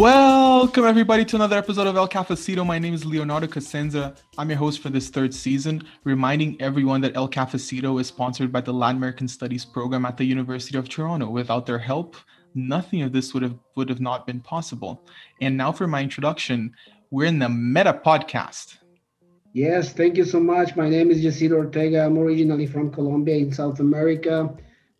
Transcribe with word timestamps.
Welcome 0.00 0.86
everybody 0.86 1.26
to 1.26 1.36
another 1.36 1.58
episode 1.58 1.86
of 1.86 1.94
El 1.94 2.08
Cafecito. 2.08 2.64
My 2.64 2.78
name 2.78 2.94
is 2.94 3.04
Leonardo 3.04 3.46
Casenza. 3.46 4.16
I'm 4.38 4.48
your 4.48 4.58
host 4.58 4.80
for 4.80 4.88
this 4.88 5.10
third 5.10 5.34
season, 5.34 5.82
reminding 6.04 6.56
everyone 6.58 7.02
that 7.02 7.14
El 7.16 7.28
Cafecito 7.28 8.00
is 8.00 8.06
sponsored 8.06 8.50
by 8.50 8.62
the 8.62 8.72
Latin 8.72 8.96
American 8.96 9.28
Studies 9.28 9.66
program 9.66 10.06
at 10.06 10.16
the 10.16 10.24
University 10.24 10.78
of 10.78 10.88
Toronto. 10.88 11.28
Without 11.28 11.66
their 11.66 11.78
help, 11.78 12.16
nothing 12.54 13.02
of 13.02 13.12
this 13.12 13.34
would 13.34 13.42
have 13.42 13.58
would 13.76 13.90
have 13.90 14.00
not 14.00 14.26
been 14.26 14.40
possible. 14.40 15.06
And 15.42 15.54
now 15.54 15.70
for 15.70 15.86
my 15.86 16.02
introduction, 16.02 16.72
we're 17.10 17.26
in 17.26 17.38
the 17.38 17.50
Meta 17.50 17.92
podcast. 17.92 18.78
Yes, 19.52 19.92
thank 19.92 20.16
you 20.16 20.24
so 20.24 20.40
much. 20.40 20.76
My 20.76 20.88
name 20.88 21.10
is 21.10 21.22
Yecid 21.22 21.52
Ortega. 21.52 22.06
I'm 22.06 22.16
originally 22.16 22.66
from 22.66 22.90
Colombia 22.90 23.36
in 23.36 23.52
South 23.52 23.80
America. 23.80 24.48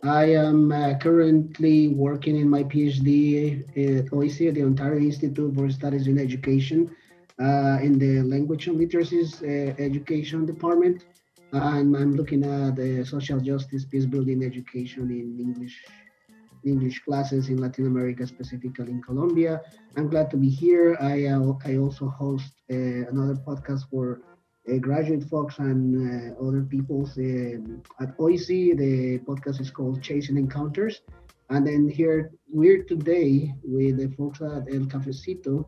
I 0.02 0.24
am 0.32 0.72
uh, 0.72 0.96
currently 0.98 1.88
working 1.88 2.36
in 2.36 2.48
my 2.48 2.64
PhD 2.64 3.60
at 3.76 4.12
OISE, 4.12 4.54
the 4.54 4.62
Ontario 4.62 5.00
Institute 5.00 5.54
for 5.54 5.68
Studies 5.70 6.06
in 6.06 6.18
Education, 6.18 6.90
uh, 7.38 7.78
in 7.82 7.98
the 7.98 8.22
Language 8.22 8.66
and 8.66 8.78
Literacies 8.78 9.42
uh, 9.42 9.74
Education 9.78 10.46
Department. 10.46 11.04
And 11.52 11.96
I'm 11.96 12.14
looking 12.14 12.44
at 12.44 12.76
the 12.76 13.04
social 13.04 13.40
justice, 13.40 13.84
peace 13.84 14.06
building 14.06 14.42
education 14.44 15.10
in 15.10 15.38
English 15.38 15.76
English 16.64 17.00
classes 17.04 17.48
in 17.48 17.56
Latin 17.58 17.86
America, 17.86 18.26
specifically 18.26 18.90
in 18.90 19.02
Colombia. 19.02 19.62
I'm 19.96 20.08
glad 20.08 20.30
to 20.30 20.36
be 20.36 20.48
here. 20.48 20.96
I, 21.00 21.24
uh, 21.26 21.54
I 21.64 21.78
also 21.78 22.08
host 22.08 22.52
uh, 22.70 22.74
another 22.74 23.36
podcast 23.36 23.88
for 23.90 24.20
uh, 24.22 24.29
graduate 24.78 25.24
folks 25.24 25.58
and 25.58 26.34
uh, 26.36 26.46
other 26.46 26.62
peoples 26.62 27.16
um, 27.18 27.82
at 28.00 28.16
OISE. 28.18 28.76
The 28.76 29.18
podcast 29.20 29.60
is 29.60 29.70
called 29.70 30.02
Chasing 30.02 30.36
Encounters. 30.36 31.02
And 31.50 31.66
then 31.66 31.88
here 31.88 32.30
we're 32.48 32.84
today 32.84 33.52
with 33.64 33.98
the 33.98 34.08
folks 34.16 34.40
at 34.40 34.72
El 34.72 34.86
Cafecito 34.86 35.66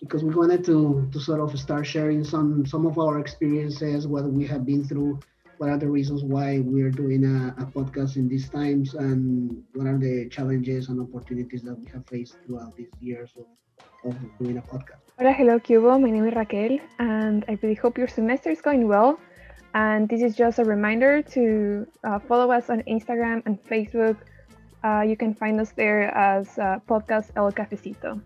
because 0.00 0.24
we 0.24 0.34
wanted 0.34 0.64
to, 0.64 1.08
to 1.12 1.20
sort 1.20 1.40
of 1.40 1.58
start 1.58 1.86
sharing 1.86 2.24
some, 2.24 2.66
some 2.66 2.84
of 2.84 2.98
our 2.98 3.20
experiences, 3.20 4.06
what 4.06 4.24
we 4.24 4.46
have 4.46 4.66
been 4.66 4.84
through, 4.84 5.18
what 5.58 5.70
are 5.70 5.78
the 5.78 5.88
reasons 5.88 6.24
why 6.24 6.58
we're 6.58 6.90
doing 6.90 7.24
a, 7.24 7.62
a 7.62 7.66
podcast 7.66 8.16
in 8.16 8.28
these 8.28 8.50
times, 8.50 8.94
and 8.94 9.62
what 9.74 9.86
are 9.86 9.96
the 9.98 10.28
challenges 10.28 10.88
and 10.88 11.00
opportunities 11.00 11.62
that 11.62 11.78
we 11.78 11.86
have 11.92 12.04
faced 12.06 12.36
throughout 12.44 12.76
these 12.76 12.90
years 13.00 13.30
of, 13.38 13.46
of 14.10 14.16
doing 14.38 14.58
a 14.58 14.62
podcast. 14.62 15.03
Hola, 15.16 15.32
hello, 15.32 15.60
Cubo. 15.60 16.00
My 16.00 16.10
name 16.10 16.26
is 16.26 16.34
Raquel, 16.34 16.80
and 16.98 17.44
I 17.46 17.56
really 17.62 17.76
hope 17.76 17.96
your 17.96 18.08
semester 18.08 18.50
is 18.50 18.60
going 18.60 18.88
well. 18.88 19.20
And 19.72 20.08
this 20.08 20.20
is 20.20 20.34
just 20.34 20.58
a 20.58 20.64
reminder 20.64 21.22
to 21.22 21.86
uh, 22.02 22.18
follow 22.18 22.50
us 22.50 22.68
on 22.68 22.82
Instagram 22.82 23.40
and 23.46 23.62
Facebook. 23.62 24.16
Uh, 24.82 25.02
you 25.02 25.16
can 25.16 25.32
find 25.32 25.60
us 25.60 25.70
there 25.70 26.12
as 26.16 26.58
uh, 26.58 26.80
Podcast 26.88 27.30
El 27.36 27.52
Cafecito. 27.52 28.20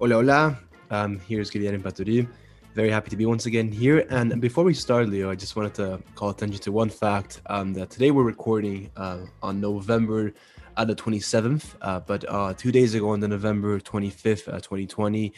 Hola, 0.00 0.16
hola. 0.16 0.58
Um, 0.90 1.20
here's 1.28 1.48
Guilherme 1.48 1.80
Paturi. 1.80 2.26
Very 2.74 2.90
happy 2.90 3.10
to 3.10 3.16
be 3.16 3.24
once 3.24 3.46
again 3.46 3.70
here. 3.70 4.04
And 4.10 4.40
before 4.40 4.64
we 4.64 4.74
start, 4.74 5.08
Leo, 5.08 5.30
I 5.30 5.36
just 5.36 5.54
wanted 5.54 5.74
to 5.74 6.02
call 6.16 6.30
attention 6.30 6.60
to 6.62 6.72
one 6.72 6.90
fact 6.90 7.40
um, 7.46 7.72
that 7.74 7.90
today 7.90 8.10
we're 8.10 8.24
recording 8.24 8.90
uh, 8.96 9.26
on 9.44 9.60
November 9.60 10.32
uh, 10.76 10.84
the 10.84 10.96
27th, 10.96 11.76
uh, 11.82 12.00
but 12.00 12.24
uh, 12.28 12.52
two 12.54 12.72
days 12.72 12.94
ago 12.94 13.10
on 13.10 13.20
the 13.20 13.28
November 13.28 13.78
25th, 13.78 14.46
2020, 14.46 15.32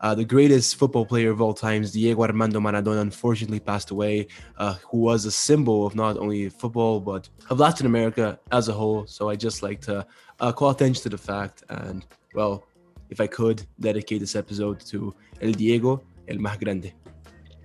uh, 0.00 0.14
the 0.14 0.24
greatest 0.24 0.76
football 0.76 1.04
player 1.04 1.30
of 1.30 1.40
all 1.40 1.52
times, 1.52 1.92
Diego 1.92 2.22
Armando 2.22 2.60
Maradona, 2.60 3.00
unfortunately 3.00 3.60
passed 3.60 3.90
away, 3.90 4.26
uh, 4.56 4.74
who 4.90 4.98
was 4.98 5.24
a 5.26 5.30
symbol 5.30 5.86
of 5.86 5.94
not 5.94 6.16
only 6.16 6.48
football, 6.48 7.00
but 7.00 7.28
of 7.50 7.58
Latin 7.58 7.86
America 7.86 8.38
as 8.50 8.68
a 8.68 8.72
whole. 8.72 9.06
So 9.06 9.28
I 9.28 9.36
just 9.36 9.62
like 9.62 9.80
to 9.82 10.06
uh, 10.40 10.52
call 10.52 10.70
attention 10.70 11.02
to 11.02 11.08
the 11.10 11.18
fact 11.18 11.64
and, 11.68 12.06
well, 12.34 12.66
if 13.10 13.20
I 13.20 13.26
could, 13.26 13.66
dedicate 13.78 14.20
this 14.20 14.36
episode 14.36 14.80
to 14.86 15.14
El 15.42 15.52
Diego, 15.52 16.02
El 16.28 16.36
Más 16.36 16.58
Grande. 16.58 16.92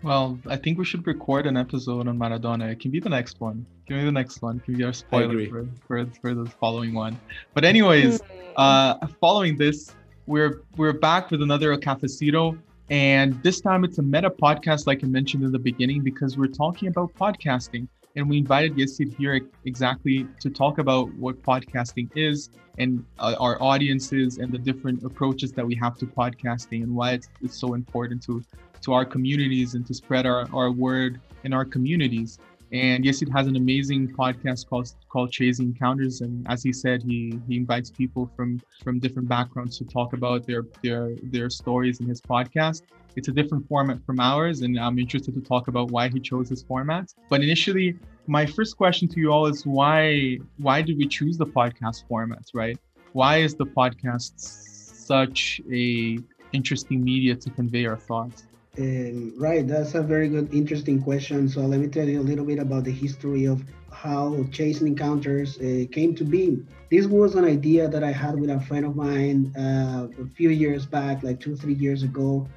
Well, 0.04 0.38
I 0.48 0.58
think 0.58 0.78
we 0.78 0.86
should 0.86 1.08
record 1.08 1.48
an 1.48 1.58
episode 1.58 2.08
on 2.08 2.18
Maradona. 2.20 2.72
It 2.72 2.80
can 2.80 2.92
be 2.92 3.00
the 3.00 3.10
next 3.10 3.40
one. 3.40 3.66
Give 3.88 3.98
me 3.98 4.06
the 4.06 4.12
next 4.12 4.42
one. 4.42 4.62
Give 4.66 4.78
me 4.78 4.84
our 4.84 4.94
spoiler 4.94 5.48
for, 5.48 5.68
for, 5.88 6.06
for 6.22 6.34
the 6.34 6.46
following 6.46 6.94
one. 6.94 7.20
But 7.54 7.64
anyways, 7.64 8.22
hmm. 8.22 8.52
uh, 8.56 9.08
following 9.20 9.58
this, 9.58 9.96
we're 10.28 10.62
we're 10.76 10.94
back 10.94 11.30
with 11.30 11.42
another 11.44 11.76
cafecito 11.78 12.58
and 12.90 13.42
this 13.44 13.62
time 13.62 13.84
it's 13.84 14.00
a 14.00 14.02
meta 14.02 14.30
podcast 14.30 14.88
like 14.88 15.04
i 15.04 15.08
mentioned 15.08 15.44
in 15.44 15.52
the 15.52 15.60
beginning 15.60 16.02
because 16.02 16.36
we're 16.36 16.48
talking 16.48 16.88
about 16.88 17.14
podcasting 17.14 17.88
and 18.16 18.28
we 18.28 18.38
invited 18.38 18.76
Yecid 18.76 19.16
here 19.18 19.40
exactly 19.66 20.26
to 20.40 20.50
talk 20.50 20.80
about 20.80 21.14
what 21.16 21.42
podcasting 21.44 22.10
is 22.16 22.50
and 22.80 23.06
uh, 23.20 23.36
our 23.40 23.62
audiences 23.62 24.40
and 24.40 24.52
the 24.52 24.58
different 24.58 25.04
approaches 25.04 25.52
that 25.52 25.66
we 25.66 25.76
have 25.76 25.98
to 25.98 26.06
podcasting 26.06 26.82
and 26.82 26.94
why 26.94 27.12
it's, 27.12 27.30
it's 27.44 27.58
so 27.58 27.76
important 27.76 28.24
to 28.24 28.44
to 28.82 28.94
our 28.94 29.06
communities 29.06 29.76
and 29.76 29.86
to 29.86 29.94
spread 29.94 30.26
our, 30.26 30.48
our 30.54 30.72
word 30.72 31.20
in 31.44 31.54
our 31.54 31.66
communities 31.66 32.40
and 32.72 33.04
Yecid 33.04 33.32
has 33.32 33.48
an 33.48 33.56
amazing 33.56 34.14
podcast 34.14 34.68
called 34.68 34.92
called 35.10 35.32
Chasing 35.32 35.68
Encounters. 35.68 36.22
And 36.22 36.46
as 36.50 36.64
he 36.64 36.74
said, 36.74 37.04
he 37.04 37.40
he 37.48 37.58
invites 37.58 37.92
people 37.92 38.30
from 38.36 38.62
from 38.84 39.00
different 39.00 39.28
backgrounds 39.28 39.78
to 39.78 39.86
talk 39.86 40.14
about 40.14 40.46
their 40.48 40.64
their 40.84 41.16
their 41.24 41.50
stories 41.50 42.00
in 42.00 42.08
his 42.08 42.22
podcast. 42.22 42.84
It's 43.16 43.28
a 43.28 43.32
different 43.32 43.68
format 43.68 44.06
from 44.06 44.20
ours, 44.20 44.62
and 44.62 44.78
I'm 44.80 45.00
interested 45.00 45.34
to 45.36 45.42
talk 45.42 45.68
about 45.68 45.92
why 45.92 46.10
he 46.10 46.20
chose 46.20 46.50
this 46.50 46.64
format. 46.64 47.14
But 47.30 47.42
initially, 47.42 47.98
my 48.28 48.46
first 48.46 48.76
question 48.76 49.08
to 49.10 49.20
you 49.20 49.32
all 49.32 49.46
is 49.46 49.66
why 49.66 50.40
why 50.58 50.82
did 50.82 50.98
we 50.98 51.08
choose 51.08 51.38
the 51.38 51.46
podcast 51.46 52.08
format, 52.08 52.46
right? 52.54 52.78
Why 53.14 53.38
is 53.38 53.56
the 53.56 53.66
podcast 53.66 54.34
such 54.40 55.62
a 55.72 56.18
interesting 56.52 57.04
media 57.04 57.36
to 57.36 57.50
convey 57.52 57.86
our 57.86 57.98
thoughts? 57.98 58.48
Um, 58.78 59.34
right, 59.38 59.66
that's 59.66 59.96
a 59.96 60.02
very 60.02 60.28
good, 60.28 60.54
interesting 60.54 61.02
question. 61.02 61.48
So 61.48 61.62
let 61.62 61.80
me 61.80 61.88
tell 61.88 62.08
you 62.08 62.20
a 62.20 62.28
little 62.30 62.44
bit 62.44 62.60
about 62.60 62.84
the 62.84 62.92
history 62.92 63.46
of 63.46 63.64
how 63.92 64.46
Chasing 64.52 64.88
Encounters 64.88 65.58
uh, 65.60 65.86
came 65.92 66.14
to 66.16 66.26
be. 66.26 66.58
This 66.92 67.06
was 67.06 67.36
an 67.36 67.46
idea 67.46 67.88
that 67.88 68.04
I 68.04 68.12
had 68.12 68.38
with 68.38 68.50
a 68.50 68.60
friend 68.60 68.86
of 68.86 68.96
mine 68.96 69.54
uh, 69.58 70.08
a 70.22 70.28
few 70.36 70.50
years 70.50 70.86
back, 70.86 71.24
like 71.24 71.40
two, 71.40 71.56
three 71.56 71.74
years 71.74 72.04
ago. 72.04 72.48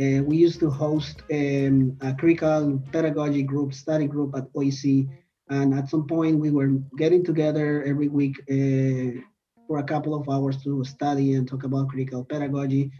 Uh, 0.00 0.22
we 0.22 0.36
used 0.36 0.60
to 0.60 0.70
host 0.70 1.22
um, 1.32 1.96
a 2.00 2.14
critical 2.14 2.80
pedagogy 2.92 3.42
group, 3.42 3.74
study 3.74 4.06
group 4.06 4.34
at 4.36 4.52
OISE. 4.54 5.08
And 5.50 5.74
at 5.74 5.88
some 5.88 6.06
point, 6.06 6.38
we 6.38 6.50
were 6.50 6.68
getting 6.96 7.24
together 7.24 7.82
every 7.84 8.08
week 8.08 8.38
uh, 8.48 9.20
for 9.66 9.78
a 9.78 9.84
couple 9.84 10.14
of 10.14 10.28
hours 10.28 10.62
to 10.62 10.84
study 10.84 11.34
and 11.34 11.48
talk 11.48 11.64
about 11.64 11.88
critical 11.88 12.24
pedagogy. 12.24 12.92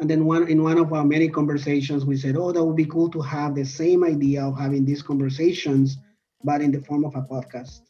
And 0.00 0.08
then 0.08 0.24
one 0.24 0.48
in 0.48 0.62
one 0.62 0.78
of 0.78 0.94
our 0.94 1.04
many 1.04 1.28
conversations, 1.28 2.06
we 2.06 2.16
said, 2.16 2.34
"Oh, 2.34 2.52
that 2.52 2.64
would 2.64 2.76
be 2.76 2.86
cool 2.86 3.10
to 3.10 3.20
have 3.20 3.54
the 3.54 3.64
same 3.64 4.02
idea 4.02 4.42
of 4.42 4.58
having 4.58 4.86
these 4.86 5.02
conversations, 5.02 5.98
but 6.42 6.62
in 6.62 6.72
the 6.72 6.80
form 6.80 7.04
of 7.04 7.14
a 7.16 7.22
podcast." 7.22 7.82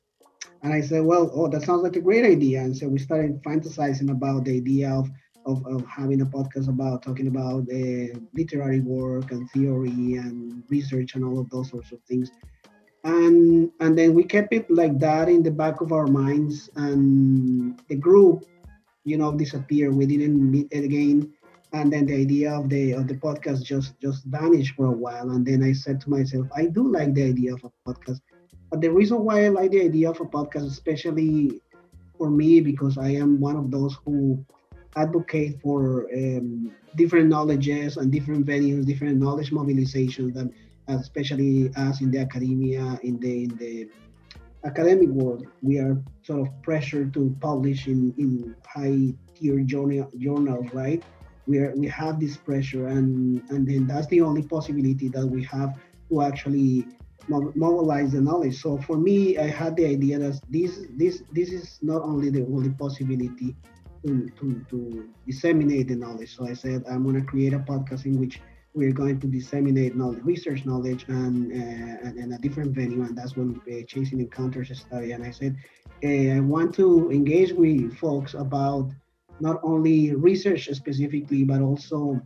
And 0.63 0.73
I 0.73 0.81
said, 0.81 1.05
"Well, 1.05 1.31
oh, 1.33 1.49
that 1.49 1.63
sounds 1.63 1.83
like 1.83 1.95
a 1.95 2.01
great 2.01 2.25
idea." 2.25 2.63
And 2.63 2.77
so 2.77 2.89
we 2.89 2.99
started 2.99 3.41
fantasizing 3.45 4.11
about 4.11 4.45
the 4.45 4.57
idea 4.57 4.91
of 4.91 5.09
of, 5.47 5.65
of 5.67 5.87
having 5.87 6.21
a 6.21 6.27
podcast 6.27 6.69
about 6.69 7.03
talking 7.03 7.29
about 7.29 7.65
literary 8.35 8.81
work 8.81 9.31
and 9.31 9.49
theory 9.53 10.17
and 10.17 10.65
research 10.69 11.15
and 11.15 11.25
all 11.25 11.39
of 11.39 11.49
those 11.51 11.71
sorts 11.71 11.93
of 11.93 12.03
things. 12.03 12.31
And 13.05 13.71
and 13.79 13.97
then 13.97 14.15
we 14.15 14.25
kept 14.25 14.53
it 14.53 14.69
like 14.69 14.99
that 14.99 15.29
in 15.29 15.45
the 15.45 15.51
back 15.53 15.81
of 15.81 15.93
our 15.93 16.09
minds. 16.09 16.71
And 16.75 17.81
the 17.89 17.95
group, 17.95 18.45
you 19.05 19.17
know, 19.17 19.31
disappeared. 19.33 19.95
We 19.95 20.07
didn't 20.07 20.39
meet 20.51 20.75
again 20.75 21.33
and 21.73 21.93
then 21.93 22.07
the 22.07 22.15
idea 22.15 22.53
of 22.53 22.69
the 22.69 22.93
of 22.93 23.07
the 23.09 23.15
podcast 23.15 23.63
just 23.63 23.99
just 24.01 24.25
vanished 24.25 24.75
for 24.75 24.87
a 24.87 24.99
while. 25.05 25.31
And 25.31 25.47
then 25.47 25.63
i 25.63 25.73
said 25.73 26.01
to 26.03 26.11
myself 26.11 26.47
i 26.57 26.67
do 26.67 26.91
like 26.93 27.15
the 27.15 27.25
idea 27.25 27.55
of 27.55 27.65
a 27.65 27.71
podcast. 27.89 28.21
But 28.71 28.81
the 28.81 28.91
reason 28.91 29.25
why 29.25 29.45
i 29.45 29.49
like 29.49 29.71
the 29.71 29.83
idea 29.83 30.11
of 30.11 30.21
a 30.21 30.25
podcast 30.27 30.67
especially 30.67 31.61
for 32.19 32.31
me 32.31 32.61
because 32.61 32.99
i 32.99 33.09
am 33.09 33.41
one 33.41 33.57
of 33.57 33.71
those 33.71 33.97
who 34.05 34.45
advocate 34.97 35.61
for 35.63 36.09
um, 36.15 36.71
different 36.97 37.29
knowledges 37.29 37.97
and 37.97 38.13
different 38.13 38.45
venues 38.47 38.85
different 38.87 39.19
knowledge 39.19 39.51
mobilizations 39.53 40.35
that 40.35 40.51
especially 40.89 41.71
us 41.77 42.01
in 42.01 42.11
the 42.11 42.19
academia 42.19 42.99
in 43.03 43.19
the 43.21 43.45
in 43.45 43.57
the 43.57 43.89
academic 44.65 45.09
world. 45.09 45.47
We 45.63 45.79
are 45.79 46.03
sort 46.23 46.41
of 46.41 46.49
pressured 46.63 47.15
to 47.15 47.35
publish 47.41 47.87
in 47.87 48.13
in 48.19 48.55
high 48.67 49.15
tier 49.35 49.61
journal, 49.61 50.11
journals 50.19 50.67
right 50.73 51.03
we 51.51 51.59
are 51.59 51.73
we 51.77 51.89
have 51.89 52.21
this 52.21 52.37
pressure 52.37 52.87
and 52.87 53.43
and 53.51 53.67
then 53.67 53.87
that's 53.91 54.07
the 54.07 54.21
only 54.29 54.43
possibility 54.57 55.09
that 55.09 55.27
we 55.27 55.43
have 55.45 55.71
to 56.09 56.23
actually 56.23 56.87
mobilize 57.29 58.13
the 58.13 58.21
knowledge. 58.21 58.57
So 58.63 58.79
for 58.89 58.97
me 58.97 59.17
i 59.39 59.49
had 59.61 59.77
the 59.77 59.87
idea 59.97 60.19
that 60.25 60.41
this 60.49 60.73
this 61.01 61.23
this 61.33 61.51
is 61.59 61.79
not 61.83 62.03
only 62.03 62.31
the 62.31 62.45
only 62.55 62.71
possibility 62.85 63.51
to, 64.07 64.31
to, 64.39 64.65
to 64.71 64.79
disseminate 65.27 65.89
the 65.89 65.97
knowledge. 65.97 66.31
So 66.37 66.47
i 66.47 66.55
said 66.55 66.85
i'm 66.91 67.03
going 67.07 67.21
to 67.21 67.27
create 67.33 67.53
a 67.53 67.63
podcast 67.73 68.07
in 68.07 68.19
which 68.23 68.41
we're 68.73 68.93
going 68.93 69.19
to 69.19 69.27
disseminate 69.27 69.97
knowledge, 69.97 70.23
research 70.23 70.65
knowledge 70.65 71.05
and, 71.09 71.51
uh, 71.51 72.07
and, 72.07 72.17
and, 72.19 72.33
a 72.33 72.39
different 72.39 72.71
venue 72.73 73.03
and 73.03 73.19
that's 73.19 73.37
when 73.37 73.61
uh, 73.67 73.83
chasing 73.89 74.21
encounters 74.21 74.71
study 74.79 75.11
and 75.11 75.25
i 75.25 75.31
said 75.39 75.57
uh, 76.05 76.37
i 76.37 76.41
want 76.55 76.73
to 76.73 77.11
engage 77.11 77.53
with 77.53 77.93
folks 77.97 78.35
about 78.35 78.87
not 79.41 79.61
only 79.63 80.15
research 80.15 80.69
specifically, 80.73 81.45
but 81.45 81.61
also 81.61 82.21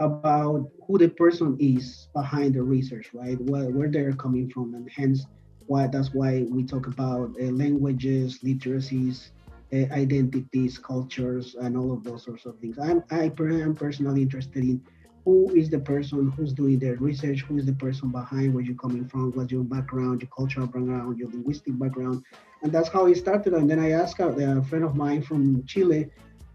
about 0.00 0.68
who 0.86 0.98
the 0.98 1.08
person 1.08 1.56
is 1.60 2.08
behind 2.14 2.54
the 2.54 2.62
research, 2.62 3.10
right? 3.14 3.38
Where, 3.42 3.70
where 3.70 3.90
they're 3.90 4.12
coming 4.14 4.48
from, 4.50 4.74
and 4.74 4.88
hence 4.94 5.26
why 5.66 5.86
that's 5.86 6.12
why 6.12 6.44
we 6.50 6.64
talk 6.64 6.86
about 6.86 7.30
uh, 7.40 7.44
languages, 7.44 8.40
literacies, 8.44 9.30
uh, 9.72 9.86
identities, 9.92 10.78
cultures, 10.78 11.54
and 11.60 11.76
all 11.76 11.92
of 11.92 12.04
those 12.04 12.24
sorts 12.24 12.46
of 12.46 12.58
things. 12.58 12.78
I'm 12.78 13.02
I 13.10 13.30
am 13.38 13.74
personally 13.74 14.22
interested 14.22 14.62
in 14.64 14.82
who 15.24 15.50
is 15.54 15.70
the 15.70 15.78
person 15.78 16.30
who's 16.36 16.52
doing 16.52 16.78
the 16.78 16.96
research, 16.96 17.42
who 17.42 17.56
is 17.56 17.66
the 17.66 17.72
person 17.74 18.10
behind 18.10 18.52
where 18.54 18.62
you're 18.62 18.74
coming 18.76 19.06
from, 19.06 19.30
what's 19.32 19.52
your 19.52 19.62
background, 19.62 20.20
your 20.22 20.30
cultural 20.36 20.66
background, 20.66 21.18
your 21.18 21.28
linguistic 21.30 21.78
background, 21.78 22.22
and 22.62 22.72
that's 22.72 22.88
how 22.88 23.06
it 23.06 23.16
started. 23.16 23.54
And 23.54 23.70
then 23.70 23.78
I 23.78 23.90
asked 23.92 24.18
a 24.20 24.62
friend 24.68 24.84
of 24.84 24.96
mine 24.96 25.22
from 25.22 25.64
Chile. 25.66 26.10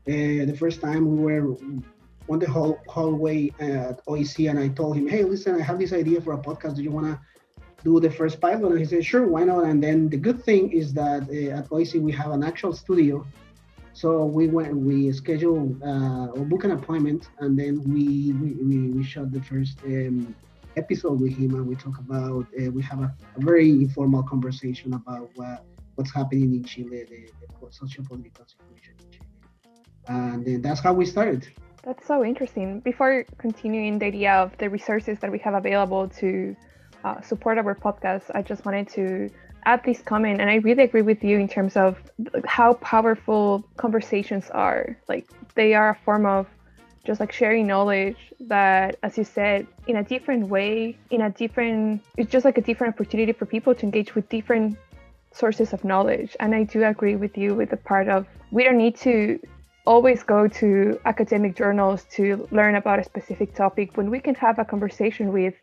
Uh, 0.07 0.45
the 0.45 0.56
first 0.57 0.80
time 0.80 1.04
we 1.06 1.21
were 1.21 1.54
on 2.30 2.39
the 2.39 2.50
hall, 2.50 2.80
hallway 2.88 3.51
at 3.59 4.01
OISE, 4.07 4.50
and 4.50 4.57
I 4.57 4.69
told 4.69 4.95
him, 4.95 5.06
"Hey, 5.06 5.24
listen, 5.24 5.56
I 5.56 5.62
have 5.62 5.80
this 5.80 5.92
idea 5.92 6.21
for 6.21 6.33
a 6.33 6.38
podcast. 6.38 6.75
Do 6.75 6.83
you 6.83 6.92
want 6.92 7.07
to 7.07 7.19
do 7.83 8.00
the 8.00 8.09
first 8.09 8.39
pilot?" 8.39 8.71
And 8.71 8.80
he 8.80 8.86
said, 8.86 9.04
"Sure, 9.04 9.27
why 9.27 9.44
not?" 9.44 9.65
And 9.65 9.83
then 9.83 10.07
the 10.07 10.15
good 10.18 10.42
thing 10.44 10.71
is 10.71 10.94
that 10.94 11.24
uh, 11.30 11.59
at 11.59 11.69
OISE 11.71 11.95
we 11.95 12.13
have 12.13 12.31
an 12.31 12.44
actual 12.44 12.71
studio, 12.71 13.25
so 13.92 14.25
we 14.25 14.48
went, 14.48 14.75
we 14.77 15.12
scheduled 15.12 15.81
uh, 15.83 16.36
or 16.36 16.45
book 16.45 16.63
an 16.63 16.71
appointment, 16.71 17.27
and 17.39 17.59
then 17.59 17.74
we 17.94 18.31
we, 18.42 18.77
we 18.98 19.04
shot 19.04 19.31
the 19.31 19.42
first. 19.42 19.77
Um, 19.86 20.36
episode 20.77 21.19
with 21.19 21.36
him 21.36 21.56
and 21.56 21.65
we 21.68 21.75
talk 21.75 21.98
about 21.98 22.45
uh, 22.62 22.69
we 22.69 22.83
have 22.83 23.00
a, 23.00 23.12
a, 23.36 23.39
very 23.39 23.71
informal 23.71 24.21
conversation 24.21 24.94
about 24.94 25.27
what, 25.33 25.65
what's 25.95 26.13
happening 26.13 26.54
in 26.54 26.63
Chile, 26.63 27.04
the, 27.09 27.31
the 27.59 27.71
social 27.71 28.06
political 28.06 28.45
situation 28.45 28.94
in 29.00 29.12
Chile. 29.12 29.27
And 30.07 30.63
that's 30.63 30.80
how 30.80 30.94
we 30.94 31.06
started. 31.06 31.48
That's 31.83 32.06
so 32.06 32.24
interesting. 32.24 32.81
Before 32.81 33.25
continuing 33.38 34.00
the 34.00 34.07
idea 34.07 34.33
of 34.33 34.57
the 34.57 34.69
resources 34.69 35.19
that 35.19 35.31
we 35.31 35.39
have 35.39 35.54
available 35.54 36.09
to 36.19 36.56
uh, 37.04 37.21
support 37.21 37.57
our 37.57 37.75
podcast, 37.75 38.31
I 38.36 38.42
just 38.42 38.65
wanted 38.65 38.89
to 38.89 39.30
add 39.65 39.83
this 39.83 40.01
comment, 40.01 40.42
and 40.42 40.50
I 40.50 40.56
really 40.56 40.83
agree 40.83 41.01
with 41.01 41.24
you 41.24 41.38
in 41.38 41.48
terms 41.48 41.75
of 41.77 41.98
how 42.45 42.74
powerful 42.74 43.65
conversations 43.77 44.50
are. 44.50 44.98
Like 45.07 45.27
they 45.56 45.74
are 45.74 45.89
a 45.89 45.98
form 46.06 46.25
of 46.25 46.48
just 47.06 47.19
like 47.21 47.31
sharing 47.31 47.68
knowledge 47.68 48.18
that, 48.42 48.98
as 49.04 49.18
you 49.18 49.24
said, 49.24 49.65
in 49.88 49.95
a 49.95 50.04
different 50.04 50.48
way, 50.50 50.98
in 51.09 51.21
a 51.21 51.30
different, 51.30 52.04
it's 52.18 52.30
just 52.30 52.44
like 52.44 52.57
a 52.57 52.62
different 52.62 52.95
opportunity 52.95 53.31
for 53.31 53.45
people 53.45 53.74
to 53.74 53.83
engage 53.83 54.13
with 54.13 54.27
different 54.27 54.77
sources 55.31 55.71
of 55.71 55.86
knowledge. 55.86 56.36
And 56.42 56.54
I 56.54 56.63
do 56.63 56.83
agree 56.83 57.15
with 57.15 57.38
you 57.38 57.56
with 57.56 57.69
the 57.69 57.77
part 57.77 58.09
of 58.09 58.27
we 58.51 58.63
don't 58.63 58.77
need 58.77 58.98
to 58.98 59.39
always 59.87 60.21
go 60.23 60.47
to 60.61 60.99
academic 61.05 61.55
journals 61.55 62.05
to 62.17 62.47
learn 62.51 62.75
about 62.75 62.99
a 62.99 63.03
specific 63.03 63.55
topic 63.55 63.97
when 63.97 64.09
we 64.09 64.19
can 64.19 64.35
have 64.35 64.59
a 64.59 64.65
conversation 64.65 65.31
with 65.31 65.55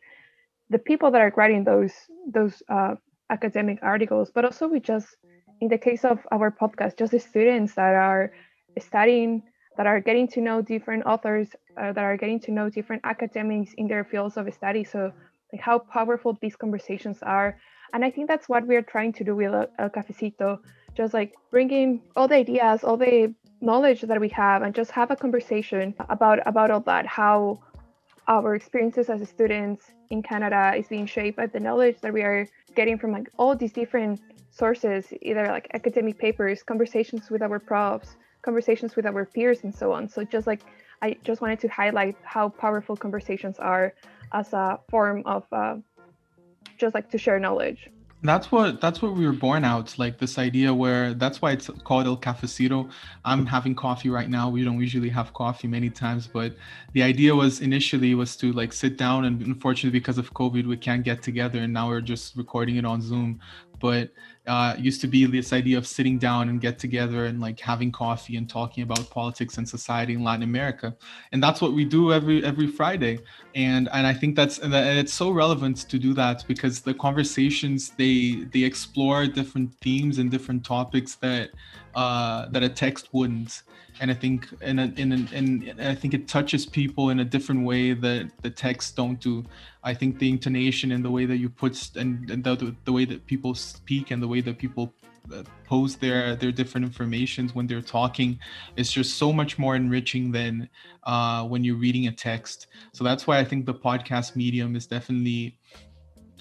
the 0.70 0.78
people 0.78 1.10
that 1.10 1.20
are 1.20 1.32
writing 1.36 1.62
those 1.64 1.92
those 2.36 2.62
uh, 2.68 2.94
academic 3.30 3.78
articles 3.82 4.30
but 4.34 4.44
also 4.44 4.66
we 4.66 4.80
just 4.80 5.08
in 5.60 5.68
the 5.68 5.78
case 5.78 6.04
of 6.04 6.18
our 6.32 6.50
podcast 6.50 6.98
just 6.98 7.12
the 7.12 7.20
students 7.20 7.74
that 7.74 7.94
are 7.94 8.32
studying 8.78 9.42
that 9.76 9.86
are 9.86 10.00
getting 10.00 10.28
to 10.28 10.40
know 10.40 10.62
different 10.62 11.04
authors 11.04 11.48
uh, 11.80 11.92
that 11.92 12.04
are 12.04 12.16
getting 12.16 12.40
to 12.40 12.52
know 12.52 12.70
different 12.70 13.02
academics 13.04 13.72
in 13.76 13.88
their 13.88 14.04
fields 14.04 14.36
of 14.36 14.52
study. 14.54 14.84
So 14.84 15.12
like 15.52 15.60
how 15.60 15.78
powerful 15.78 16.38
these 16.40 16.56
conversations 16.56 17.18
are. 17.22 17.58
And 17.92 18.04
i 18.04 18.10
think 18.10 18.26
that's 18.26 18.48
what 18.48 18.66
we're 18.66 18.82
trying 18.82 19.12
to 19.18 19.24
do 19.24 19.36
with 19.36 19.52
el 19.78 19.88
cafecito 19.88 20.58
just 20.96 21.14
like 21.14 21.32
bringing 21.52 22.02
all 22.16 22.26
the 22.26 22.34
ideas 22.34 22.82
all 22.82 22.96
the 22.96 23.32
knowledge 23.64 24.02
that 24.02 24.20
we 24.20 24.28
have 24.28 24.62
and 24.62 24.74
just 24.74 24.90
have 24.90 25.10
a 25.10 25.16
conversation 25.16 25.94
about 26.08 26.38
about 26.46 26.70
all 26.70 26.80
that 26.80 27.06
how 27.06 27.58
our 28.28 28.54
experiences 28.54 29.08
as 29.10 29.26
students 29.28 29.82
in 30.10 30.22
canada 30.22 30.72
is 30.76 30.86
being 30.88 31.06
shaped 31.06 31.36
by 31.36 31.46
the 31.46 31.60
knowledge 31.60 31.96
that 32.02 32.12
we 32.12 32.22
are 32.22 32.46
getting 32.74 32.98
from 32.98 33.10
like 33.12 33.28
all 33.38 33.54
these 33.56 33.72
different 33.72 34.20
sources 34.50 35.12
either 35.22 35.46
like 35.46 35.66
academic 35.74 36.18
papers 36.18 36.62
conversations 36.62 37.30
with 37.30 37.42
our 37.42 37.58
profs 37.58 38.16
conversations 38.44 38.94
with 38.94 39.06
our 39.06 39.24
peers 39.24 39.64
and 39.64 39.74
so 39.74 39.92
on. 39.92 40.08
So 40.08 40.22
just 40.22 40.46
like 40.46 40.62
i 41.02 41.16
just 41.24 41.40
wanted 41.40 41.58
to 41.60 41.68
highlight 41.68 42.16
how 42.22 42.50
powerful 42.50 42.96
conversations 42.96 43.56
are 43.58 43.94
as 44.32 44.52
a 44.52 44.78
form 44.90 45.22
of 45.24 45.42
uh, 45.52 45.76
just 46.78 46.94
like 46.94 47.10
to 47.10 47.18
share 47.18 47.38
knowledge 47.40 47.90
that's 48.24 48.50
what 48.50 48.80
that's 48.80 49.02
what 49.02 49.14
we 49.14 49.26
were 49.26 49.32
born 49.32 49.64
out 49.64 49.96
like 49.98 50.18
this 50.18 50.38
idea 50.38 50.72
where 50.72 51.12
that's 51.14 51.42
why 51.42 51.52
it's 51.52 51.68
called 51.84 52.06
el 52.06 52.16
cafecito. 52.16 52.90
I'm 53.24 53.44
having 53.44 53.74
coffee 53.74 54.08
right 54.08 54.28
now. 54.28 54.48
We 54.48 54.64
don't 54.64 54.80
usually 54.80 55.10
have 55.10 55.32
coffee 55.34 55.68
many 55.68 55.90
times 55.90 56.26
but 56.26 56.54
the 56.94 57.02
idea 57.02 57.34
was 57.34 57.60
initially 57.60 58.14
was 58.14 58.36
to 58.36 58.52
like 58.52 58.72
sit 58.72 58.96
down 58.96 59.26
and 59.26 59.42
unfortunately 59.42 59.98
because 59.98 60.18
of 60.18 60.32
covid 60.32 60.66
we 60.66 60.76
can't 60.76 61.04
get 61.04 61.22
together 61.22 61.58
and 61.58 61.72
now 61.72 61.88
we're 61.88 62.00
just 62.00 62.36
recording 62.36 62.76
it 62.76 62.84
on 62.84 63.02
zoom. 63.02 63.40
But 63.80 64.10
uh, 64.46 64.74
used 64.78 65.00
to 65.00 65.06
be 65.06 65.24
this 65.26 65.52
idea 65.52 65.78
of 65.78 65.86
sitting 65.86 66.18
down 66.18 66.48
and 66.48 66.60
get 66.60 66.78
together 66.78 67.26
and 67.26 67.40
like 67.40 67.58
having 67.58 67.90
coffee 67.90 68.36
and 68.36 68.48
talking 68.48 68.82
about 68.82 69.08
politics 69.10 69.56
and 69.56 69.66
society 69.68 70.12
in 70.14 70.22
Latin 70.22 70.42
America, 70.42 70.94
and 71.32 71.42
that's 71.42 71.60
what 71.60 71.72
we 71.72 71.84
do 71.84 72.12
every 72.12 72.44
every 72.44 72.66
Friday. 72.66 73.18
And 73.54 73.88
and 73.92 74.06
I 74.06 74.12
think 74.12 74.36
that's 74.36 74.58
and 74.58 74.74
it's 74.74 75.14
so 75.14 75.30
relevant 75.30 75.88
to 75.88 75.98
do 75.98 76.12
that 76.14 76.44
because 76.46 76.80
the 76.80 76.94
conversations 76.94 77.90
they 77.90 78.46
they 78.52 78.62
explore 78.62 79.26
different 79.26 79.74
themes 79.80 80.18
and 80.18 80.30
different 80.30 80.64
topics 80.64 81.14
that 81.16 81.50
uh, 81.94 82.48
that 82.50 82.62
a 82.62 82.68
text 82.68 83.08
wouldn't 83.12 83.62
and 84.00 84.10
I 84.10 84.14
think 84.14 84.48
in 84.60 84.78
a, 84.78 84.92
in 84.96 85.12
a, 85.12 85.34
in 85.34 85.74
I 85.80 85.94
think 85.94 86.14
it 86.14 86.26
touches 86.26 86.66
people 86.66 87.10
in 87.10 87.20
a 87.20 87.24
different 87.24 87.64
way 87.64 87.94
that 87.94 88.30
the 88.42 88.50
texts 88.50 88.92
don't 88.92 89.20
do. 89.20 89.44
I 89.84 89.94
think 89.94 90.18
the 90.18 90.28
intonation 90.28 90.92
and 90.92 91.04
the 91.04 91.10
way 91.10 91.26
that 91.26 91.36
you 91.36 91.48
put 91.48 91.90
and, 91.96 92.28
and 92.30 92.42
the, 92.42 92.74
the 92.84 92.92
way 92.92 93.04
that 93.04 93.26
people 93.26 93.54
speak 93.54 94.10
and 94.10 94.22
the 94.22 94.26
way 94.26 94.33
that 94.42 94.58
people 94.58 94.94
post 95.64 96.00
their 96.00 96.36
their 96.36 96.52
different 96.52 96.84
informations 96.84 97.54
when 97.54 97.66
they're 97.66 97.80
talking 97.80 98.38
is 98.76 98.92
just 98.92 99.16
so 99.16 99.32
much 99.32 99.58
more 99.58 99.74
enriching 99.74 100.30
than 100.30 100.68
uh, 101.04 101.44
when 101.44 101.64
you're 101.64 101.76
reading 101.76 102.08
a 102.08 102.12
text. 102.12 102.66
So 102.92 103.04
that's 103.04 103.26
why 103.26 103.38
I 103.38 103.44
think 103.44 103.64
the 103.64 103.74
podcast 103.74 104.36
medium 104.36 104.76
is 104.76 104.86
definitely 104.86 105.58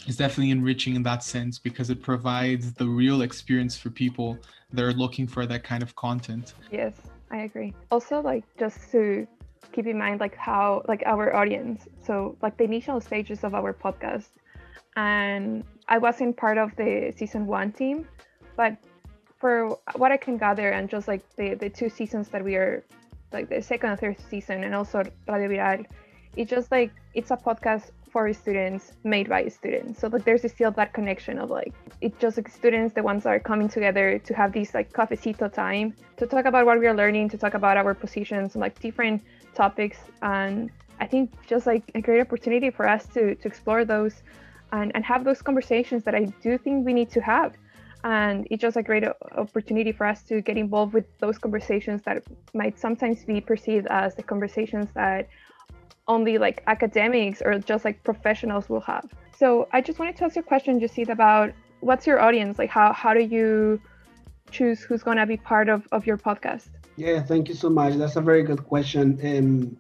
is 0.06 0.18
definitely 0.18 0.52
enriching 0.52 0.96
in 0.96 1.04
that 1.04 1.24
sense 1.24 1.60
because 1.60 1.90
it 1.90 2.02
provides 2.02 2.74
the 2.74 2.86
real 2.86 3.22
experience 3.22 3.78
for 3.78 3.90
people 3.90 4.38
that 4.74 4.84
are 4.84 4.94
looking 4.94 5.28
for 5.28 5.46
that 5.46 5.64
kind 5.64 5.82
of 5.82 5.96
content. 5.96 6.54
Yes. 6.72 6.94
I 7.34 7.38
agree. 7.38 7.74
Also, 7.90 8.22
like 8.22 8.44
just 8.60 8.92
to 8.92 9.26
keep 9.72 9.88
in 9.88 9.98
mind, 9.98 10.20
like 10.20 10.36
how 10.36 10.84
like 10.88 11.02
our 11.06 11.36
audience. 11.36 11.88
So 12.06 12.38
like 12.44 12.58
the 12.58 12.64
initial 12.64 13.02
stages 13.02 13.44
of 13.44 13.56
our 13.56 13.74
podcast, 13.74 14.30
and 14.96 15.64
I 15.94 16.00
wasn't 16.00 16.36
part 16.36 16.58
of 16.58 16.76
the 16.76 17.14
season 17.16 17.46
one 17.46 17.72
team, 17.72 18.08
but 18.58 18.76
for 19.38 19.78
what 19.96 20.12
I 20.12 20.18
can 20.18 20.40
gather 20.40 20.70
and 20.70 20.90
just 20.90 21.08
like 21.08 21.24
the 21.36 21.54
the 21.54 21.70
two 21.70 21.88
seasons 21.88 22.30
that 22.30 22.44
we 22.44 22.56
are 22.56 22.84
like 23.32 23.48
the 23.48 23.62
second 23.62 23.92
and 23.92 24.00
third 24.00 24.18
season 24.32 24.64
and 24.64 24.74
also 24.74 25.04
Radio 25.28 25.50
Viral, 25.50 25.86
it's 26.36 26.50
just 26.50 26.72
like 26.72 26.90
it's 27.14 27.30
a 27.30 27.38
podcast 27.38 27.92
for 28.12 28.34
students 28.34 28.94
made 29.04 29.30
by 29.30 29.48
students. 29.48 30.00
So 30.00 30.08
like 30.08 30.26
there's 30.26 30.44
still 30.52 30.72
that 30.72 30.94
connection 30.94 31.38
of 31.38 31.52
like 31.52 31.74
it's 32.02 32.20
just 32.20 32.38
like 32.38 32.50
students 32.50 32.96
the 32.96 33.04
ones 33.04 33.22
that 33.26 33.34
are 33.36 33.46
coming 33.52 33.70
together 33.70 34.18
to 34.18 34.34
have 34.34 34.52
this 34.52 34.74
like 34.74 34.92
cafecito 34.94 35.48
time 35.54 35.94
to 36.18 36.26
talk 36.26 36.46
about 36.46 36.66
what 36.66 36.80
we 36.80 36.88
are 36.88 36.98
learning 37.04 37.30
to 37.34 37.38
talk 37.38 37.54
about 37.54 37.78
our 37.78 37.94
positions 37.94 38.56
and 38.56 38.62
like 38.62 38.80
different 38.80 39.22
topics. 39.54 40.00
And 40.24 40.72
i 41.00 41.06
think 41.06 41.26
just 41.54 41.66
like 41.72 41.84
a 41.94 42.02
great 42.02 42.22
opportunity 42.22 42.70
for 42.78 42.86
us 42.96 43.04
to 43.16 43.22
to 43.42 43.46
explore 43.52 43.84
those 43.84 44.16
and, 44.74 44.92
and 44.96 45.06
have 45.06 45.24
those 45.24 45.42
conversations 45.42 46.04
that 46.04 46.16
i 46.16 46.26
do 46.46 46.58
think 46.58 46.86
we 46.86 46.94
need 46.94 47.10
to 47.10 47.22
have 47.22 47.54
and 48.04 48.48
it's 48.52 48.62
just 48.62 48.76
a 48.76 48.84
great 48.84 49.06
opportunity 49.38 49.92
for 49.92 50.06
us 50.06 50.24
to 50.24 50.42
get 50.42 50.58
involved 50.58 50.94
with 50.94 51.06
those 51.20 51.38
conversations 51.38 52.02
that 52.04 52.22
might 52.54 52.78
sometimes 52.78 53.24
be 53.24 53.40
perceived 53.40 53.88
as 53.90 54.14
the 54.16 54.24
conversations 54.24 54.90
that 54.94 55.30
only 56.08 56.38
like 56.38 56.64
academics 56.68 57.42
or 57.42 57.60
just 57.60 57.86
like 57.86 58.04
professionals 58.04 58.68
will 58.68 58.82
have. 58.82 59.10
So 59.38 59.70
I 59.72 59.82
just 59.82 60.00
wanted 60.00 60.18
to 60.18 60.26
ask 60.26 60.36
you 60.36 60.42
a 60.42 60.46
question, 60.46 60.80
Yecid, 60.80 61.10
about 61.10 61.54
what's 61.80 62.06
your 62.06 62.20
audience? 62.20 62.60
Like 62.60 62.70
how 62.70 62.92
how 62.92 63.14
do 63.14 63.22
you 63.22 63.80
choose 64.52 64.82
who's 64.82 65.02
gonna 65.02 65.26
be 65.26 65.38
part 65.38 65.70
of, 65.70 65.88
of 65.92 66.06
your 66.06 66.18
podcast? 66.18 66.68
Yeah, 66.98 67.24
thank 67.24 67.48
you 67.48 67.56
so 67.56 67.70
much. 67.70 67.96
That's 67.96 68.18
a 68.18 68.22
very 68.22 68.44
good 68.44 68.66
question. 68.66 69.20
Um, 69.24 69.78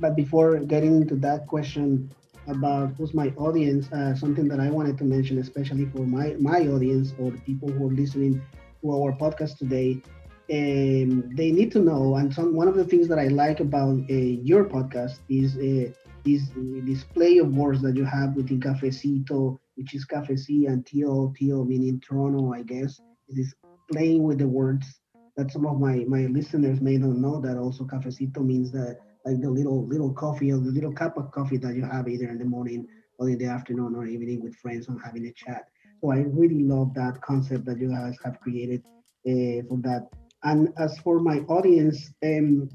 but 0.00 0.16
before 0.16 0.58
getting 0.58 1.02
into 1.02 1.16
that 1.16 1.46
question 1.46 2.10
about 2.46 2.94
who's 2.96 3.14
my 3.14 3.28
audience, 3.36 3.90
uh, 3.92 4.14
something 4.14 4.48
that 4.48 4.60
I 4.60 4.70
wanted 4.70 4.98
to 4.98 5.04
mention, 5.04 5.38
especially 5.38 5.86
for 5.86 6.06
my 6.06 6.36
my 6.38 6.60
audience 6.68 7.14
or 7.18 7.30
the 7.30 7.40
people 7.40 7.68
who 7.70 7.88
are 7.88 7.92
listening 7.92 8.42
to 8.82 8.90
our 8.90 9.12
podcast 9.12 9.58
today, 9.58 10.02
um, 10.50 11.30
they 11.34 11.52
need 11.52 11.72
to 11.72 11.78
know. 11.78 12.16
And 12.16 12.32
some, 12.32 12.54
one 12.54 12.68
of 12.68 12.74
the 12.74 12.84
things 12.84 13.08
that 13.08 13.18
I 13.18 13.28
like 13.28 13.60
about 13.60 13.98
uh, 14.10 14.14
your 14.14 14.64
podcast 14.64 15.20
is 15.28 15.56
uh, 15.56 15.92
this 16.24 16.42
display 16.84 17.38
of 17.38 17.54
words 17.54 17.80
that 17.82 17.96
you 17.96 18.04
have 18.04 18.34
within 18.34 18.60
cafecito, 18.60 19.58
which 19.76 19.94
is 19.94 20.04
cafeci 20.04 20.66
and 20.68 20.84
tio, 20.84 21.32
tio 21.36 21.64
meaning 21.64 22.00
Toronto, 22.00 22.52
I 22.52 22.62
guess. 22.62 23.00
It 23.28 23.38
is 23.38 23.54
playing 23.90 24.22
with 24.22 24.38
the 24.38 24.48
words 24.48 25.00
that 25.36 25.50
some 25.50 25.66
of 25.66 25.80
my 25.80 26.04
my 26.06 26.26
listeners 26.26 26.80
may 26.80 26.96
not 26.98 27.16
know 27.16 27.40
that 27.40 27.56
also 27.56 27.84
cafecito 27.84 28.44
means 28.44 28.70
that 28.72 28.98
like 29.24 29.40
the 29.40 29.50
little 29.50 29.86
little 29.86 30.12
coffee 30.12 30.52
or 30.52 30.58
the 30.58 30.70
little 30.70 30.92
cup 30.92 31.16
of 31.16 31.30
coffee 31.30 31.56
that 31.58 31.74
you 31.74 31.84
have 31.84 32.08
either 32.08 32.28
in 32.28 32.38
the 32.38 32.44
morning 32.44 32.86
or 33.18 33.28
in 33.28 33.38
the 33.38 33.46
afternoon 33.46 33.94
or 33.94 34.06
evening 34.06 34.42
with 34.42 34.54
friends 34.56 34.88
and 34.88 35.00
having 35.04 35.26
a 35.26 35.32
chat. 35.32 35.68
So 36.00 36.10
I 36.10 36.18
really 36.18 36.64
love 36.64 36.94
that 36.94 37.20
concept 37.20 37.64
that 37.66 37.78
you 37.78 37.88
guys 37.88 38.16
have 38.24 38.40
created 38.40 38.82
uh, 39.26 39.62
for 39.68 39.78
that. 39.82 40.08
And 40.42 40.72
as 40.78 40.98
for 40.98 41.20
my 41.20 41.38
audience, 41.48 42.10
um, 42.24 42.68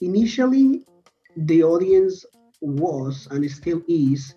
initially 0.00 0.84
the 1.36 1.62
audience 1.62 2.24
was 2.60 3.28
and 3.30 3.48
still 3.50 3.82
is 3.86 4.34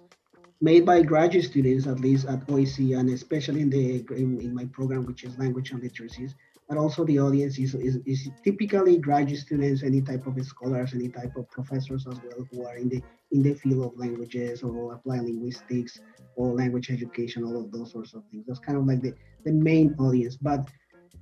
made 0.61 0.85
by 0.85 1.01
graduate 1.01 1.45
students, 1.45 1.87
at 1.87 1.99
least 1.99 2.27
at 2.27 2.45
OISE, 2.47 2.93
and 2.99 3.09
especially 3.09 3.61
in 3.61 3.69
the 3.69 4.05
in, 4.11 4.39
in 4.41 4.53
my 4.53 4.65
program, 4.65 5.05
which 5.05 5.23
is 5.23 5.37
language 5.39 5.71
and 5.71 5.81
literacies. 5.81 6.33
But 6.69 6.77
also 6.77 7.03
the 7.03 7.19
audience 7.19 7.57
is, 7.57 7.73
is, 7.73 7.97
is 8.05 8.29
typically 8.43 8.99
graduate 8.99 9.39
students, 9.39 9.81
any 9.81 10.01
type 10.01 10.27
of 10.27 10.39
scholars, 10.45 10.93
any 10.93 11.09
type 11.09 11.35
of 11.35 11.49
professors 11.49 12.05
as 12.07 12.19
well, 12.23 12.47
who 12.51 12.65
are 12.67 12.77
in 12.77 12.89
the 12.89 13.01
in 13.31 13.41
the 13.41 13.53
field 13.55 13.85
of 13.85 13.97
languages 13.97 14.63
or 14.63 14.93
applied 14.93 15.23
linguistics 15.23 15.99
or 16.35 16.53
language 16.53 16.89
education, 16.91 17.43
all 17.43 17.59
of 17.59 17.71
those 17.71 17.91
sorts 17.91 18.13
of 18.13 18.23
things. 18.31 18.45
That's 18.47 18.59
kind 18.59 18.77
of 18.77 18.85
like 18.85 19.01
the, 19.01 19.13
the 19.45 19.51
main 19.51 19.95
audience. 19.99 20.35
But 20.35 20.67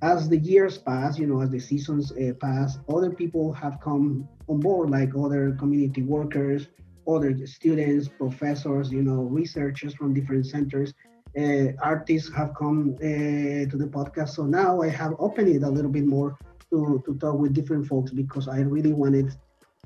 as 0.02 0.28
the 0.28 0.38
years 0.38 0.78
pass, 0.78 1.18
you 1.18 1.26
know, 1.26 1.40
as 1.40 1.50
the 1.50 1.58
seasons 1.58 2.12
uh, 2.12 2.32
pass, 2.40 2.78
other 2.88 3.10
people 3.10 3.52
have 3.52 3.80
come 3.80 4.28
on 4.48 4.60
board, 4.60 4.90
like 4.90 5.10
other 5.16 5.52
community 5.58 6.02
workers, 6.02 6.68
other 7.06 7.34
students, 7.46 8.08
professors, 8.08 8.92
you 8.92 9.02
know, 9.02 9.22
researchers 9.22 9.94
from 9.94 10.14
different 10.14 10.46
centers. 10.46 10.92
Uh, 11.36 11.72
artists 11.82 12.32
have 12.34 12.54
come 12.54 12.94
uh, 12.96 13.68
to 13.70 13.76
the 13.76 13.86
podcast. 13.86 14.30
So 14.30 14.44
now 14.44 14.82
I 14.82 14.88
have 14.88 15.14
opened 15.18 15.48
it 15.48 15.62
a 15.62 15.68
little 15.68 15.90
bit 15.90 16.06
more 16.06 16.38
to, 16.70 17.02
to 17.06 17.14
talk 17.18 17.38
with 17.38 17.54
different 17.54 17.86
folks 17.86 18.10
because 18.10 18.48
I 18.48 18.60
really 18.60 18.92
wanted 18.92 19.32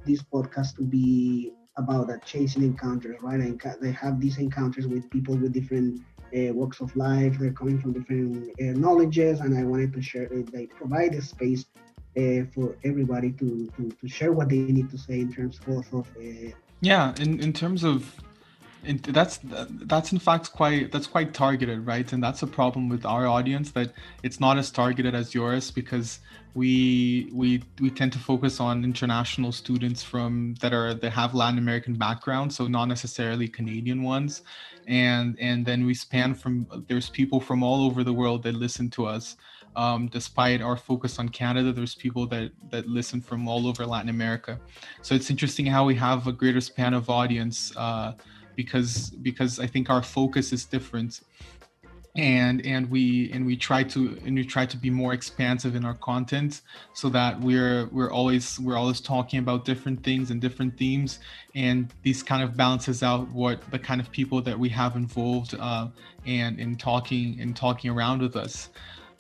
this 0.07 0.23
podcast 0.23 0.77
to 0.77 0.83
be 0.83 1.53
about 1.77 2.09
that 2.09 2.25
chasing 2.25 2.63
encounters, 2.63 3.17
right? 3.23 3.41
And 3.41 3.61
they 3.81 3.93
have 3.93 4.21
these 4.21 4.39
encounters 4.39 4.87
with 4.87 5.09
people 5.11 5.37
with 5.37 5.53
different 5.53 6.01
uh, 6.37 6.53
walks 6.53 6.81
of 6.81 6.95
life. 6.97 7.39
They're 7.39 7.53
coming 7.53 7.81
from 7.81 7.93
different 7.93 8.51
uh, 8.61 8.79
knowledges, 8.79 9.41
and 9.41 9.57
I 9.57 9.65
wanted 9.65 9.93
to 9.95 10.03
share. 10.03 10.29
Uh, 10.33 10.43
they 10.53 10.67
provide 10.67 11.15
a 11.15 11.23
space 11.23 11.65
uh, 12.17 12.45
for 12.55 12.77
everybody 12.85 13.33
to, 13.33 13.71
to, 13.77 13.91
to 13.91 14.09
share 14.09 14.33
what 14.33 14.49
they 14.49 14.57
need 14.57 14.91
to 14.91 14.99
say 14.99 15.21
in 15.21 15.33
terms 15.33 15.61
of 15.67 16.07
uh, 16.17 16.51
yeah, 16.81 17.15
in, 17.21 17.41
in 17.41 17.53
terms 17.53 17.85
of 17.85 18.21
and 18.85 19.03
that's 19.03 19.39
that's 19.43 20.13
in 20.13 20.19
fact 20.19 20.53
quite 20.53 20.93
that's 20.93 21.07
quite 21.07 21.35
targeted 21.35 21.87
right? 21.87 22.13
And 22.13 22.23
that's 22.23 22.43
a 22.43 22.47
problem 22.47 22.89
with 22.89 23.05
our 23.05 23.27
audience 23.27 23.71
that 23.73 23.93
it's 24.23 24.41
not 24.41 24.59
as 24.59 24.71
targeted 24.71 25.15
as 25.15 25.35
yours 25.35 25.71
because 25.71 26.21
we 26.55 27.31
we 27.33 27.63
we 27.81 27.91
tend 27.91 28.13
to 28.13 28.19
focus 28.19 28.61
on 28.61 28.85
international 28.85 29.53
students 29.53 30.03
from 30.03 30.55
that 30.61 30.75
are 30.75 30.93
that 30.93 31.11
have 31.11 31.33
latin 31.33 31.59
american 31.59 31.95
background 31.95 32.53
so 32.53 32.67
not 32.67 32.85
necessarily 32.89 33.49
canadian 33.49 34.03
ones. 34.03 34.43
And 34.87 35.39
and 35.41 35.65
then 35.65 35.87
we 35.87 35.95
span 35.95 36.35
from 36.35 36.67
there's 36.89 37.09
people 37.09 37.41
from 37.41 37.63
all 37.63 37.85
over 37.85 38.03
the 38.05 38.13
world 38.13 38.43
that 38.45 38.55
listen 38.55 38.91
to 38.91 39.07
us. 39.07 39.37
Um, 39.75 40.09
despite 40.09 40.61
our 40.61 40.77
focus 40.77 41.19
on 41.19 41.31
Canada, 41.31 41.73
there's 41.73 41.95
people 41.95 42.27
that 42.27 42.51
that 42.71 42.87
listen 42.89 43.21
from 43.21 43.49
all 43.49 43.67
over 43.67 43.87
Latin 43.87 44.11
America. 44.11 44.61
So 45.03 45.15
it's 45.15 45.31
interesting 45.31 45.67
how 45.67 45.85
we 45.87 45.95
have 45.95 46.27
a 46.27 46.33
greater 46.33 46.61
span 46.61 46.95
of 46.95 47.09
audience 47.09 47.73
uh, 47.77 48.13
because 48.57 49.11
because 49.11 49.59
I 49.59 49.67
think 49.67 49.91
our 49.91 50.03
focus 50.03 50.53
is 50.53 50.65
different, 50.65 51.21
and 52.17 52.65
and 52.67 52.91
we 52.91 53.31
and 53.33 53.47
we 53.47 53.57
try 53.57 53.83
to 53.85 54.19
and 54.25 54.35
we 54.35 54.45
try 54.45 54.67
to 54.67 54.77
be 54.77 54.91
more 54.91 55.15
expansive 55.15 55.75
in 55.75 55.85
our 55.85 55.95
content 55.95 56.61
so 56.93 57.09
that 57.09 57.41
we're 57.41 57.87
we're 57.87 58.11
always 58.11 58.61
we're 58.61 58.77
always 58.77 59.01
talking 59.01 59.39
about 59.39 59.65
different 59.65 60.03
things 60.03 60.31
and 60.31 60.41
different 60.41 60.77
themes, 60.77 61.21
and 61.55 61.93
these 62.03 62.23
kind 62.23 62.43
of 62.43 62.57
balances 62.57 63.03
out 63.03 63.31
what 63.31 63.63
the 63.71 63.79
kind 63.79 64.01
of 64.01 64.11
people 64.11 64.43
that 64.43 64.59
we 64.59 64.69
have 64.69 64.97
involved 64.97 65.55
uh, 65.59 65.89
and 66.27 66.59
in 66.61 66.77
talking 66.77 67.39
and 67.41 67.57
talking 67.57 67.91
around 67.91 68.21
with 68.21 68.37
us. 68.37 68.69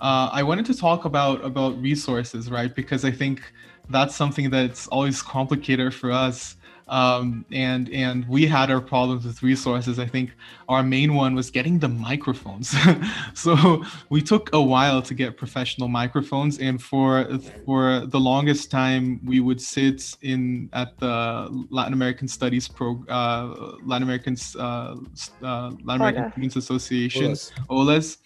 Uh, 0.01 0.29
I 0.33 0.43
wanted 0.43 0.67
to 0.67 0.75
talk 0.75 1.05
about 1.05 1.45
about 1.45 1.81
resources, 1.81 2.51
right? 2.51 2.75
Because 2.75 3.05
I 3.05 3.11
think 3.11 3.41
that's 3.89 4.15
something 4.15 4.51
that's 4.51 4.87
always 4.89 5.23
complicated 5.23 5.95
for 5.95 6.11
us. 6.11 6.57
Um, 6.89 7.45
and 7.53 7.89
and 7.91 8.29
we 8.29 8.47
had 8.47 8.71
our 8.71 8.81
problems 8.81 9.25
with 9.25 9.43
resources. 9.43 9.99
I 9.99 10.07
think 10.07 10.31
our 10.69 10.83
main 10.83 11.15
one 11.15 11.35
was 11.35 11.51
getting 11.51 11.79
the 11.79 11.89
microphones. 11.89 12.75
so 13.35 13.85
we 14.11 14.21
took 14.21 14.51
a 14.53 14.61
while 14.61 15.03
to 15.03 15.15
get 15.15 15.37
professional 15.37 15.89
microphones, 15.89 16.59
and 16.59 16.83
for 16.83 17.27
for 17.65 18.07
the 18.07 18.21
longest 18.21 18.71
time, 18.71 19.21
we 19.25 19.41
would 19.41 19.61
sit 19.61 20.17
in 20.23 20.69
at 20.73 20.99
the 20.99 21.49
Latin 21.71 21.93
American 21.93 22.29
Studies 22.29 22.69
pro 22.69 23.03
uh, 23.09 23.77
Latin 23.85 24.03
American 24.03 24.37
uh, 24.59 24.97
uh, 25.43 25.71
Latin 25.85 26.03
American 26.03 26.31
Students 26.33 26.57
Association 26.57 27.33
OLAS 27.71 28.19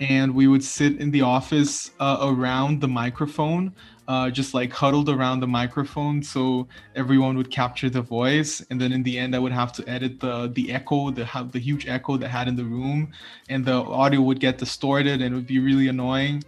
and 0.00 0.34
we 0.34 0.46
would 0.46 0.64
sit 0.64 0.98
in 0.98 1.10
the 1.10 1.22
office 1.22 1.90
uh, 2.00 2.18
around 2.22 2.80
the 2.80 2.88
microphone 2.88 3.74
uh, 4.08 4.30
just 4.30 4.54
like 4.54 4.72
huddled 4.72 5.08
around 5.08 5.40
the 5.40 5.46
microphone 5.46 6.22
so 6.22 6.68
everyone 6.94 7.36
would 7.36 7.50
capture 7.50 7.88
the 7.88 8.02
voice. 8.02 8.64
And 8.70 8.80
then 8.80 8.92
in 8.92 9.02
the 9.02 9.18
end 9.18 9.34
i 9.34 9.38
would 9.38 9.52
have 9.52 9.72
to 9.74 9.88
edit 9.88 10.20
the 10.20 10.48
the 10.48 10.72
echo 10.72 11.10
the 11.10 11.26
the 11.52 11.58
huge 11.58 11.86
echo 11.88 12.16
that 12.16 12.28
had 12.28 12.48
in 12.48 12.56
the 12.56 12.64
room. 12.64 13.12
And 13.48 13.64
the 13.64 13.74
audio 13.74 14.20
would 14.20 14.40
get 14.40 14.58
distorted 14.58 15.22
and 15.22 15.32
it 15.32 15.36
would 15.36 15.46
be 15.46 15.58
really 15.58 15.88
annoying. 15.88 16.44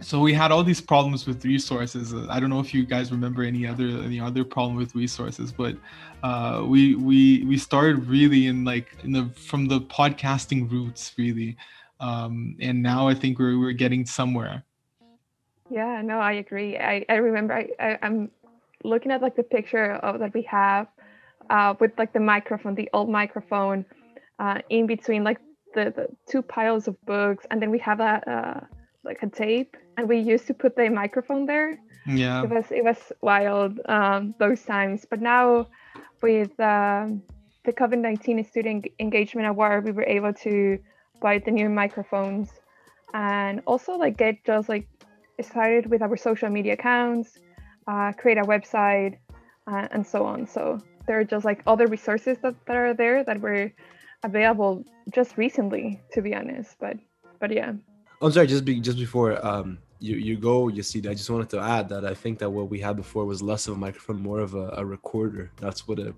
So 0.00 0.20
we 0.20 0.32
had 0.32 0.52
all 0.52 0.62
these 0.62 0.80
problems 0.80 1.26
with 1.26 1.44
resources. 1.44 2.14
I 2.30 2.38
don't 2.38 2.50
know 2.50 2.60
if 2.60 2.72
you 2.72 2.86
guys 2.86 3.10
remember 3.10 3.42
any 3.42 3.66
other 3.66 3.88
any 3.88 4.20
other 4.20 4.44
problem 4.44 4.76
with 4.76 4.94
resources 4.94 5.50
but 5.52 5.76
uh, 6.22 6.64
we 6.66 6.94
we 6.94 7.44
we 7.44 7.56
started 7.56 8.06
really 8.06 8.46
in 8.46 8.64
like 8.64 8.96
in 9.04 9.12
the 9.12 9.30
from 9.36 9.66
the 9.66 9.80
podcasting 9.80 10.70
roots 10.70 11.14
really. 11.16 11.56
Um, 12.00 12.56
and 12.60 12.80
now 12.80 13.08
I 13.08 13.14
think 13.14 13.38
we're 13.38 13.58
we're 13.58 13.72
getting 13.72 14.06
somewhere. 14.06 14.64
Yeah, 15.70 16.02
no, 16.02 16.18
I 16.18 16.32
agree. 16.32 16.78
I 16.78 17.04
I 17.08 17.16
remember 17.16 17.54
I, 17.54 17.68
I 17.78 17.98
am 18.02 18.30
looking 18.84 19.12
at 19.12 19.22
like 19.22 19.36
the 19.36 19.42
picture 19.42 19.92
of 19.94 20.18
that 20.20 20.32
we 20.34 20.42
have 20.42 20.86
uh, 21.50 21.74
with 21.80 21.92
like 21.98 22.12
the 22.12 22.20
microphone, 22.20 22.74
the 22.74 22.88
old 22.92 23.08
microphone, 23.08 23.84
uh, 24.38 24.60
in 24.70 24.86
between 24.86 25.24
like 25.24 25.38
the, 25.74 25.92
the 25.94 26.08
two 26.26 26.42
piles 26.42 26.88
of 26.88 26.96
books, 27.06 27.46
and 27.50 27.60
then 27.60 27.70
we 27.70 27.78
have 27.78 28.00
a 28.00 28.30
uh, 28.30 28.60
like 29.04 29.22
a 29.22 29.28
tape, 29.28 29.76
and 29.96 30.08
we 30.08 30.18
used 30.18 30.46
to 30.46 30.54
put 30.54 30.76
the 30.76 30.88
microphone 30.88 31.46
there. 31.46 31.78
Yeah, 32.06 32.42
it 32.42 32.50
was 32.50 32.64
it 32.70 32.84
was 32.84 33.12
wild 33.20 33.80
um, 33.86 34.34
those 34.38 34.62
times, 34.62 35.06
but 35.08 35.20
now 35.20 35.66
with 36.22 36.58
um, 36.60 37.22
the 37.64 37.72
COVID 37.72 37.98
nineteen 37.98 38.42
Student 38.44 38.86
Engagement 38.98 39.46
Award, 39.46 39.84
we 39.84 39.92
were 39.92 40.04
able 40.06 40.32
to 40.32 40.78
buy 41.20 41.38
the 41.38 41.50
new 41.50 41.68
microphones 41.68 42.50
and 43.12 43.60
also 43.66 43.96
like 43.96 44.16
get 44.16 44.44
just 44.44 44.68
like 44.68 44.86
started 45.40 45.90
with 45.90 46.02
our 46.02 46.16
social 46.16 46.48
media 46.48 46.74
accounts 46.74 47.38
uh, 47.86 48.12
create 48.12 48.38
a 48.38 48.42
website 48.42 49.18
uh, 49.66 49.88
and 49.90 50.06
so 50.06 50.24
on. 50.24 50.46
So 50.46 50.80
there 51.06 51.18
are 51.18 51.24
just 51.24 51.44
like 51.44 51.62
other 51.66 51.86
resources 51.86 52.38
that, 52.42 52.54
that 52.66 52.76
are 52.76 52.94
there 52.94 53.24
that 53.24 53.40
were 53.40 53.72
available 54.22 54.84
just 55.12 55.36
recently 55.36 56.00
to 56.12 56.20
be 56.20 56.34
honest 56.34 56.76
but 56.80 56.96
but 57.40 57.52
yeah. 57.52 57.72
I'm 58.20 58.32
sorry 58.32 58.46
just 58.48 58.64
be 58.64 58.80
just 58.80 58.98
before 58.98 59.44
um 59.46 59.78
you 60.00 60.16
you 60.16 60.36
go 60.36 60.68
you 60.68 60.82
see 60.82 60.98
i 61.08 61.14
just 61.14 61.30
wanted 61.30 61.50
to 61.50 61.60
add 61.60 61.88
that 61.88 62.04
i 62.04 62.14
think 62.14 62.38
that 62.40 62.50
what 62.50 62.68
we 62.68 62.80
had 62.80 62.96
before 62.96 63.24
was 63.24 63.42
less 63.42 63.68
of 63.68 63.74
a 63.74 63.76
microphone 63.76 64.20
more 64.20 64.40
of 64.40 64.54
a, 64.54 64.74
a 64.76 64.84
recorder. 64.84 65.50
That's 65.56 65.86
what 65.88 65.98
it 65.98 66.14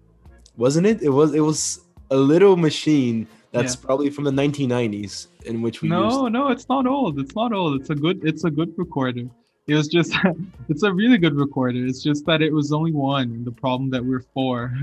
wasn't 0.56 0.86
it? 0.86 1.02
It 1.02 1.10
was 1.10 1.34
it 1.34 1.40
was 1.40 1.80
a 2.10 2.16
little 2.16 2.56
machine 2.56 3.26
that's 3.52 3.74
yeah. 3.74 3.80
probably 3.84 4.10
from 4.10 4.24
the 4.24 4.30
1990s 4.30 5.28
in 5.46 5.62
which 5.62 5.82
we 5.82 5.88
no 5.88 6.04
used... 6.04 6.32
no 6.32 6.48
it's 6.48 6.68
not 6.68 6.86
old. 6.86 7.18
It's 7.18 7.34
not 7.34 7.52
old. 7.52 7.80
It's 7.80 7.90
a 7.90 7.94
good 7.94 8.20
it's 8.24 8.44
a 8.44 8.50
good 8.50 8.72
recorder. 8.76 9.28
It 9.66 9.74
was 9.74 9.88
just 9.88 10.14
it's 10.68 10.82
a 10.82 10.92
really 10.92 11.18
good 11.18 11.34
recorder. 11.34 11.84
It's 11.84 12.02
just 12.02 12.26
that 12.26 12.42
it 12.42 12.52
was 12.52 12.72
only 12.72 12.92
one 12.92 13.44
the 13.44 13.52
problem 13.52 13.90
that 13.90 14.04
we're 14.04 14.22
four. 14.34 14.72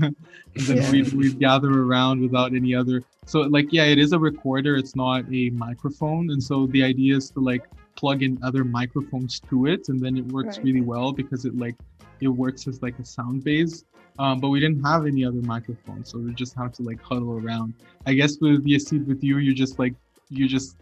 And 0.56 0.66
then 0.66 0.76
yeah. 0.78 0.90
we 0.90 1.02
we 1.16 1.32
gather 1.34 1.70
around 1.70 2.20
without 2.20 2.52
any 2.54 2.74
other 2.74 3.02
so 3.26 3.40
like 3.40 3.72
yeah 3.72 3.84
it 3.84 3.98
is 3.98 4.12
a 4.12 4.18
recorder. 4.18 4.76
It's 4.76 4.96
not 4.96 5.24
a 5.32 5.50
microphone. 5.50 6.30
And 6.30 6.42
so 6.42 6.66
the 6.66 6.82
idea 6.82 7.16
is 7.16 7.30
to 7.30 7.40
like 7.40 7.64
plug 7.96 8.22
in 8.22 8.38
other 8.42 8.64
microphones 8.64 9.40
to 9.50 9.66
it. 9.66 9.88
And 9.88 10.00
then 10.00 10.16
it 10.16 10.26
works 10.26 10.56
right. 10.56 10.66
really 10.66 10.80
well 10.82 11.12
because 11.12 11.44
it 11.44 11.56
like 11.56 11.76
it 12.20 12.28
works 12.28 12.66
as 12.66 12.82
like 12.82 12.98
a 12.98 13.04
sound 13.04 13.44
base 13.44 13.84
um, 14.18 14.40
but 14.40 14.48
we 14.48 14.60
didn't 14.60 14.84
have 14.84 15.06
any 15.06 15.24
other 15.24 15.42
microphones, 15.42 16.10
so 16.10 16.18
we 16.18 16.32
just 16.34 16.54
had 16.54 16.74
to 16.74 16.82
like 16.82 17.00
huddle 17.00 17.38
around. 17.38 17.74
I 18.06 18.14
guess 18.14 18.38
with 18.40 18.66
Yecid, 18.66 19.06
with 19.06 19.22
you, 19.22 19.38
you 19.38 19.54
just 19.54 19.78
like 19.78 19.94
you 20.28 20.48
just 20.48 20.76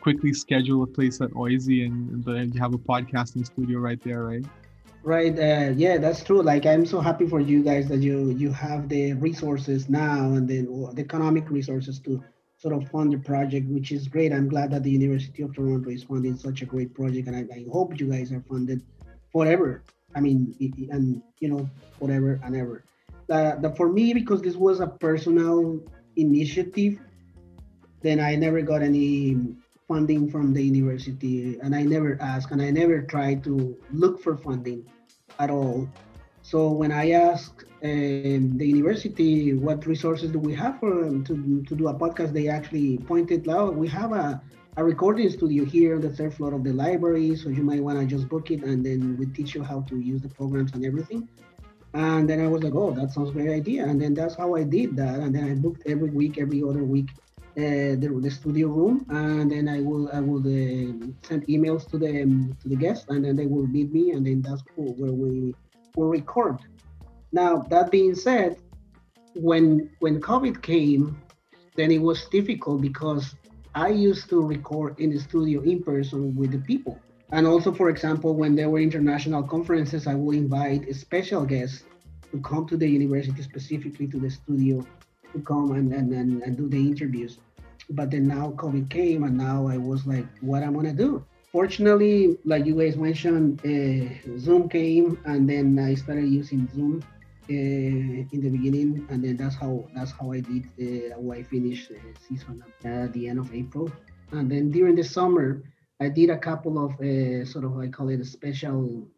quickly 0.00 0.32
schedule 0.32 0.82
a 0.82 0.86
place 0.86 1.20
at 1.20 1.30
OISE 1.36 1.86
and 1.86 2.24
then 2.24 2.52
you 2.52 2.60
have 2.60 2.74
a 2.74 2.78
podcasting 2.78 3.44
studio 3.44 3.78
right 3.78 4.00
there, 4.02 4.24
right? 4.24 4.44
Right. 5.02 5.38
Uh, 5.38 5.72
yeah, 5.76 5.96
that's 5.98 6.22
true. 6.22 6.42
Like 6.42 6.66
I'm 6.66 6.84
so 6.84 7.00
happy 7.00 7.26
for 7.26 7.40
you 7.40 7.62
guys 7.62 7.88
that 7.88 8.00
you 8.00 8.30
you 8.30 8.52
have 8.52 8.88
the 8.88 9.14
resources 9.14 9.88
now 9.88 10.32
and 10.32 10.46
then 10.48 10.66
the 10.94 11.00
economic 11.00 11.50
resources 11.50 12.00
to 12.00 12.22
sort 12.58 12.74
of 12.74 12.90
fund 12.90 13.12
the 13.12 13.18
project, 13.18 13.66
which 13.68 13.92
is 13.92 14.08
great. 14.08 14.32
I'm 14.32 14.48
glad 14.48 14.70
that 14.72 14.82
the 14.82 14.90
University 14.90 15.42
of 15.42 15.54
Toronto 15.54 15.88
is 15.88 16.02
funding 16.04 16.36
such 16.36 16.60
a 16.60 16.66
great 16.66 16.92
project, 16.92 17.28
and 17.28 17.36
I, 17.36 17.46
I 17.54 17.64
hope 17.72 17.98
you 17.98 18.10
guys 18.10 18.30
are 18.32 18.42
funded 18.42 18.82
forever. 19.32 19.82
I 20.14 20.20
mean, 20.20 20.54
and 20.90 21.22
you 21.38 21.48
know, 21.48 21.68
whatever 21.98 22.40
and 22.44 22.56
ever. 22.56 22.84
Uh, 23.28 23.56
the, 23.56 23.70
for 23.70 23.88
me, 23.88 24.12
because 24.12 24.42
this 24.42 24.56
was 24.56 24.80
a 24.80 24.86
personal 24.86 25.80
initiative, 26.16 26.98
then 28.02 28.18
I 28.18 28.34
never 28.34 28.60
got 28.62 28.82
any 28.82 29.36
funding 29.86 30.30
from 30.30 30.52
the 30.52 30.62
university, 30.62 31.58
and 31.62 31.74
I 31.74 31.82
never 31.82 32.18
asked, 32.20 32.50
and 32.50 32.62
I 32.62 32.70
never 32.70 33.02
tried 33.02 33.44
to 33.44 33.76
look 33.92 34.22
for 34.22 34.36
funding 34.36 34.84
at 35.38 35.50
all. 35.50 35.88
So 36.42 36.70
when 36.70 36.90
I 36.90 37.10
asked 37.10 37.64
um, 37.82 38.56
the 38.56 38.66
university 38.66 39.52
what 39.52 39.86
resources 39.86 40.30
do 40.30 40.38
we 40.38 40.54
have 40.54 40.80
for 40.80 41.04
um, 41.04 41.24
to, 41.24 41.62
to 41.68 41.74
do 41.74 41.88
a 41.88 41.94
podcast, 41.94 42.32
they 42.32 42.48
actually 42.48 42.98
pointed 42.98 43.48
out 43.48 43.74
we 43.74 43.88
have 43.88 44.12
a, 44.12 44.40
a 44.76 44.84
recording 44.84 45.28
studio 45.28 45.64
here 45.64 45.96
on 45.96 46.00
the 46.00 46.10
third 46.10 46.32
floor 46.32 46.54
of 46.54 46.62
the 46.62 46.72
library, 46.72 47.34
so 47.34 47.48
you 47.48 47.62
might 47.62 47.82
want 47.82 47.98
to 47.98 48.06
just 48.06 48.28
book 48.28 48.50
it, 48.50 48.62
and 48.62 48.84
then 48.84 49.16
we 49.18 49.26
teach 49.26 49.54
you 49.54 49.62
how 49.62 49.80
to 49.82 49.98
use 49.98 50.20
the 50.22 50.28
programs 50.28 50.72
and 50.72 50.84
everything. 50.84 51.28
And 51.92 52.30
then 52.30 52.40
I 52.40 52.46
was 52.46 52.62
like, 52.62 52.74
oh, 52.74 52.92
that 52.92 53.10
sounds 53.10 53.32
great 53.32 53.50
idea. 53.50 53.84
And 53.84 54.00
then 54.00 54.14
that's 54.14 54.36
how 54.36 54.54
I 54.54 54.62
did 54.62 54.94
that. 54.96 55.18
And 55.18 55.34
then 55.34 55.44
I 55.50 55.54
booked 55.54 55.82
every 55.86 56.10
week, 56.10 56.38
every 56.38 56.62
other 56.62 56.84
week, 56.84 57.08
uh, 57.58 57.98
the, 57.98 58.16
the 58.22 58.30
studio 58.30 58.68
room, 58.68 59.04
and 59.08 59.50
then 59.50 59.68
I 59.68 59.80
will 59.80 60.08
I 60.12 60.20
will 60.20 60.38
uh, 60.38 61.10
send 61.22 61.46
emails 61.48 61.90
to 61.90 61.98
the 61.98 62.22
um, 62.22 62.56
to 62.62 62.68
the 62.68 62.76
guests, 62.76 63.06
and 63.08 63.24
then 63.24 63.34
they 63.34 63.46
will 63.46 63.66
meet 63.66 63.92
me, 63.92 64.12
and 64.12 64.24
then 64.24 64.40
that's 64.40 64.62
cool 64.76 64.94
where 64.94 65.12
we 65.12 65.52
will 65.96 66.08
record. 66.08 66.58
Now 67.32 67.56
that 67.70 67.90
being 67.90 68.14
said, 68.14 68.58
when 69.34 69.90
when 69.98 70.20
COVID 70.20 70.62
came, 70.62 71.20
then 71.74 71.90
it 71.90 72.00
was 72.00 72.24
difficult 72.26 72.80
because 72.80 73.34
I 73.74 73.88
used 73.88 74.28
to 74.30 74.42
record 74.42 74.98
in 74.98 75.10
the 75.10 75.20
studio 75.20 75.62
in 75.62 75.82
person 75.82 76.34
with 76.34 76.50
the 76.50 76.58
people. 76.58 76.98
And 77.32 77.46
also, 77.46 77.72
for 77.72 77.88
example, 77.88 78.34
when 78.34 78.56
there 78.56 78.68
were 78.68 78.80
international 78.80 79.44
conferences, 79.44 80.08
I 80.08 80.14
would 80.14 80.36
invite 80.36 80.92
special 80.96 81.44
guests 81.44 81.84
to 82.32 82.40
come 82.40 82.66
to 82.66 82.76
the 82.76 82.88
university, 82.88 83.42
specifically 83.42 84.08
to 84.08 84.18
the 84.18 84.30
studio, 84.30 84.84
to 85.32 85.40
come 85.42 85.72
and, 85.72 85.92
and, 85.92 86.12
and, 86.12 86.42
and 86.42 86.56
do 86.56 86.68
the 86.68 86.78
interviews. 86.78 87.38
But 87.90 88.10
then 88.10 88.26
now 88.26 88.52
COVID 88.56 88.90
came, 88.90 89.22
and 89.22 89.36
now 89.38 89.68
I 89.68 89.76
was 89.76 90.06
like, 90.06 90.26
what 90.40 90.62
am 90.64 90.70
I 90.70 90.82
gonna 90.82 90.92
do? 90.92 91.24
Fortunately, 91.52 92.38
like 92.44 92.66
you 92.66 92.74
guys 92.76 92.96
mentioned, 92.96 93.60
uh, 93.64 94.38
Zoom 94.38 94.68
came, 94.68 95.18
and 95.24 95.48
then 95.48 95.78
I 95.78 95.94
started 95.94 96.28
using 96.28 96.68
Zoom 96.74 97.04
in 97.50 98.40
the 98.40 98.50
beginning, 98.50 99.06
and 99.10 99.22
then 99.24 99.36
that's 99.36 99.56
how 99.56 99.88
that's 99.94 100.12
how 100.12 100.32
I 100.32 100.40
did 100.40 100.64
uh, 100.78 101.16
how 101.16 101.32
I 101.32 101.42
finished 101.42 101.88
the 101.88 102.00
season 102.28 102.62
at 102.84 103.12
the 103.12 103.28
end 103.28 103.38
of 103.38 103.52
April. 103.54 103.90
And 104.32 104.50
then 104.50 104.70
during 104.70 104.94
the 104.94 105.04
summer, 105.04 105.62
I 106.00 106.08
did 106.08 106.30
a 106.30 106.38
couple 106.38 106.78
of 106.84 106.92
uh, 107.00 107.44
sort 107.44 107.64
of 107.64 107.78
I 107.78 107.88
call 107.88 108.08
it 108.08 108.24
special 108.24 109.08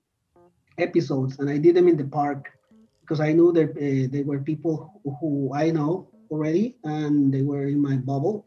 episodes, 0.78 1.38
and 1.38 1.50
I 1.50 1.58
did 1.58 1.76
them 1.76 1.88
in 1.88 1.96
the 1.96 2.04
park 2.04 2.50
because 3.00 3.20
I 3.20 3.32
knew 3.32 3.52
that 3.52 3.70
uh, 3.70 4.08
they 4.10 4.22
were 4.22 4.38
people 4.40 5.00
who 5.20 5.52
I 5.54 5.70
know 5.70 6.08
already, 6.30 6.76
and 6.84 7.32
they 7.32 7.42
were 7.42 7.66
in 7.68 7.80
my 7.80 7.96
bubble. 7.96 8.46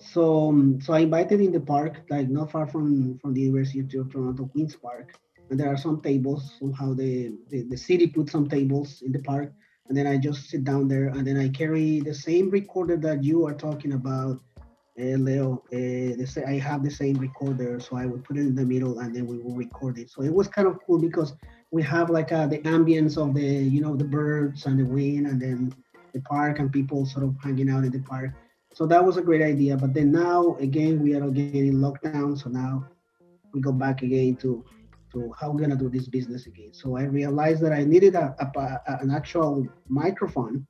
So, 0.00 0.50
um, 0.50 0.80
so 0.80 0.92
I 0.92 1.00
invited 1.00 1.40
in 1.40 1.50
the 1.50 1.60
park, 1.60 2.06
like 2.08 2.28
not 2.28 2.52
far 2.52 2.66
from 2.66 3.18
from 3.18 3.34
the 3.34 3.40
University 3.40 3.80
of 3.98 4.12
Toronto, 4.12 4.46
Queens 4.46 4.76
Park, 4.76 5.18
and 5.50 5.58
there 5.58 5.72
are 5.72 5.76
some 5.76 6.00
tables. 6.00 6.54
Somehow 6.58 6.94
the, 6.94 7.32
the 7.50 7.62
the 7.62 7.76
city 7.76 8.06
put 8.06 8.30
some 8.30 8.48
tables 8.48 9.02
in 9.02 9.12
the 9.12 9.22
park, 9.22 9.52
and 9.88 9.96
then 9.96 10.06
I 10.06 10.16
just 10.16 10.48
sit 10.50 10.64
down 10.64 10.88
there, 10.88 11.08
and 11.08 11.26
then 11.26 11.38
I 11.38 11.48
carry 11.48 12.00
the 12.00 12.14
same 12.14 12.50
recorder 12.50 12.96
that 12.98 13.24
you 13.24 13.46
are 13.46 13.54
talking 13.54 13.92
about 13.92 14.40
uh, 14.98 15.16
Leo, 15.16 15.62
uh, 15.72 16.44
I 16.46 16.54
have 16.54 16.82
the 16.82 16.90
same 16.90 17.16
recorder, 17.18 17.78
so 17.78 17.96
I 17.96 18.06
would 18.06 18.24
put 18.24 18.36
it 18.36 18.40
in 18.40 18.54
the 18.54 18.64
middle 18.64 18.98
and 18.98 19.14
then 19.14 19.26
we 19.26 19.38
will 19.38 19.54
record 19.54 19.96
it. 19.96 20.10
So 20.10 20.22
it 20.22 20.34
was 20.34 20.48
kind 20.48 20.66
of 20.66 20.78
cool 20.84 20.98
because 20.98 21.34
we 21.70 21.82
have 21.84 22.10
like 22.10 22.32
uh, 22.32 22.46
the 22.46 22.58
ambience 22.60 23.16
of 23.16 23.34
the, 23.34 23.42
you 23.42 23.80
know, 23.80 23.94
the 23.94 24.04
birds 24.04 24.66
and 24.66 24.78
the 24.78 24.84
wind 24.84 25.28
and 25.28 25.40
then 25.40 25.72
the 26.12 26.20
park 26.22 26.58
and 26.58 26.72
people 26.72 27.06
sort 27.06 27.24
of 27.24 27.36
hanging 27.42 27.70
out 27.70 27.84
in 27.84 27.92
the 27.92 28.00
park. 28.00 28.32
So 28.74 28.86
that 28.86 29.04
was 29.04 29.16
a 29.16 29.22
great 29.22 29.42
idea. 29.42 29.76
But 29.76 29.94
then 29.94 30.10
now, 30.10 30.56
again, 30.56 31.00
we 31.00 31.14
are 31.14 31.24
again 31.24 31.54
in 31.54 31.74
lockdown. 31.74 32.36
So 32.40 32.50
now 32.50 32.88
we 33.52 33.60
go 33.60 33.72
back 33.72 34.02
again 34.02 34.34
to, 34.36 34.64
to 35.18 35.32
how 35.38 35.50
we're 35.50 35.58
going 35.58 35.76
to 35.78 35.84
do 35.84 35.88
this 35.88 36.08
business 36.08 36.46
again. 36.46 36.72
So 36.72 36.96
I 36.96 37.04
realized 37.04 37.60
that 37.62 37.72
I 37.72 37.84
needed 37.84 38.14
a, 38.14 38.34
a, 38.38 38.46
a 38.58 38.98
an 39.02 39.10
actual 39.10 39.66
microphone 39.88 40.66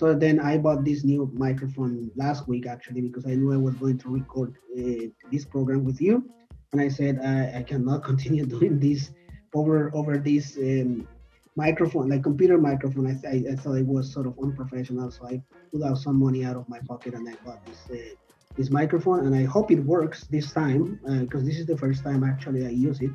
so 0.00 0.14
then 0.14 0.40
I 0.40 0.56
bought 0.56 0.82
this 0.82 1.04
new 1.04 1.30
microphone 1.34 2.10
last 2.16 2.48
week 2.48 2.66
actually 2.66 3.02
because 3.02 3.26
I 3.26 3.34
knew 3.34 3.52
I 3.52 3.58
was 3.58 3.74
going 3.74 3.98
to 3.98 4.08
record 4.08 4.56
uh, 4.74 5.08
this 5.30 5.44
program 5.44 5.84
with 5.84 6.00
you, 6.00 6.24
and 6.72 6.80
I 6.80 6.88
said 6.88 7.20
I, 7.22 7.58
I 7.58 7.62
cannot 7.62 8.02
continue 8.10 8.46
doing 8.46 8.80
this 8.80 9.10
over 9.52 9.94
over 9.94 10.16
this 10.16 10.56
um, 10.56 11.06
microphone, 11.54 12.08
like 12.08 12.22
computer 12.22 12.56
microphone. 12.56 13.08
I, 13.08 13.28
I, 13.28 13.52
I, 13.52 13.56
thought 13.56 13.74
it 13.74 13.86
was 13.86 14.10
sort 14.10 14.26
of 14.26 14.38
unprofessional, 14.42 15.10
so 15.10 15.26
I 15.26 15.42
pulled 15.70 15.82
out 15.82 15.98
some 15.98 16.18
money 16.18 16.46
out 16.46 16.56
of 16.56 16.66
my 16.66 16.80
pocket 16.88 17.12
and 17.12 17.28
I 17.28 17.34
bought 17.44 17.60
this 17.66 17.82
uh, 17.92 18.14
this 18.56 18.70
microphone, 18.70 19.26
and 19.26 19.34
I 19.34 19.44
hope 19.44 19.70
it 19.70 19.80
works 19.80 20.24
this 20.28 20.50
time 20.50 20.98
because 21.04 21.42
uh, 21.42 21.44
this 21.44 21.58
is 21.58 21.66
the 21.66 21.76
first 21.76 22.02
time 22.04 22.24
actually 22.24 22.64
I 22.64 22.70
use 22.70 23.02
it. 23.02 23.10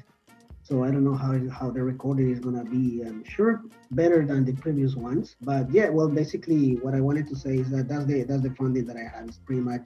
So 0.65 0.83
I 0.83 0.89
don't 0.89 1.03
know 1.03 1.13
how 1.13 1.37
how 1.49 1.69
the 1.69 1.83
recording 1.83 2.31
is 2.31 2.39
gonna 2.39 2.65
be. 2.65 3.03
I'm 3.05 3.23
sure 3.23 3.61
better 3.91 4.25
than 4.25 4.45
the 4.45 4.53
previous 4.53 4.95
ones. 4.95 5.35
But 5.41 5.71
yeah, 5.71 5.89
well, 5.89 6.09
basically 6.09 6.77
what 6.81 6.95
I 6.95 7.01
wanted 7.01 7.27
to 7.27 7.35
say 7.35 7.57
is 7.57 7.69
that 7.69 7.87
that's 7.87 8.05
the 8.05 8.23
that's 8.23 8.41
the 8.41 8.49
funding 8.55 8.85
that 8.87 8.97
I 8.97 9.05
have. 9.13 9.27
It's 9.27 9.37
pretty 9.37 9.61
much 9.61 9.85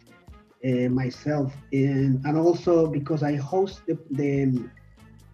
uh, 0.66 0.88
myself, 0.88 1.54
and 1.74 2.26
and 2.26 2.38
also 2.38 2.88
because 2.88 3.24
I 3.24 3.36
host 3.36 3.82
the 3.88 4.00
the 4.12 4.70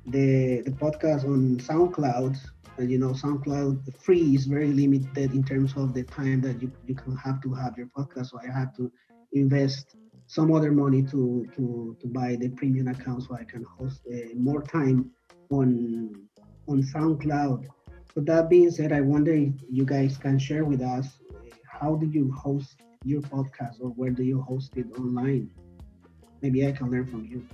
the, 0.08 0.62
the 0.62 0.72
podcast 0.72 1.26
on 1.26 1.58
SoundCloud. 1.58 2.38
And 2.78 2.92
you 2.92 2.98
know, 2.98 3.12
SoundCloud 3.12 4.02
free 4.02 4.36
is 4.36 4.46
very 4.48 4.74
limited 4.74 5.34
in 5.34 5.44
terms 5.44 5.74
of 5.78 5.94
the 5.94 6.04
time 6.04 6.42
that 6.42 6.60
you, 6.62 6.72
you 6.88 6.96
can 6.96 7.16
have 7.18 7.40
to 7.44 7.54
have 7.54 7.78
your 7.78 7.88
podcast. 7.88 8.32
So 8.32 8.40
I 8.40 8.52
had 8.52 8.76
to 8.78 8.92
invest 9.32 9.96
some 10.28 10.54
other 10.54 10.72
money 10.72 11.04
to 11.04 11.48
to 11.56 11.96
to 12.02 12.08
buy 12.08 12.36
the 12.36 12.50
premium 12.50 12.88
account 12.88 13.24
so 13.24 13.36
I 13.36 13.44
can 13.44 13.64
host 13.64 14.02
uh, 14.12 14.34
more 14.36 14.62
time 14.62 15.12
on 15.50 16.12
on 16.68 16.82
SoundCloud. 16.82 17.66
So 18.14 18.22
that 18.22 18.50
being 18.50 18.72
said, 18.72 18.92
I 18.92 19.02
wonder 19.02 19.34
if 19.34 19.54
you 19.70 19.86
guys 19.86 20.18
can 20.18 20.40
share 20.40 20.66
with 20.66 20.82
us 20.82 21.08
how 21.80 21.96
do 21.96 22.08
you 22.08 22.32
host 22.32 22.78
your 23.04 23.22
podcast 23.22 23.82
or 23.82 23.90
where 23.90 24.10
do 24.10 24.24
you 24.24 24.42
host 24.42 24.72
it 24.76 24.88
online? 24.98 25.50
Maybe 26.42 26.68
I 26.68 26.72
can 26.72 26.90
learn 26.90 27.06
from 27.06 27.26
you. 27.26 27.46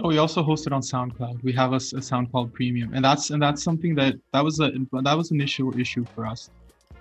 Oh, 0.00 0.08
we 0.08 0.18
also 0.18 0.42
host 0.42 0.66
it 0.66 0.72
on 0.72 0.82
SoundCloud. 0.82 1.42
We 1.42 1.52
have 1.52 1.72
a, 1.72 1.76
a 1.76 2.02
SoundCloud 2.10 2.52
Premium, 2.52 2.92
and 2.94 3.04
that's 3.04 3.30
and 3.30 3.42
that's 3.42 3.62
something 3.62 3.94
that 3.94 4.14
that 4.32 4.44
was 4.44 4.60
a 4.60 4.70
that 5.02 5.16
was 5.16 5.30
an 5.30 5.40
initial 5.40 5.78
issue 5.78 6.04
for 6.14 6.26
us 6.26 6.50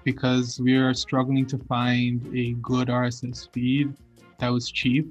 because 0.03 0.59
we 0.59 0.75
are 0.75 0.93
struggling 0.93 1.45
to 1.47 1.57
find 1.57 2.21
a 2.35 2.53
good 2.61 2.89
RSS 2.89 3.49
feed 3.51 3.93
that 4.43 4.51
was 4.51 4.69
cheap, 4.69 5.07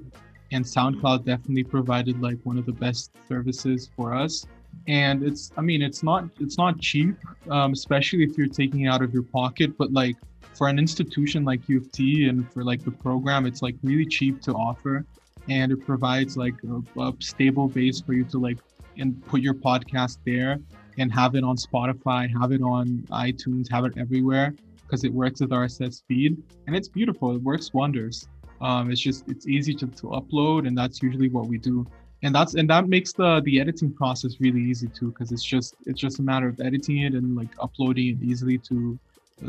and 0.51 0.63
SoundCloud 0.63 1.25
definitely 1.25 1.63
provided 1.63 2.21
like 2.21 2.37
one 2.43 2.59
of 2.59 2.67
the 2.67 2.71
best 2.71 3.09
services 3.27 3.89
for 3.95 4.13
us. 4.13 4.45
And 4.87 5.23
it's 5.23 5.51
i 5.55 5.61
mean 5.61 5.81
it's 5.81 6.01
not 6.03 6.25
it's 6.39 6.57
not 6.57 6.79
cheap 6.79 7.15
um, 7.49 7.73
especially 7.73 8.23
if 8.23 8.37
you're 8.37 8.47
taking 8.61 8.81
it 8.81 8.87
out 8.87 9.03
of 9.03 9.13
your 9.13 9.21
pocket 9.23 9.77
but 9.77 9.93
like 9.93 10.17
for 10.57 10.67
an 10.67 10.79
institution 10.79 11.45
like 11.45 11.61
u 11.69 11.77
of 11.77 11.91
t 11.91 12.27
and 12.27 12.51
for 12.51 12.63
like 12.63 12.83
the 12.83 12.95
program 13.05 13.45
it's 13.45 13.61
like 13.61 13.75
really 13.83 14.05
cheap 14.05 14.41
to 14.41 14.51
offer 14.53 15.05
and 15.47 15.71
it 15.71 15.85
provides 15.85 16.37
like 16.37 16.55
a, 16.75 16.99
a 17.01 17.13
stable 17.19 17.67
base 17.67 18.01
for 18.01 18.13
you 18.13 18.25
to 18.25 18.39
like 18.39 18.57
and 18.97 19.23
put 19.27 19.41
your 19.41 19.53
podcast 19.53 20.17
there 20.25 20.57
and 20.97 21.13
have 21.13 21.35
it 21.35 21.43
on 21.43 21.55
spotify 21.55 22.21
have 22.41 22.51
it 22.51 22.63
on 22.63 22.85
itunes 23.27 23.71
have 23.71 23.85
it 23.85 23.93
everywhere 23.95 24.55
because 24.81 25.03
it 25.03 25.13
works 25.13 25.39
with 25.39 25.51
rss 25.51 26.01
feed 26.07 26.41
and 26.67 26.75
it's 26.75 26.87
beautiful. 26.87 27.35
It 27.35 27.41
works 27.41 27.73
wonders 27.73 28.27
um, 28.63 28.89
it's 28.91 29.01
just 29.01 29.27
it's 29.27 29.47
easy 29.47 29.73
to, 29.73 29.87
to 29.87 30.07
upload 30.07 30.67
and 30.67 30.77
that's 30.77 31.01
usually 31.03 31.29
what 31.29 31.47
we 31.47 31.57
do 31.57 31.85
and 32.23 32.33
that's 32.33 32.55
and 32.55 32.69
that 32.69 32.87
makes 32.87 33.13
the 33.13 33.41
the 33.45 33.59
editing 33.59 33.93
process 33.93 34.35
really 34.39 34.61
easy 34.61 34.87
too 34.87 35.09
because 35.09 35.31
it's 35.31 35.43
just 35.43 35.75
it's 35.85 35.99
just 35.99 36.19
a 36.19 36.23
matter 36.23 36.47
of 36.47 36.59
editing 36.61 36.99
it 36.99 37.13
and 37.13 37.35
like 37.35 37.49
uploading 37.59 38.07
it 38.07 38.23
easily 38.23 38.57
to 38.57 38.97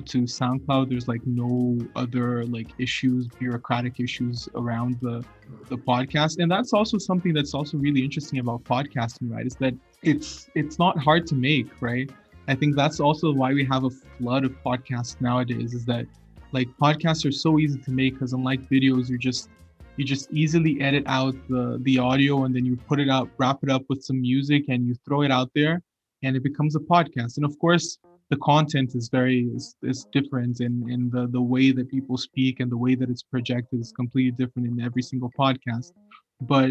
to 0.03 0.22
SoundCloud. 0.22 0.88
There's 0.88 1.09
like 1.09 1.24
no 1.27 1.79
other 1.94 2.44
like 2.46 2.68
issues, 2.79 3.29
bureaucratic 3.29 4.00
issues 4.00 4.48
around 4.55 4.98
the 5.00 5.24
the 5.68 5.77
podcast, 5.77 6.38
and 6.38 6.50
that's 6.50 6.72
also 6.72 6.98
something 6.98 7.33
that's 7.33 7.55
also 7.55 7.77
really 7.79 8.03
interesting 8.03 8.38
about 8.38 8.64
podcasting, 8.64 9.31
right? 9.31 9.46
Is 9.46 9.57
that 9.57 9.74
it's 10.03 10.48
it's 10.55 10.79
not 10.79 10.98
hard 10.98 11.27
to 11.29 11.35
make, 11.35 11.81
right? 11.81 12.11
I 12.48 12.55
think 12.55 12.77
that's 12.77 13.00
also 13.00 13.33
why 13.33 13.55
we 13.55 13.64
have 13.66 13.85
a 13.85 13.90
flood 13.90 14.44
of 14.44 14.53
podcasts 14.64 15.20
nowadays. 15.20 15.74
Is 15.74 15.85
that 15.87 16.07
like 16.55 16.69
podcasts 16.81 17.27
are 17.27 17.33
so 17.33 17.59
easy 17.59 17.79
to 17.81 17.90
make 17.90 18.14
because 18.14 18.33
unlike 18.33 18.61
videos, 18.71 19.09
you 19.09 19.19
just 19.19 19.51
you 19.97 20.05
just 20.05 20.33
easily 20.33 20.81
edit 20.81 21.05
out 21.07 21.35
the 21.49 21.79
the 21.83 21.99
audio 21.99 22.45
and 22.45 22.55
then 22.55 22.64
you 22.64 22.77
put 22.77 22.99
it 23.01 23.11
out 23.11 23.29
wrap 23.38 23.59
it 23.64 23.71
up 23.71 23.83
with 23.88 24.03
some 24.03 24.21
music 24.21 24.62
and 24.69 24.87
you 24.87 24.95
throw 25.05 25.23
it 25.23 25.33
out 25.33 25.51
there 25.55 25.83
and 26.23 26.37
it 26.37 26.43
becomes 26.43 26.77
a 26.77 26.81
podcast. 26.95 27.37
And 27.37 27.45
of 27.45 27.59
course 27.59 27.99
the 28.31 28.38
content 28.38 28.95
is 28.95 29.09
very 29.09 29.40
is, 29.57 29.77
is 29.83 30.07
different 30.12 30.61
and, 30.61 30.77
and 30.93 31.12
the, 31.12 31.27
the 31.27 31.45
way 31.55 31.73
that 31.73 31.90
people 31.90 32.17
speak 32.17 32.61
and 32.61 32.71
the 32.71 32.81
way 32.85 32.95
that 32.95 33.11
it's 33.11 33.23
projected 33.23 33.81
is 33.81 33.93
completely 33.93 34.33
different 34.33 34.67
in 34.67 34.81
every 34.81 35.03
single 35.03 35.31
podcast. 35.38 35.93
But 36.40 36.71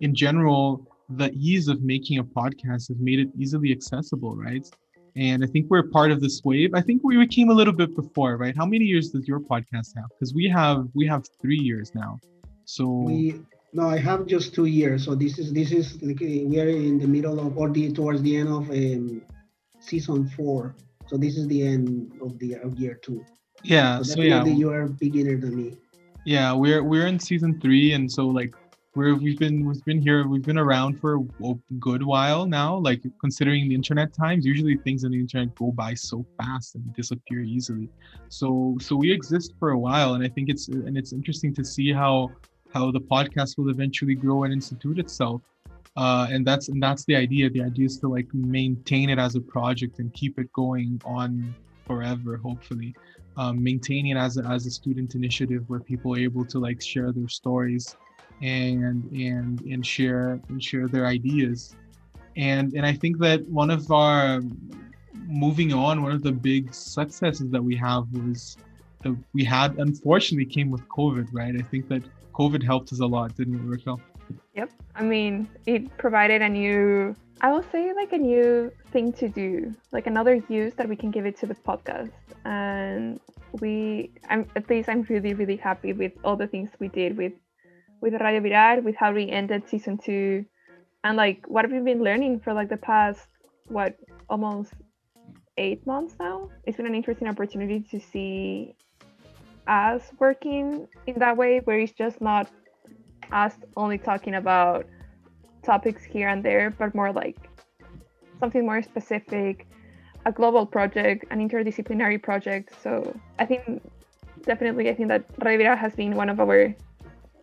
in 0.00 0.12
general 0.14 0.86
the 1.22 1.30
ease 1.32 1.68
of 1.68 1.82
making 1.82 2.18
a 2.18 2.24
podcast 2.24 2.88
has 2.88 2.98
made 2.98 3.20
it 3.20 3.28
easily 3.38 3.72
accessible 3.72 4.36
right 4.36 4.66
and 5.16 5.44
i 5.44 5.46
think 5.46 5.66
we're 5.68 5.82
part 5.82 6.10
of 6.10 6.20
this 6.20 6.40
wave. 6.44 6.70
I 6.74 6.80
think 6.80 7.02
we 7.04 7.26
came 7.26 7.50
a 7.50 7.54
little 7.54 7.72
bit 7.72 7.94
before 7.94 8.36
right? 8.36 8.56
How 8.56 8.66
many 8.66 8.84
years 8.84 9.10
does 9.10 9.26
your 9.28 9.40
podcast 9.40 9.88
have? 9.96 10.08
Because 10.14 10.34
we 10.34 10.48
have 10.48 10.88
we 10.94 11.06
have 11.06 11.24
three 11.40 11.58
years 11.58 11.92
now. 11.94 12.18
So 12.64 12.86
we 12.86 13.40
no 13.72 13.88
i 13.88 13.98
have 13.98 14.26
just 14.26 14.54
two 14.54 14.66
years. 14.66 15.04
So 15.04 15.14
this 15.14 15.38
is 15.38 15.52
this 15.52 15.70
is 15.72 16.00
like 16.02 16.20
we 16.20 16.58
are 16.60 16.68
in 16.68 16.98
the 16.98 17.06
middle 17.06 17.38
of 17.38 17.56
or 17.58 17.68
the 17.70 17.92
towards 17.92 18.22
the 18.22 18.36
end 18.36 18.48
of 18.48 18.70
um, 18.70 19.22
season 19.80 20.28
four. 20.28 20.74
So 21.06 21.16
this 21.16 21.36
is 21.36 21.46
the 21.48 21.62
end 21.66 22.12
of 22.22 22.38
the 22.38 22.54
of 22.54 22.78
year 22.78 22.94
two. 22.94 23.24
Yeah. 23.62 23.98
So, 23.98 24.14
so 24.14 24.20
yeah, 24.22 24.44
you 24.44 24.70
are 24.70 24.86
beginner 24.88 25.36
than 25.36 25.56
me. 25.56 25.76
Yeah, 26.24 26.52
we're 26.52 26.82
we're 26.82 27.06
in 27.06 27.18
season 27.18 27.60
three, 27.60 27.92
and 27.92 28.10
so 28.10 28.26
like 28.26 28.54
we're 28.94 29.14
we've 29.14 29.38
been 29.38 29.64
we've 29.64 29.84
been 29.84 30.00
here 30.00 30.26
we've 30.26 30.42
been 30.42 30.58
around 30.58 31.00
for 31.00 31.20
a 31.44 31.54
good 31.78 32.02
while 32.02 32.46
now. 32.46 32.76
Like 32.76 33.02
considering 33.20 33.68
the 33.68 33.74
internet 33.74 34.12
times, 34.12 34.44
usually 34.44 34.76
things 34.78 35.04
on 35.04 35.12
the 35.12 35.20
internet 35.20 35.54
go 35.54 35.70
by 35.70 35.94
so 35.94 36.26
fast 36.38 36.74
and 36.74 36.94
disappear 36.94 37.40
easily. 37.40 37.88
So 38.28 38.76
so 38.80 38.96
we 38.96 39.12
exist 39.12 39.54
for 39.58 39.70
a 39.70 39.78
while, 39.78 40.14
and 40.14 40.24
I 40.24 40.28
think 40.28 40.48
it's 40.48 40.68
and 40.68 40.96
it's 40.96 41.12
interesting 41.12 41.54
to 41.54 41.64
see 41.64 41.92
how 41.92 42.30
how 42.74 42.90
the 42.90 43.00
podcast 43.00 43.58
will 43.58 43.70
eventually 43.70 44.14
grow 44.14 44.44
and 44.44 44.52
institute 44.52 44.98
itself 44.98 45.42
uh, 45.96 46.26
and 46.30 46.46
that's 46.46 46.68
and 46.68 46.82
that's 46.82 47.04
the 47.04 47.16
idea 47.16 47.50
the 47.50 47.62
idea 47.62 47.86
is 47.86 47.98
to 47.98 48.08
like 48.08 48.26
maintain 48.32 49.10
it 49.10 49.18
as 49.18 49.34
a 49.34 49.40
project 49.40 49.98
and 49.98 50.12
keep 50.14 50.38
it 50.38 50.52
going 50.52 51.00
on 51.04 51.54
forever 51.86 52.36
hopefully 52.36 52.94
um, 53.36 53.62
maintaining 53.62 54.16
it 54.16 54.16
as 54.16 54.36
a, 54.36 54.44
as 54.44 54.66
a 54.66 54.70
student 54.70 55.14
initiative 55.14 55.64
where 55.68 55.80
people 55.80 56.14
are 56.14 56.18
able 56.18 56.44
to 56.44 56.58
like 56.58 56.80
share 56.80 57.12
their 57.12 57.28
stories 57.28 57.96
and 58.42 59.04
and 59.12 59.60
and 59.62 59.86
share 59.86 60.40
and 60.48 60.62
share 60.62 60.88
their 60.88 61.06
ideas 61.06 61.76
and 62.36 62.72
and 62.74 62.86
i 62.86 62.92
think 62.92 63.18
that 63.18 63.46
one 63.48 63.70
of 63.70 63.90
our 63.90 64.40
moving 65.26 65.72
on 65.72 66.02
one 66.02 66.12
of 66.12 66.22
the 66.22 66.32
big 66.32 66.72
successes 66.72 67.50
that 67.50 67.62
we 67.62 67.76
have 67.76 68.04
was 68.12 68.56
that 69.02 69.16
we 69.32 69.44
had 69.44 69.76
unfortunately 69.78 70.46
came 70.46 70.70
with 70.70 70.86
covid 70.88 71.26
right 71.32 71.54
i 71.56 71.62
think 71.62 71.88
that 71.88 72.02
covid 72.32 72.62
helped 72.62 72.92
us 72.92 73.00
a 73.00 73.06
lot 73.06 73.34
didn't 73.36 73.56
it 73.56 73.62
raquel 73.62 74.00
Yep. 74.54 74.70
I 74.94 75.02
mean, 75.02 75.48
it 75.66 75.96
provided 75.96 76.42
a 76.42 76.48
new, 76.48 77.14
I 77.40 77.52
will 77.52 77.64
say, 77.72 77.92
like 77.94 78.12
a 78.12 78.18
new 78.18 78.72
thing 78.90 79.12
to 79.14 79.28
do, 79.28 79.74
like 79.92 80.06
another 80.06 80.42
use 80.48 80.74
that 80.74 80.88
we 80.88 80.96
can 80.96 81.10
give 81.10 81.26
it 81.26 81.36
to 81.38 81.46
the 81.46 81.54
podcast. 81.54 82.10
And 82.44 83.20
we, 83.60 84.10
I'm 84.28 84.46
at 84.56 84.68
least, 84.68 84.88
I'm 84.88 85.02
really, 85.02 85.34
really 85.34 85.56
happy 85.56 85.92
with 85.92 86.12
all 86.24 86.36
the 86.36 86.46
things 86.46 86.70
we 86.78 86.88
did 86.88 87.16
with, 87.16 87.32
with 88.00 88.14
Radio 88.14 88.40
Viral, 88.40 88.82
with 88.82 88.96
how 88.96 89.12
we 89.12 89.28
ended 89.28 89.68
season 89.68 89.98
two, 89.98 90.44
and 91.04 91.16
like 91.16 91.44
what 91.48 91.64
have 91.64 91.72
we 91.72 91.80
been 91.80 92.02
learning 92.02 92.40
for 92.40 92.52
like 92.52 92.68
the 92.68 92.76
past, 92.76 93.20
what, 93.68 93.96
almost 94.28 94.72
eight 95.56 95.86
months 95.86 96.14
now. 96.18 96.48
It's 96.64 96.76
been 96.76 96.86
an 96.86 96.94
interesting 96.94 97.28
opportunity 97.28 97.80
to 97.90 98.00
see 98.00 98.74
us 99.66 100.02
working 100.18 100.88
in 101.06 101.18
that 101.18 101.36
way, 101.36 101.60
where 101.64 101.78
it's 101.78 101.92
just 101.92 102.20
not 102.20 102.48
us 103.32 103.54
only 103.76 103.98
talking 103.98 104.34
about 104.34 104.86
topics 105.62 106.02
here 106.02 106.28
and 106.28 106.42
there, 106.44 106.70
but 106.70 106.94
more 106.94 107.12
like 107.12 107.36
something 108.38 108.64
more 108.64 108.82
specific, 108.82 109.66
a 110.24 110.32
global 110.32 110.64
project, 110.66 111.24
an 111.30 111.46
interdisciplinary 111.46 112.22
project. 112.22 112.72
So 112.82 113.14
I 113.38 113.44
think 113.44 113.82
definitely, 114.42 114.88
I 114.88 114.94
think 114.94 115.08
that 115.08 115.24
Radio 115.44 115.66
Viral 115.66 115.78
has 115.78 115.94
been 115.94 116.14
one 116.16 116.30
of 116.30 116.40
our 116.40 116.74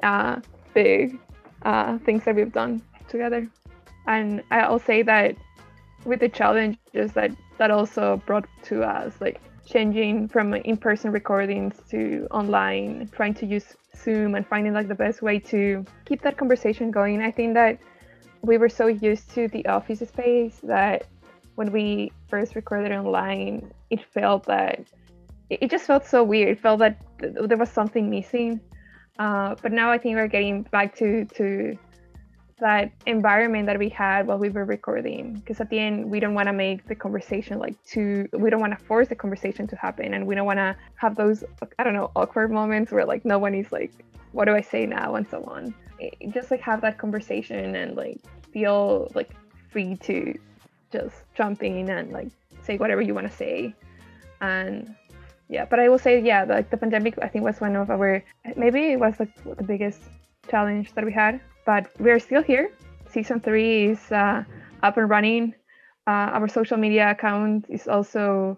uh, 0.04 0.40
big 0.74 1.20
uh, 1.64 1.98
things 2.00 2.24
that 2.26 2.36
we've 2.36 2.54
done 2.54 2.82
together. 3.08 3.48
And 4.08 4.44
I'll 4.52 4.80
say 4.80 5.02
that 5.04 5.36
with 6.06 6.20
the 6.20 6.30
challenges 6.30 7.12
that 7.14 7.32
that 7.58 7.72
also 7.72 8.22
brought 8.26 8.48
to 8.64 8.84
us, 8.84 9.14
like 9.20 9.42
changing 9.66 10.28
from 10.30 10.54
in-person 10.54 11.12
recordings 11.12 11.76
to 11.90 12.28
online, 12.32 13.10
trying 13.12 13.34
to 13.34 13.46
use 13.46 13.76
Zoom 13.96 14.36
and 14.36 14.46
finding 14.48 14.74
like 14.74 14.88
the 14.88 14.96
best 14.96 15.22
way 15.22 15.40
to 15.40 15.84
keep 16.06 16.22
that 16.22 16.38
conversation 16.38 16.92
going. 16.92 17.22
I 17.22 17.32
think 17.32 17.56
that 17.56 17.80
we 18.42 18.58
were 18.58 18.70
so 18.70 18.88
used 18.88 19.32
to 19.32 19.48
the 19.50 19.66
office 19.66 20.00
space 20.00 20.60
that 20.64 21.06
when 21.56 21.72
we 21.72 22.12
first 22.30 22.56
recorded 22.56 22.92
online, 22.92 23.72
it 23.90 24.04
felt 24.14 24.46
that 24.46 24.80
it 25.50 25.72
just 25.72 25.86
felt 25.86 26.06
so 26.06 26.24
weird. 26.24 26.50
It 26.50 26.60
felt 26.60 26.80
that 26.80 27.02
there 27.20 27.58
was 27.58 27.70
something 27.70 28.10
missing. 28.10 28.60
Uh, 29.20 29.56
but 29.62 29.72
now 29.72 29.92
I 29.92 29.98
think 29.98 30.16
we're 30.16 30.28
getting 30.28 30.64
back 30.64 30.96
to 30.98 31.26
to 31.36 31.78
that 32.60 32.92
environment 33.06 33.68
that 33.68 33.78
we 33.78 33.88
had 33.88 34.26
while 34.26 34.40
we 34.40 34.50
were 34.50 34.66
recording 34.66 35.36
because 35.36 35.62
at 35.62 35.70
the 35.70 35.78
end 35.78 36.10
we 36.10 36.20
don't 36.20 36.34
want 36.34 36.48
to 36.48 36.54
make 36.54 36.88
the 36.88 36.96
conversation 36.96 37.60
like 37.60 37.76
too 37.84 38.28
we 38.34 38.50
don't 38.50 38.60
want 38.60 38.76
to 38.76 38.84
force 38.86 39.08
the 39.10 39.16
conversation 39.16 39.68
to 39.68 39.76
happen 39.76 40.16
and 40.16 40.26
we 40.26 40.34
don't 40.34 40.48
want 40.48 40.58
to 40.58 40.76
have 40.96 41.16
those 41.16 41.44
i 41.78 41.84
don't 41.84 41.94
know 41.94 42.10
awkward 42.16 42.50
moments 42.50 42.92
where 42.92 43.06
like 43.06 43.24
no 43.24 43.38
one 43.38 43.54
is 43.54 43.72
like 43.72 43.92
what 44.32 44.46
do 44.46 44.54
i 44.54 44.62
say 44.62 44.86
now? 44.86 45.16
and 45.16 45.28
so 45.28 45.44
on. 45.46 45.74
It, 46.00 46.16
just 46.32 46.52
like 46.52 46.62
have 46.62 46.82
that 46.82 46.98
conversation 46.98 47.76
and 47.76 47.96
like 47.96 48.20
feel 48.52 49.12
like 49.16 49.32
free 49.72 49.96
to 49.96 50.38
just 50.92 51.16
jump 51.36 51.64
in 51.64 51.90
and 51.90 52.12
like 52.12 52.30
say 52.62 52.78
whatever 52.78 53.02
you 53.02 53.16
want 53.16 53.28
to 53.28 53.36
say. 53.36 53.74
And 54.42 54.96
yeah 55.50 55.66
but 55.66 55.80
i 55.80 55.88
will 55.90 56.00
say 56.00 56.22
yeah 56.22 56.44
like 56.44 56.70
the 56.70 56.78
pandemic 56.78 57.18
i 57.22 57.28
think 57.28 57.44
was 57.44 57.60
one 57.60 57.76
of 57.76 57.90
our 57.90 58.24
maybe 58.56 58.92
it 58.94 59.00
was 59.00 59.20
like 59.20 59.34
the 59.58 59.64
biggest 59.64 60.02
challenge 60.50 60.94
that 60.94 61.06
we 61.06 61.12
had 61.12 61.40
but 61.68 61.92
we're 62.00 62.20
still 62.20 62.42
here. 62.42 62.72
Season 63.12 63.42
three 63.42 63.92
is 63.92 64.12
uh, 64.12 64.44
up 64.82 64.98
and 64.98 65.10
running. 65.10 65.54
Uh, 66.08 66.32
our 66.40 66.48
social 66.48 66.78
media 66.78 67.12
account 67.12 67.66
is 67.68 67.88
also 67.90 68.58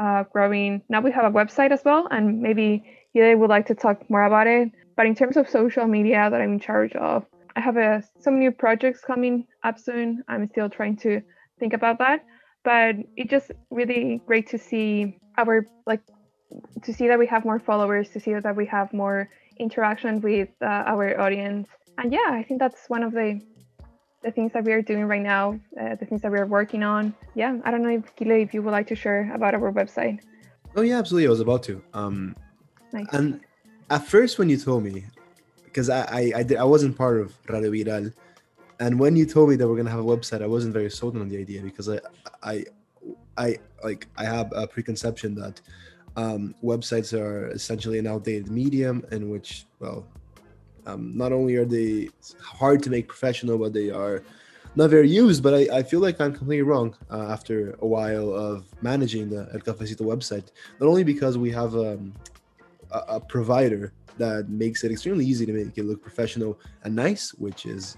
uh, 0.00 0.24
growing. 0.32 0.82
Now 0.88 1.00
we 1.00 1.12
have 1.12 1.24
a 1.24 1.30
website 1.30 1.70
as 1.70 1.82
well, 1.84 2.08
and 2.10 2.42
maybe 2.42 2.82
Yide 3.14 3.38
would 3.38 3.48
like 3.48 3.66
to 3.66 3.76
talk 3.76 4.10
more 4.10 4.24
about 4.24 4.48
it. 4.48 4.72
But 4.96 5.06
in 5.06 5.14
terms 5.14 5.36
of 5.36 5.48
social 5.48 5.86
media 5.86 6.28
that 6.28 6.40
I'm 6.40 6.54
in 6.54 6.60
charge 6.60 6.92
of, 6.96 7.24
I 7.54 7.60
have 7.60 7.76
uh, 7.76 8.00
some 8.18 8.40
new 8.40 8.50
projects 8.50 9.00
coming 9.00 9.46
up 9.62 9.78
soon. 9.78 10.24
I'm 10.26 10.48
still 10.48 10.68
trying 10.68 10.96
to 10.98 11.22
think 11.60 11.72
about 11.72 11.98
that, 12.00 12.24
but 12.64 12.96
it's 13.16 13.30
just 13.30 13.52
really 13.70 14.20
great 14.26 14.48
to 14.48 14.58
see 14.58 15.16
our 15.36 15.64
like 15.86 16.02
to 16.82 16.92
see 16.92 17.08
that 17.08 17.18
we 17.18 17.26
have 17.26 17.44
more 17.44 17.58
followers, 17.58 18.08
to 18.10 18.20
see 18.20 18.34
that 18.34 18.56
we 18.56 18.66
have 18.66 18.92
more 18.92 19.28
interaction 19.58 20.20
with 20.20 20.48
uh, 20.62 20.66
our 20.92 21.20
audience, 21.20 21.68
and 21.98 22.12
yeah, 22.12 22.30
I 22.30 22.42
think 22.42 22.60
that's 22.60 22.88
one 22.88 23.02
of 23.02 23.12
the 23.12 23.40
the 24.22 24.30
things 24.32 24.52
that 24.52 24.64
we 24.64 24.72
are 24.72 24.82
doing 24.82 25.04
right 25.04 25.22
now, 25.22 25.58
uh, 25.80 25.94
the 25.94 26.04
things 26.04 26.22
that 26.22 26.32
we 26.32 26.38
are 26.38 26.46
working 26.46 26.82
on. 26.82 27.14
Yeah, 27.34 27.58
I 27.64 27.70
don't 27.70 27.82
know 27.82 27.90
if 27.90 28.16
Kile, 28.16 28.42
if 28.42 28.52
you 28.52 28.62
would 28.62 28.72
like 28.72 28.88
to 28.88 28.96
share 28.96 29.32
about 29.32 29.54
our 29.54 29.72
website. 29.72 30.20
Oh 30.76 30.82
yeah, 30.82 30.98
absolutely. 30.98 31.26
I 31.26 31.30
was 31.30 31.40
about 31.40 31.62
to. 31.64 31.82
Um, 31.94 32.36
nice. 32.92 33.06
And 33.12 33.40
at 33.90 34.06
first, 34.06 34.38
when 34.38 34.48
you 34.48 34.56
told 34.56 34.84
me, 34.84 35.04
because 35.64 35.88
I 35.88 36.00
I, 36.02 36.32
I, 36.36 36.42
did, 36.42 36.58
I 36.58 36.64
wasn't 36.64 36.96
part 36.96 37.20
of 37.20 37.34
Radio 37.48 37.70
Viral, 37.70 38.12
and 38.80 38.98
when 38.98 39.16
you 39.16 39.26
told 39.26 39.50
me 39.50 39.56
that 39.56 39.68
we're 39.68 39.76
gonna 39.76 39.90
have 39.90 40.00
a 40.00 40.04
website, 40.16 40.42
I 40.42 40.46
wasn't 40.46 40.72
very 40.72 40.90
sold 40.90 41.16
on 41.16 41.28
the 41.28 41.38
idea 41.38 41.62
because 41.62 41.88
I 41.88 42.00
I 42.42 42.64
I 43.36 43.58
like 43.84 44.06
I 44.16 44.24
have 44.24 44.52
a 44.54 44.66
preconception 44.66 45.34
that 45.36 45.60
um, 46.18 46.54
websites 46.64 47.16
are 47.16 47.48
essentially 47.50 47.98
an 48.00 48.06
outdated 48.06 48.50
medium 48.50 49.06
in 49.12 49.30
which 49.30 49.66
well 49.78 50.04
um, 50.86 51.16
not 51.16 51.32
only 51.32 51.54
are 51.56 51.64
they 51.64 52.08
hard 52.40 52.82
to 52.82 52.90
make 52.90 53.06
professional, 53.06 53.56
but 53.58 53.72
they 53.72 53.90
are 53.90 54.22
not 54.74 54.90
very 54.90 55.08
used. 55.08 55.42
But 55.42 55.54
I, 55.54 55.78
I 55.78 55.82
feel 55.82 56.00
like 56.00 56.20
I'm 56.20 56.32
completely 56.32 56.62
wrong 56.62 56.96
uh, 57.10 57.26
after 57.36 57.76
a 57.80 57.86
while 57.86 58.34
of 58.34 58.64
managing 58.82 59.28
the 59.28 59.48
El 59.52 59.60
Cafecito 59.60 60.04
website. 60.12 60.46
Not 60.80 60.88
only 60.88 61.04
because 61.04 61.38
we 61.38 61.50
have 61.52 61.74
um, 61.74 62.14
a, 62.90 63.00
a 63.16 63.20
provider 63.20 63.92
that 64.16 64.48
makes 64.48 64.82
it 64.82 64.90
extremely 64.90 65.24
easy 65.24 65.46
to 65.46 65.52
make 65.52 65.78
it 65.78 65.84
look 65.84 66.02
professional 66.02 66.58
and 66.82 66.96
nice, 66.96 67.32
which 67.34 67.66
is 67.66 67.96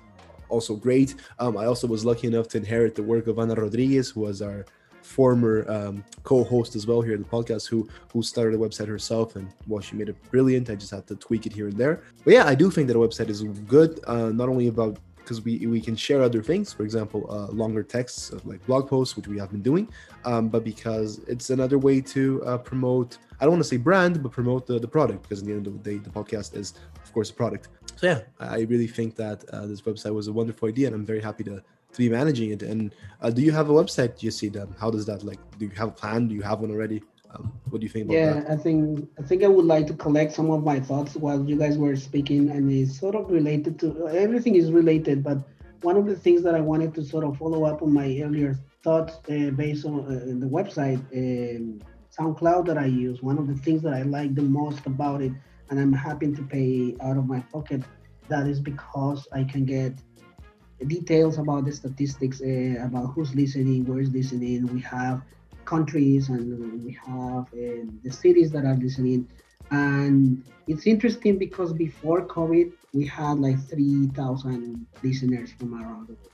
also 0.50 0.74
great. 0.74 1.14
Um, 1.38 1.56
I 1.56 1.64
also 1.66 1.86
was 1.86 2.04
lucky 2.04 2.26
enough 2.26 2.48
to 2.48 2.58
inherit 2.58 2.94
the 2.96 3.02
work 3.02 3.28
of 3.28 3.38
Ana 3.38 3.54
Rodriguez, 3.54 4.10
who 4.10 4.20
was 4.22 4.42
our 4.42 4.66
former 5.02 5.68
um, 5.70 6.04
co-host 6.24 6.76
as 6.76 6.86
well 6.86 7.00
here 7.00 7.14
at 7.14 7.18
the 7.18 7.24
podcast 7.24 7.68
who 7.68 7.88
who 8.12 8.22
started 8.22 8.58
the 8.58 8.64
website 8.66 8.88
herself 8.88 9.36
and 9.36 9.52
well 9.66 9.80
she 9.80 9.96
made 9.96 10.08
it 10.08 10.16
brilliant. 10.30 10.70
I 10.70 10.74
just 10.74 10.90
had 10.90 11.06
to 11.08 11.16
tweak 11.16 11.46
it 11.46 11.52
here 11.52 11.68
and 11.68 11.76
there. 11.76 12.02
But 12.24 12.34
yeah 12.34 12.44
i 12.46 12.54
do 12.54 12.70
think 12.70 12.86
that 12.88 12.96
a 12.96 13.00
website 13.00 13.28
is 13.28 13.42
good 13.42 14.00
uh, 14.06 14.30
not 14.30 14.48
only 14.48 14.68
about 14.68 14.98
because 15.16 15.44
we, 15.44 15.64
we 15.66 15.80
can 15.80 15.94
share 15.94 16.22
other 16.22 16.42
things 16.42 16.72
for 16.72 16.82
example 16.82 17.26
uh, 17.30 17.46
longer 17.52 17.82
texts 17.84 18.32
like 18.44 18.64
blog 18.66 18.88
posts 18.88 19.16
which 19.16 19.28
we 19.28 19.38
have 19.38 19.50
been 19.50 19.62
doing 19.62 19.88
um, 20.24 20.48
but 20.48 20.64
because 20.64 21.18
it's 21.28 21.50
another 21.50 21.78
way 21.78 22.00
to 22.00 22.42
uh, 22.44 22.58
promote 22.58 23.18
i 23.40 23.44
don't 23.44 23.52
want 23.52 23.62
to 23.62 23.68
say 23.68 23.76
brand 23.76 24.22
but 24.22 24.32
promote 24.32 24.66
the, 24.66 24.78
the 24.78 24.88
product 24.88 25.22
because 25.22 25.40
in 25.40 25.46
the 25.48 25.54
end 25.54 25.66
of 25.66 25.72
the 25.82 25.90
day 25.90 25.98
the 25.98 26.10
podcast 26.10 26.56
is 26.56 26.74
of 27.02 27.12
course 27.12 27.30
a 27.30 27.34
product. 27.34 27.68
So 27.96 28.06
yeah 28.08 28.20
i 28.40 28.60
really 28.60 28.88
think 28.88 29.14
that 29.16 29.44
uh, 29.52 29.66
this 29.66 29.82
website 29.82 30.14
was 30.14 30.26
a 30.26 30.32
wonderful 30.32 30.68
idea 30.68 30.88
and 30.88 30.96
i'm 30.96 31.06
very 31.06 31.20
happy 31.20 31.44
to 31.44 31.62
to 31.92 31.98
be 31.98 32.08
managing 32.08 32.50
it. 32.50 32.62
And 32.62 32.94
uh, 33.20 33.30
do 33.30 33.42
you 33.42 33.52
have 33.52 33.70
a 33.70 33.72
website, 33.72 34.18
do 34.18 34.26
you 34.26 34.30
see 34.30 34.48
them? 34.48 34.74
How 34.78 34.90
does 34.90 35.06
that 35.06 35.22
like? 35.22 35.38
Do 35.58 35.66
you 35.66 35.72
have 35.72 35.88
a 35.88 35.92
plan? 35.92 36.28
Do 36.28 36.34
you 36.34 36.42
have 36.42 36.60
one 36.60 36.70
already? 36.70 37.02
Um, 37.32 37.52
what 37.68 37.80
do 37.80 37.86
you 37.86 37.90
think 37.90 38.06
about 38.06 38.14
yeah, 38.14 38.32
that? 38.32 38.50
I 38.50 38.56
think 38.56 39.08
I 39.18 39.22
think 39.22 39.44
I 39.44 39.48
would 39.48 39.64
like 39.64 39.86
to 39.86 39.94
collect 39.94 40.32
some 40.32 40.50
of 40.50 40.64
my 40.64 40.80
thoughts 40.80 41.14
while 41.14 41.44
you 41.44 41.56
guys 41.56 41.78
were 41.78 41.94
speaking, 41.96 42.50
and 42.50 42.70
it's 42.70 42.98
sort 42.98 43.14
of 43.14 43.30
related 43.30 43.78
to 43.80 44.08
everything 44.08 44.56
is 44.56 44.72
related, 44.72 45.22
but 45.22 45.38
one 45.82 45.96
of 45.96 46.06
the 46.06 46.16
things 46.16 46.42
that 46.42 46.54
I 46.54 46.60
wanted 46.60 46.94
to 46.96 47.04
sort 47.04 47.24
of 47.24 47.38
follow 47.38 47.64
up 47.64 47.82
on 47.82 47.92
my 47.92 48.20
earlier 48.22 48.58
thoughts 48.82 49.14
uh, 49.30 49.50
based 49.50 49.84
on 49.86 50.00
uh, 50.00 50.40
the 50.44 50.46
website 50.46 51.00
um, 51.16 51.80
SoundCloud 52.16 52.66
that 52.66 52.78
I 52.78 52.86
use. 52.86 53.22
One 53.22 53.38
of 53.38 53.46
the 53.46 53.54
things 53.54 53.82
that 53.82 53.94
I 53.94 54.02
like 54.02 54.34
the 54.34 54.42
most 54.42 54.84
about 54.86 55.22
it, 55.22 55.32
and 55.70 55.78
I'm 55.78 55.92
happy 55.92 56.32
to 56.32 56.42
pay 56.42 56.96
out 57.00 57.16
of 57.16 57.26
my 57.26 57.40
pocket, 57.52 57.82
that 58.28 58.46
is 58.46 58.60
because 58.60 59.26
I 59.32 59.44
can 59.44 59.64
get 59.64 59.94
details 60.86 61.38
about 61.38 61.64
the 61.64 61.72
statistics 61.72 62.40
uh, 62.40 62.84
about 62.84 63.12
who's 63.14 63.34
listening, 63.34 63.84
where 63.84 64.00
is 64.00 64.10
listening. 64.10 64.66
We 64.66 64.80
have 64.80 65.22
countries 65.64 66.28
and 66.28 66.84
we 66.84 66.92
have 67.06 67.44
uh, 67.44 67.84
the 68.02 68.10
cities 68.10 68.50
that 68.52 68.64
are 68.64 68.74
listening. 68.74 69.28
And 69.70 70.42
it's 70.66 70.86
interesting 70.86 71.38
because 71.38 71.72
before 71.72 72.26
COVID, 72.26 72.72
we 72.92 73.06
had 73.06 73.38
like 73.38 73.58
3,000 73.68 74.86
listeners 75.02 75.52
from 75.52 75.74
around 75.74 76.08
the 76.08 76.14
world. 76.14 76.30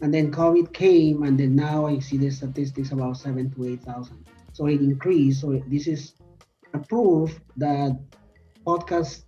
And 0.00 0.14
then 0.14 0.30
COVID 0.30 0.72
came, 0.72 1.24
and 1.24 1.38
then 1.38 1.56
now 1.56 1.86
I 1.86 1.98
see 1.98 2.16
the 2.18 2.30
statistics 2.30 2.92
about 2.92 3.16
seven 3.16 3.50
to 3.54 3.66
8,000. 3.66 4.24
So 4.52 4.66
it 4.66 4.80
increased. 4.80 5.40
So 5.40 5.60
this 5.68 5.86
is 5.86 6.14
a 6.74 6.78
proof 6.78 7.40
that 7.56 7.98
podcast 8.66 9.22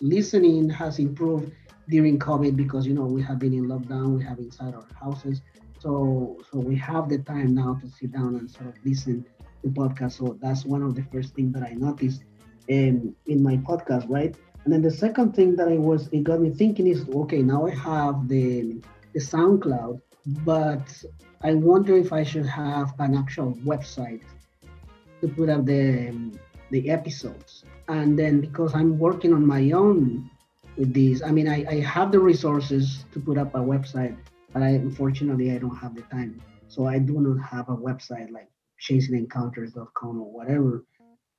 listening 0.00 0.68
has 0.68 0.98
improved 0.98 1.52
during 1.88 2.18
COVID 2.18 2.56
because 2.56 2.86
you 2.86 2.94
know 2.94 3.04
we 3.04 3.22
have 3.22 3.38
been 3.38 3.52
in 3.52 3.66
lockdown, 3.66 4.16
we 4.16 4.24
have 4.24 4.38
inside 4.38 4.74
our 4.74 4.86
houses, 5.00 5.42
so 5.78 6.38
so 6.50 6.58
we 6.58 6.76
have 6.76 7.08
the 7.08 7.18
time 7.18 7.54
now 7.54 7.78
to 7.80 7.88
sit 7.88 8.12
down 8.12 8.36
and 8.36 8.50
sort 8.50 8.68
of 8.68 8.74
listen 8.84 9.24
to 9.62 9.68
podcasts. 9.68 10.18
So 10.18 10.38
that's 10.40 10.64
one 10.64 10.82
of 10.82 10.94
the 10.94 11.04
first 11.12 11.34
things 11.34 11.52
that 11.54 11.62
I 11.62 11.72
noticed 11.72 12.22
in 12.68 13.14
in 13.26 13.42
my 13.42 13.56
podcast, 13.56 14.08
right? 14.08 14.34
And 14.64 14.72
then 14.72 14.82
the 14.82 14.90
second 14.90 15.34
thing 15.34 15.56
that 15.56 15.68
I 15.68 15.78
was 15.78 16.08
it 16.12 16.24
got 16.24 16.40
me 16.40 16.50
thinking 16.50 16.86
is 16.86 17.08
okay, 17.08 17.42
now 17.42 17.66
I 17.66 17.74
have 17.74 18.28
the 18.28 18.80
the 19.12 19.20
SoundCloud, 19.20 20.00
but 20.44 20.86
I 21.42 21.54
wonder 21.54 21.96
if 21.96 22.12
I 22.12 22.22
should 22.22 22.46
have 22.46 22.94
an 23.00 23.16
actual 23.16 23.54
website 23.64 24.22
to 25.20 25.28
put 25.28 25.48
up 25.48 25.64
the 25.66 26.14
the 26.70 26.90
episodes. 26.90 27.64
And 27.88 28.18
then 28.18 28.40
because 28.40 28.74
I'm 28.74 28.98
working 28.98 29.34
on 29.34 29.44
my 29.46 29.72
own 29.72 30.30
with 30.76 30.92
these, 30.92 31.22
I 31.22 31.30
mean, 31.30 31.48
I, 31.48 31.64
I 31.68 31.80
have 31.80 32.12
the 32.12 32.18
resources 32.18 33.04
to 33.12 33.20
put 33.20 33.38
up 33.38 33.54
a 33.54 33.58
website, 33.58 34.16
but 34.52 34.62
I 34.62 34.70
unfortunately 34.70 35.52
I 35.52 35.58
don't 35.58 35.76
have 35.76 35.94
the 35.94 36.02
time. 36.02 36.40
So 36.68 36.86
I 36.86 36.98
do 36.98 37.20
not 37.20 37.44
have 37.44 37.68
a 37.68 37.76
website 37.76 38.30
like 38.30 38.48
chasingencounters.com 38.80 40.20
or 40.20 40.32
whatever. 40.32 40.84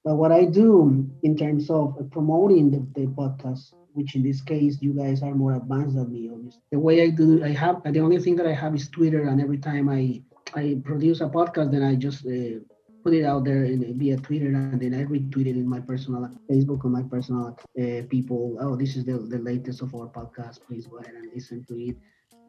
But 0.03 0.15
what 0.15 0.31
I 0.31 0.45
do 0.45 1.09
in 1.23 1.37
terms 1.37 1.69
of 1.69 1.97
promoting 2.11 2.71
the, 2.71 2.85
the 2.99 3.07
podcast, 3.07 3.73
which 3.93 4.15
in 4.15 4.23
this 4.23 4.41
case 4.41 4.77
you 4.81 4.93
guys 4.93 5.23
are 5.23 5.33
more 5.33 5.55
advanced 5.55 5.95
than 5.95 6.11
me, 6.11 6.29
obviously. 6.31 6.61
The 6.71 6.79
way 6.79 7.03
I 7.03 7.09
do, 7.09 7.43
I 7.43 7.49
have 7.49 7.81
the 7.83 7.99
only 8.01 8.19
thing 8.19 8.35
that 8.35 8.47
I 8.47 8.53
have 8.53 8.75
is 8.75 8.89
Twitter, 8.89 9.27
and 9.27 9.41
every 9.41 9.57
time 9.57 9.89
I 9.89 10.21
I 10.55 10.77
produce 10.83 11.21
a 11.21 11.29
podcast, 11.29 11.71
then 11.71 11.83
I 11.83 11.95
just 11.95 12.25
uh, 12.25 12.59
put 13.03 13.13
it 13.13 13.25
out 13.25 13.43
there 13.43 13.65
in, 13.65 13.97
via 13.99 14.17
Twitter, 14.17 14.47
and 14.47 14.81
then 14.81 14.93
I 14.93 15.03
retweet 15.03 15.47
it 15.47 15.57
in 15.57 15.67
my 15.67 15.79
personal 15.79 16.29
Facebook 16.49 16.85
on 16.85 16.91
my 16.91 17.03
personal 17.03 17.57
uh, 17.79 18.01
people. 18.09 18.57
Oh, 18.61 18.75
this 18.75 18.95
is 18.95 19.03
the, 19.05 19.17
the 19.17 19.39
latest 19.39 19.81
of 19.81 19.93
our 19.93 20.07
podcast. 20.07 20.61
Please 20.67 20.87
go 20.87 20.97
ahead 20.97 21.15
and 21.15 21.29
listen 21.33 21.63
to 21.65 21.75
it. 21.75 21.97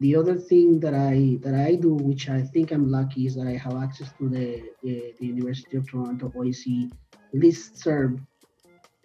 The 0.01 0.15
other 0.15 0.35
thing 0.35 0.79
that 0.81 0.93
I 0.93 1.39
that 1.41 1.55
I 1.55 1.75
do, 1.75 1.93
which 1.93 2.29
I 2.29 2.41
think 2.41 2.71
I'm 2.71 2.89
lucky, 2.89 3.27
is 3.27 3.35
that 3.35 3.47
I 3.47 3.55
have 3.57 3.75
access 3.81 4.11
to 4.19 4.29
the 4.29 4.63
the, 4.83 5.13
the 5.19 5.25
University 5.25 5.77
of 5.77 5.89
Toronto 5.89 6.31
OISE 6.35 6.91
list 7.33 7.77
serve. 7.77 8.19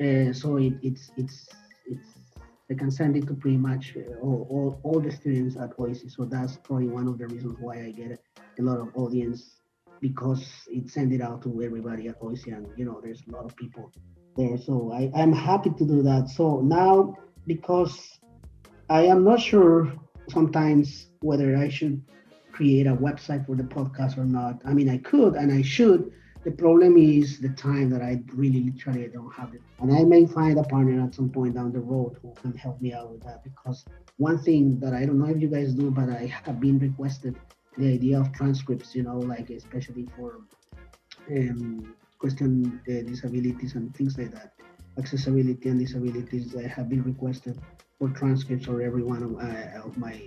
Uh, 0.02 0.32
so 0.32 0.56
it, 0.56 0.74
it's 0.82 1.10
it's 1.16 1.48
it's 1.86 2.08
they 2.68 2.74
can 2.76 2.90
send 2.90 3.16
it 3.16 3.26
to 3.26 3.34
pretty 3.34 3.56
much 3.56 3.96
uh, 3.96 4.14
all, 4.22 4.46
all, 4.48 4.80
all 4.84 5.00
the 5.00 5.10
students 5.10 5.56
at 5.56 5.76
OISE. 5.76 6.08
So 6.08 6.24
that's 6.24 6.56
probably 6.56 6.86
one 6.86 7.08
of 7.08 7.18
the 7.18 7.26
reasons 7.26 7.56
why 7.60 7.82
I 7.82 7.90
get 7.90 8.20
a 8.58 8.62
lot 8.62 8.78
of 8.78 8.88
audience 8.94 9.59
because 10.00 10.44
it 10.68 10.90
sent 10.90 11.12
it 11.12 11.20
out 11.20 11.42
to 11.42 11.62
everybody 11.62 12.08
at 12.08 12.20
OISE 12.20 12.46
and 12.46 12.66
you 12.76 12.84
know 12.84 13.00
there's 13.02 13.22
a 13.28 13.32
lot 13.32 13.44
of 13.44 13.54
people 13.56 13.92
there. 14.36 14.56
So 14.58 14.92
I, 14.92 15.10
I'm 15.14 15.32
happy 15.32 15.70
to 15.70 15.84
do 15.84 16.02
that. 16.02 16.28
So 16.28 16.60
now 16.60 17.16
because 17.46 18.18
I 18.88 19.02
am 19.06 19.24
not 19.24 19.40
sure 19.40 19.92
sometimes 20.28 21.10
whether 21.20 21.56
I 21.56 21.68
should 21.68 22.02
create 22.52 22.86
a 22.86 22.94
website 22.94 23.46
for 23.46 23.56
the 23.56 23.64
podcast 23.64 24.18
or 24.18 24.24
not. 24.24 24.60
I 24.64 24.72
mean 24.72 24.88
I 24.88 24.98
could 24.98 25.34
and 25.34 25.52
I 25.52 25.62
should. 25.62 26.12
The 26.42 26.52
problem 26.52 26.96
is 26.96 27.38
the 27.38 27.50
time 27.50 27.90
that 27.90 28.00
I 28.00 28.22
really 28.32 28.62
literally 28.62 29.08
don't 29.08 29.32
have 29.34 29.52
it. 29.52 29.60
And 29.80 29.92
I 29.92 30.04
may 30.04 30.24
find 30.24 30.58
a 30.58 30.62
partner 30.62 31.04
at 31.04 31.14
some 31.14 31.28
point 31.28 31.54
down 31.54 31.70
the 31.70 31.80
road 31.80 32.16
who 32.22 32.32
can 32.40 32.56
help 32.56 32.80
me 32.80 32.94
out 32.94 33.12
with 33.12 33.22
that 33.24 33.44
because 33.44 33.84
one 34.16 34.38
thing 34.38 34.80
that 34.80 34.94
I 34.94 35.04
don't 35.04 35.18
know 35.18 35.26
if 35.26 35.40
you 35.40 35.48
guys 35.48 35.74
do, 35.74 35.90
but 35.90 36.08
I 36.08 36.26
have 36.44 36.58
been 36.58 36.78
requested 36.78 37.36
the 37.78 37.92
idea 37.92 38.20
of 38.20 38.32
transcripts, 38.32 38.94
you 38.94 39.02
know, 39.02 39.18
like 39.18 39.50
especially 39.50 40.06
for 40.16 40.40
um, 41.30 41.94
question 42.18 42.80
uh, 42.88 43.02
disabilities 43.08 43.74
and 43.74 43.94
things 43.96 44.18
like 44.18 44.32
that, 44.32 44.52
accessibility 44.98 45.68
and 45.68 45.78
disabilities 45.78 46.54
uh, 46.54 46.68
have 46.68 46.88
been 46.88 47.02
requested 47.02 47.58
for 47.98 48.08
transcripts 48.10 48.66
for 48.66 48.82
every 48.82 49.02
one 49.02 49.22
of, 49.22 49.38
uh, 49.38 49.86
of 49.86 49.96
my 49.96 50.20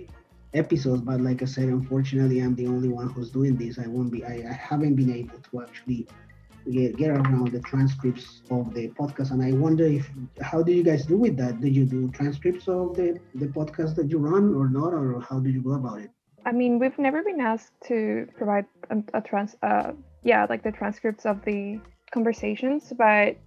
episodes. 0.54 1.02
But 1.02 1.22
like 1.22 1.42
I 1.42 1.46
said, 1.46 1.66
unfortunately, 1.66 2.40
I'm 2.40 2.56
the 2.56 2.68
only 2.68 2.90
one 2.90 3.10
who's 3.10 3.32
doing 3.32 3.58
this. 3.58 3.80
I 3.80 3.88
won't 3.88 4.12
be. 4.12 4.24
I, 4.24 4.44
I 4.50 4.54
haven't 4.54 4.96
been 4.96 5.14
able 5.14 5.40
to 5.40 5.62
actually 5.62 6.08
get, 6.72 6.96
get 6.98 7.10
around 7.10 7.52
the 7.52 7.60
transcripts 7.62 8.42
of 8.50 8.74
the 8.74 8.88
podcast 8.90 9.32
and 9.32 9.44
i 9.44 9.52
wonder 9.52 9.86
if 9.86 10.10
how 10.42 10.64
do 10.64 10.72
you 10.72 10.84
guys 10.84 11.06
do 11.06 11.18
with 11.18 11.36
that 11.36 11.60
do 11.60 11.68
you 11.68 11.86
do 11.86 12.10
transcripts 12.12 12.68
of 12.68 12.96
the 12.96 13.20
the 13.36 13.48
podcast 13.48 13.96
that 13.96 14.10
you 14.10 14.18
run 14.18 14.56
or 14.56 14.70
not 14.70 14.94
or 14.94 15.20
how 15.22 15.40
do 15.40 15.50
you 15.50 15.62
go 15.62 15.74
about 15.74 16.00
it 16.00 16.10
I 16.46 16.52
mean, 16.52 16.80
we've 16.80 16.98
never 16.98 17.24
been 17.24 17.40
asked 17.40 17.74
to 17.88 18.28
provide 18.38 18.66
a, 18.90 18.98
a 19.14 19.22
trans, 19.22 19.56
uh, 19.62 19.94
yeah, 20.24 20.46
like 20.50 20.64
the 20.64 20.72
transcripts 20.72 21.26
of 21.26 21.44
the 21.46 21.80
conversations, 22.12 22.92
but 22.98 23.38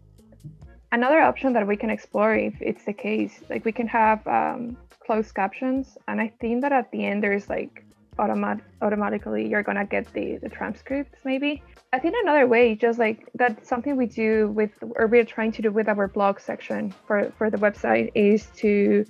another 0.93 1.21
option 1.21 1.53
that 1.53 1.67
we 1.67 1.77
can 1.77 1.91
explore 1.91 2.35
if 2.35 2.55
it's 2.61 2.85
the 2.85 2.93
case, 2.93 3.43
like 3.51 3.65
we 3.65 3.73
can 3.73 3.87
have 3.87 4.27
um, 4.27 4.77
closed 5.05 5.35
captions, 5.35 5.99
and 6.09 6.21
I 6.21 6.33
think 6.41 6.63
that 6.63 6.73
at 6.73 6.91
the 6.91 7.05
end 7.05 7.23
there's 7.23 7.49
like 7.49 7.85
automat 8.19 8.59
automatically 8.81 9.47
you're 9.47 9.63
gonna 9.63 9.85
get 9.85 10.11
the 10.15 10.39
the 10.39 10.49
transcripts 10.49 11.19
maybe. 11.25 11.63
I 11.93 11.99
think 11.99 12.15
another 12.23 12.47
way, 12.47 12.75
just 12.75 12.99
like 12.99 13.29
that's 13.35 13.69
something 13.69 13.97
we 13.97 14.07
do 14.07 14.49
with, 14.49 14.71
or 14.97 15.07
we're 15.07 15.25
trying 15.25 15.53
to 15.53 15.63
do 15.63 15.71
with 15.71 15.89
our 15.89 16.09
blog 16.09 16.41
section 16.41 16.95
for 17.07 17.33
for 17.39 17.51
the 17.51 17.59
website, 17.59 18.11
is 18.15 18.47
to 18.57 19.05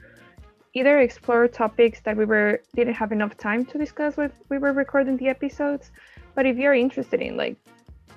either 0.77 1.01
explore 1.01 1.49
topics 1.49 2.01
that 2.01 2.15
we 2.15 2.27
were 2.27 2.61
didn't 2.75 2.93
have 2.93 3.11
enough 3.11 3.35
time 3.39 3.65
to 3.65 3.79
discuss 3.79 4.15
with 4.19 4.33
we 4.51 4.59
were 4.59 4.75
recording 4.75 5.17
the 5.17 5.27
episodes. 5.27 5.91
But 6.35 6.45
if 6.45 6.59
you're 6.59 6.75
interested 6.75 7.23
in 7.23 7.35
like 7.39 7.57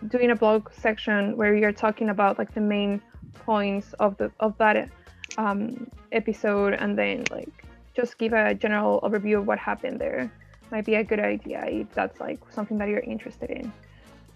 doing 0.09 0.31
a 0.31 0.35
blog 0.35 0.69
section 0.73 1.37
where 1.37 1.55
you're 1.55 1.77
talking 1.85 2.09
about 2.09 2.37
like 2.37 2.53
the 2.53 2.65
main 2.75 3.01
points 3.45 3.93
of 3.93 4.17
the 4.17 4.29
of 4.41 4.57
that 4.57 4.89
um, 5.37 5.89
episode 6.11 6.73
and 6.73 6.97
then 6.97 7.23
like 7.31 7.65
just 7.95 8.17
give 8.17 8.33
a 8.33 8.53
general 8.53 8.99
overview 9.07 9.39
of 9.39 9.47
what 9.47 9.57
happened 9.57 9.97
there 9.99 10.29
might 10.69 10.85
be 10.85 10.95
a 10.95 11.03
good 11.03 11.21
idea 11.21 11.63
if 11.65 11.89
that's 11.93 12.19
like 12.19 12.39
something 12.51 12.77
that 12.77 12.89
you're 12.89 13.07
interested 13.15 13.49
in. 13.49 13.71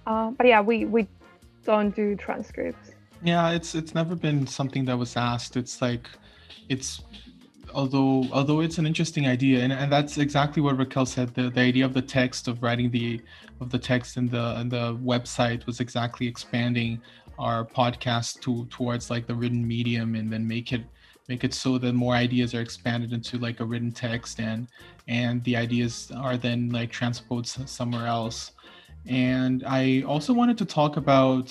Uh, 0.07 0.31
but 0.31 0.47
yeah 0.47 0.61
we 0.61 0.85
we 0.85 1.09
don't 1.65 1.93
do 1.93 2.15
transcripts. 2.15 2.91
Yeah 3.21 3.51
it's 3.51 3.75
it's 3.75 3.93
never 3.93 4.15
been 4.15 4.47
something 4.47 4.85
that 4.85 4.97
was 4.97 5.17
asked. 5.17 5.57
It's 5.57 5.81
like 5.81 6.07
it's 6.69 7.01
although 7.73 8.25
although 8.31 8.61
it's 8.61 8.77
an 8.77 8.85
interesting 8.85 9.27
idea 9.27 9.61
and, 9.61 9.73
and 9.73 9.91
that's 9.91 10.17
exactly 10.17 10.61
what 10.61 10.77
Raquel 10.77 11.05
said 11.05 11.33
the, 11.33 11.49
the 11.49 11.61
idea 11.61 11.85
of 11.85 11.93
the 11.93 12.01
text 12.01 12.47
of 12.47 12.61
writing 12.61 12.89
the 12.91 13.21
of 13.59 13.69
the 13.69 13.79
text 13.79 14.17
in 14.17 14.27
the 14.27 14.59
in 14.59 14.69
the 14.69 14.95
website 14.97 15.65
was 15.65 15.79
exactly 15.79 16.27
expanding 16.27 17.01
our 17.39 17.65
podcast 17.65 18.41
to 18.41 18.65
towards 18.65 19.09
like 19.09 19.27
the 19.27 19.35
written 19.35 19.67
medium 19.67 20.15
and 20.15 20.31
then 20.31 20.47
make 20.47 20.71
it 20.71 20.83
make 21.27 21.43
it 21.43 21.53
so 21.53 21.77
that 21.77 21.93
more 21.93 22.15
ideas 22.15 22.53
are 22.53 22.61
expanded 22.61 23.13
into 23.13 23.37
like 23.37 23.59
a 23.59 23.65
written 23.65 23.91
text 23.91 24.39
and 24.39 24.67
and 25.07 25.43
the 25.43 25.55
ideas 25.55 26.11
are 26.17 26.37
then 26.37 26.69
like 26.69 26.91
transposed 26.91 27.67
somewhere 27.67 28.07
else. 28.07 28.51
And 29.05 29.63
i 29.67 30.03
also 30.07 30.31
wanted 30.33 30.57
to 30.59 30.65
talk 30.65 30.97
about 30.97 31.47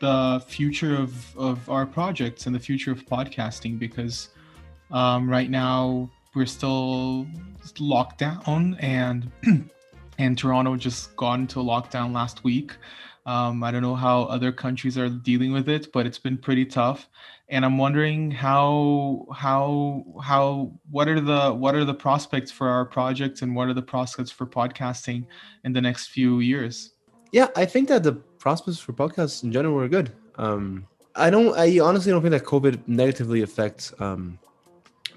the 0.00 0.42
future 0.46 0.96
of 0.96 1.36
of 1.36 1.68
our 1.70 1.86
projects 1.86 2.46
and 2.46 2.54
the 2.54 2.60
future 2.60 2.92
of 2.92 3.04
podcasting 3.06 3.78
because 3.78 4.28
um, 4.92 5.28
right 5.28 5.50
now, 5.50 6.10
we're 6.34 6.46
still 6.46 7.26
locked 7.78 8.18
down, 8.18 8.76
and 8.80 9.30
and 10.18 10.38
Toronto 10.38 10.76
just 10.76 11.14
got 11.16 11.34
into 11.34 11.58
lockdown 11.58 12.12
last 12.12 12.44
week. 12.44 12.72
Um, 13.24 13.62
I 13.62 13.70
don't 13.70 13.82
know 13.82 13.94
how 13.94 14.22
other 14.22 14.50
countries 14.50 14.98
are 14.98 15.08
dealing 15.08 15.52
with 15.52 15.68
it, 15.68 15.92
but 15.92 16.06
it's 16.06 16.18
been 16.18 16.36
pretty 16.36 16.64
tough. 16.64 17.08
And 17.48 17.64
I'm 17.64 17.78
wondering 17.78 18.30
how 18.30 19.26
how 19.34 20.04
how 20.22 20.72
what 20.90 21.06
are 21.08 21.20
the 21.20 21.52
what 21.52 21.74
are 21.74 21.84
the 21.84 21.94
prospects 21.94 22.50
for 22.50 22.68
our 22.68 22.84
project 22.84 23.42
and 23.42 23.54
what 23.54 23.68
are 23.68 23.74
the 23.74 23.82
prospects 23.82 24.30
for 24.30 24.46
podcasting 24.46 25.26
in 25.64 25.72
the 25.72 25.80
next 25.80 26.08
few 26.08 26.40
years? 26.40 26.94
Yeah, 27.32 27.48
I 27.54 27.64
think 27.64 27.88
that 27.88 28.02
the 28.02 28.12
prospects 28.12 28.78
for 28.78 28.92
podcasts 28.92 29.42
in 29.42 29.52
general 29.52 29.78
are 29.80 29.88
good. 29.88 30.12
Um, 30.36 30.86
I 31.14 31.30
don't. 31.30 31.56
I 31.56 31.78
honestly 31.78 32.10
don't 32.10 32.22
think 32.22 32.32
that 32.32 32.44
COVID 32.44 32.88
negatively 32.88 33.42
affects 33.42 33.92
um, 34.00 34.38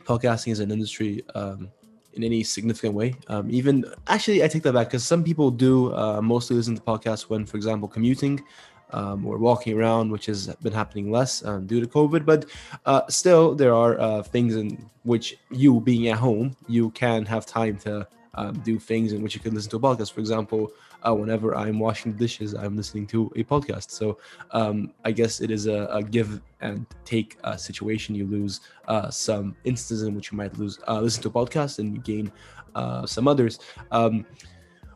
podcasting 0.06 0.52
as 0.52 0.60
an 0.60 0.72
industry 0.72 1.24
um, 1.36 1.70
in 2.14 2.24
any 2.24 2.44
significant 2.44 2.94
way. 2.94 3.16
Um, 3.28 3.50
even 3.50 3.86
actually, 4.08 4.44
I 4.44 4.48
take 4.48 4.64
that 4.64 4.74
back 4.74 4.88
because 4.88 5.06
some 5.06 5.24
people 5.24 5.52
do 5.52 5.94
uh, 5.94 6.22
mostly 6.22 6.56
listen 6.56 6.76
to 6.76 6.82
podcasts 6.82 7.24
when, 7.24 7.46
for 7.46 7.58
example, 7.58 7.88
commuting 7.88 8.44
um, 8.92 9.26
or 9.26 9.38
walking 9.38 9.78
around, 9.78 10.12
which 10.12 10.26
has 10.28 10.48
been 10.62 10.74
happening 10.74 11.12
less 11.12 11.44
um, 11.44 11.66
due 11.68 11.82
to 11.82 11.88
COVID. 11.88 12.26
But 12.26 12.46
uh, 12.86 13.02
still, 13.10 13.56
there 13.56 13.74
are 13.74 14.00
uh, 14.00 14.24
things 14.24 14.56
in 14.56 14.90
which 15.04 15.38
you, 15.52 15.82
being 15.82 16.08
at 16.08 16.18
home, 16.18 16.56
you 16.68 16.92
can 16.92 17.26
have 17.26 17.46
time 17.46 17.78
to 17.80 18.08
um, 18.36 18.54
do 18.60 18.78
things 18.80 19.14
in 19.14 19.22
which 19.22 19.36
you 19.36 19.42
can 19.42 19.54
listen 19.54 19.70
to 19.72 19.78
a 19.78 19.80
podcast. 19.80 20.14
For 20.14 20.20
example, 20.20 20.72
uh, 21.06 21.14
whenever 21.14 21.56
I'm 21.56 21.80
washing 21.80 22.14
dishes, 22.14 22.54
I'm 22.54 22.76
listening 22.76 23.08
to 23.08 23.32
a 23.36 23.44
podcast. 23.44 23.92
So 23.92 24.18
um, 24.52 24.92
I 25.04 25.12
guess 25.12 25.42
it 25.42 25.52
is 25.52 25.68
a, 25.68 25.88
a 25.92 26.04
give 26.04 26.42
and 26.62 26.86
take 27.04 27.38
uh, 27.44 27.56
situation. 27.56 28.16
You 28.16 28.26
lose 28.26 28.62
uh, 28.88 29.10
some 29.10 29.56
instances 29.64 30.08
in 30.08 30.16
which 30.16 30.32
you 30.32 30.38
might 30.38 30.58
lose 30.58 30.80
uh, 30.88 31.00
listen 31.00 31.22
to 31.24 31.30
a 31.30 31.32
podcast 31.32 31.80
and 31.80 31.94
you 31.94 32.02
gain 32.02 32.32
uh, 32.76 33.06
some 33.06 33.28
others. 33.28 33.60
Um, 33.92 34.26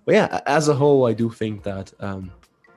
but 0.05 0.15
yeah, 0.15 0.41
as 0.45 0.67
a 0.67 0.73
whole, 0.73 1.05
I 1.05 1.13
do 1.13 1.29
think 1.29 1.63
that 1.63 1.93
um, 1.99 2.31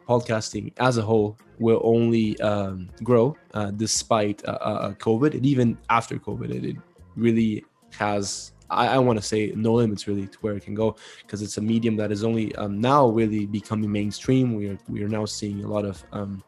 podcasting 0.09 0.73
as 0.79 0.99
a 0.99 1.03
whole 1.03 1.39
will 1.59 1.81
only 1.85 2.39
um, 2.41 2.91
grow 3.03 3.37
uh, 3.55 3.71
despite 3.71 4.43
COVID 4.43 5.35
and 5.35 5.47
even 5.47 5.79
after 5.89 6.17
COVID. 6.19 6.51
It, 6.51 6.65
it 6.65 6.77
really 7.17 7.65
has 7.93 8.53
I, 8.71 8.89
I 8.89 8.99
want 8.99 9.19
to 9.19 9.25
say 9.25 9.53
no 9.55 9.75
limits 9.75 10.07
really 10.07 10.27
to 10.27 10.39
where 10.41 10.55
it 10.55 10.65
can 10.65 10.75
go 10.75 10.97
because 11.23 11.43
it's 11.43 11.59
a 11.59 11.61
medium 11.61 11.97
that 11.97 12.13
is 12.13 12.25
only 12.25 12.55
um, 12.57 12.81
now 12.81 13.09
really 13.09 13.47
becoming 13.47 13.91
mainstream. 13.91 14.55
We 14.55 14.69
are 14.69 14.79
we 14.89 15.03
are 15.03 15.09
now 15.09 15.25
seeing 15.25 15.65
a 15.65 15.69
lot 15.69 15.85
of 15.85 16.03
um, 16.13 16.43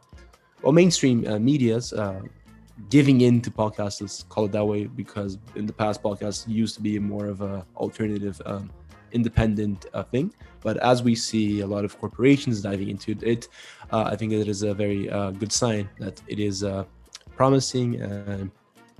well 0.62 0.72
mainstream 0.72 1.27
uh, 1.27 1.38
media's 1.38 1.92
uh, 1.92 2.20
giving 2.90 3.22
in 3.22 3.40
to 3.42 3.50
podcasts. 3.50 4.00
Let's 4.00 4.22
call 4.22 4.46
it 4.46 4.53
that 4.53 4.64
way 4.64 4.87
because 4.87 5.38
in 5.55 5.66
the 5.66 5.72
past 5.72 6.03
podcasts 6.03 6.48
used 6.48 6.74
to 6.77 6.83
be 6.83 6.98
more 6.98 7.27
of 7.27 7.40
a 7.40 7.66
alternative. 7.77 8.40
Um, 8.46 8.70
independent 9.14 9.87
uh, 9.94 10.03
thing. 10.03 10.35
But 10.61 10.77
as 10.79 11.03
we 11.03 11.14
see 11.14 11.61
a 11.61 11.66
lot 11.66 11.85
of 11.85 11.98
corporations 11.98 12.61
diving 12.61 12.90
into 12.90 13.16
it, 13.22 13.48
uh, 13.90 14.05
I 14.12 14.16
think 14.16 14.33
it 14.33 14.48
is 14.48 14.62
a 14.62 14.74
very 14.74 15.09
uh, 15.09 15.31
good 15.31 15.53
sign 15.53 15.88
that 16.00 16.20
it 16.27 16.38
is 16.40 16.62
a 16.62 16.87
promising 17.37 18.00
and 18.00 18.50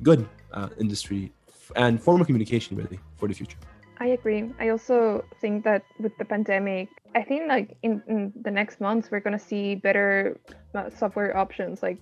good 0.03 0.27
uh, 0.53 0.69
industry 0.79 1.33
and 1.77 2.01
form 2.01 2.21
of 2.21 2.27
communication 2.27 2.77
really 2.77 2.99
for 3.17 3.29
the 3.29 3.35
future. 3.35 3.59
I 3.99 4.09
agree. 4.09 4.51
I 4.59 4.69
also 4.71 5.25
think 5.41 5.65
that 5.65 5.83
with 6.01 6.17
the 6.19 6.25
pandemic, 6.25 6.89
I 7.15 7.23
think 7.23 7.49
like 7.49 7.77
in, 7.83 8.03
in 8.09 8.33
the 8.43 8.51
next 8.51 8.81
months 8.81 9.11
we're 9.11 9.21
gonna 9.21 9.39
see 9.39 9.77
better 9.77 10.41
uh, 10.75 10.91
software 10.91 11.37
options. 11.37 11.83
Like 11.83 11.99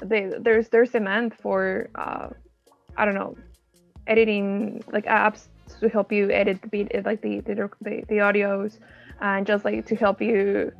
they, 0.00 0.30
there's 0.38 0.68
there's 0.68 0.90
demand 0.90 1.34
for 1.34 1.88
uh, 1.94 2.28
I 2.96 3.04
don't 3.04 3.14
know 3.14 3.36
editing 4.06 4.82
like 4.92 5.06
apps 5.06 5.46
to 5.80 5.88
help 5.88 6.12
you 6.12 6.30
edit 6.30 6.60
the 6.62 6.68
beat 6.68 7.04
like 7.04 7.22
the 7.22 7.40
the, 7.40 7.54
the, 7.80 8.04
the 8.08 8.16
audios 8.16 8.78
and 9.20 9.46
just 9.46 9.64
like 9.64 9.86
to 9.86 9.96
help 9.96 10.20
you 10.20 10.72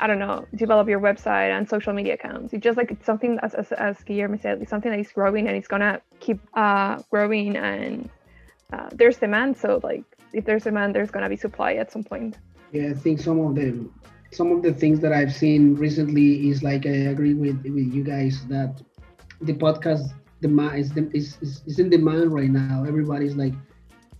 I 0.00 0.06
don't 0.06 0.18
know, 0.18 0.46
develop 0.54 0.88
your 0.88 1.00
website 1.00 1.50
and 1.50 1.68
social 1.68 1.92
media 1.92 2.14
accounts. 2.14 2.52
It's 2.52 2.62
just 2.62 2.76
like 2.76 2.90
it's 2.90 3.04
something 3.04 3.38
as, 3.42 3.54
as, 3.54 3.72
as 3.72 3.98
Guillermo 4.04 4.38
said, 4.38 4.62
it's 4.62 4.70
something 4.70 4.90
that 4.90 5.00
is 5.00 5.10
growing 5.10 5.48
and 5.48 5.56
it's 5.56 5.68
gonna 5.68 6.00
keep 6.20 6.40
uh, 6.54 7.02
growing 7.10 7.56
and 7.56 8.08
uh, 8.72 8.88
there's 8.92 9.16
demand. 9.16 9.56
So 9.56 9.80
like 9.82 10.04
if 10.32 10.44
there's 10.44 10.64
demand, 10.64 10.94
there's 10.94 11.10
gonna 11.10 11.28
be 11.28 11.36
supply 11.36 11.74
at 11.74 11.90
some 11.90 12.04
point. 12.04 12.38
Yeah, 12.72 12.90
I 12.90 12.94
think 12.94 13.20
some 13.20 13.40
of 13.40 13.54
the 13.54 13.88
some 14.30 14.52
of 14.52 14.62
the 14.62 14.72
things 14.72 15.00
that 15.00 15.12
I've 15.12 15.34
seen 15.34 15.74
recently 15.74 16.48
is 16.48 16.62
like 16.62 16.86
I 16.86 17.10
agree 17.10 17.34
with 17.34 17.62
with 17.64 17.92
you 17.92 18.04
guys 18.04 18.46
that 18.48 18.80
the 19.40 19.54
podcast 19.54 20.12
demand 20.40 20.78
is 20.78 20.96
is, 21.12 21.38
is, 21.40 21.62
is 21.66 21.78
in 21.78 21.90
demand 21.90 22.32
right 22.32 22.50
now. 22.50 22.84
Everybody's 22.86 23.36
like 23.36 23.54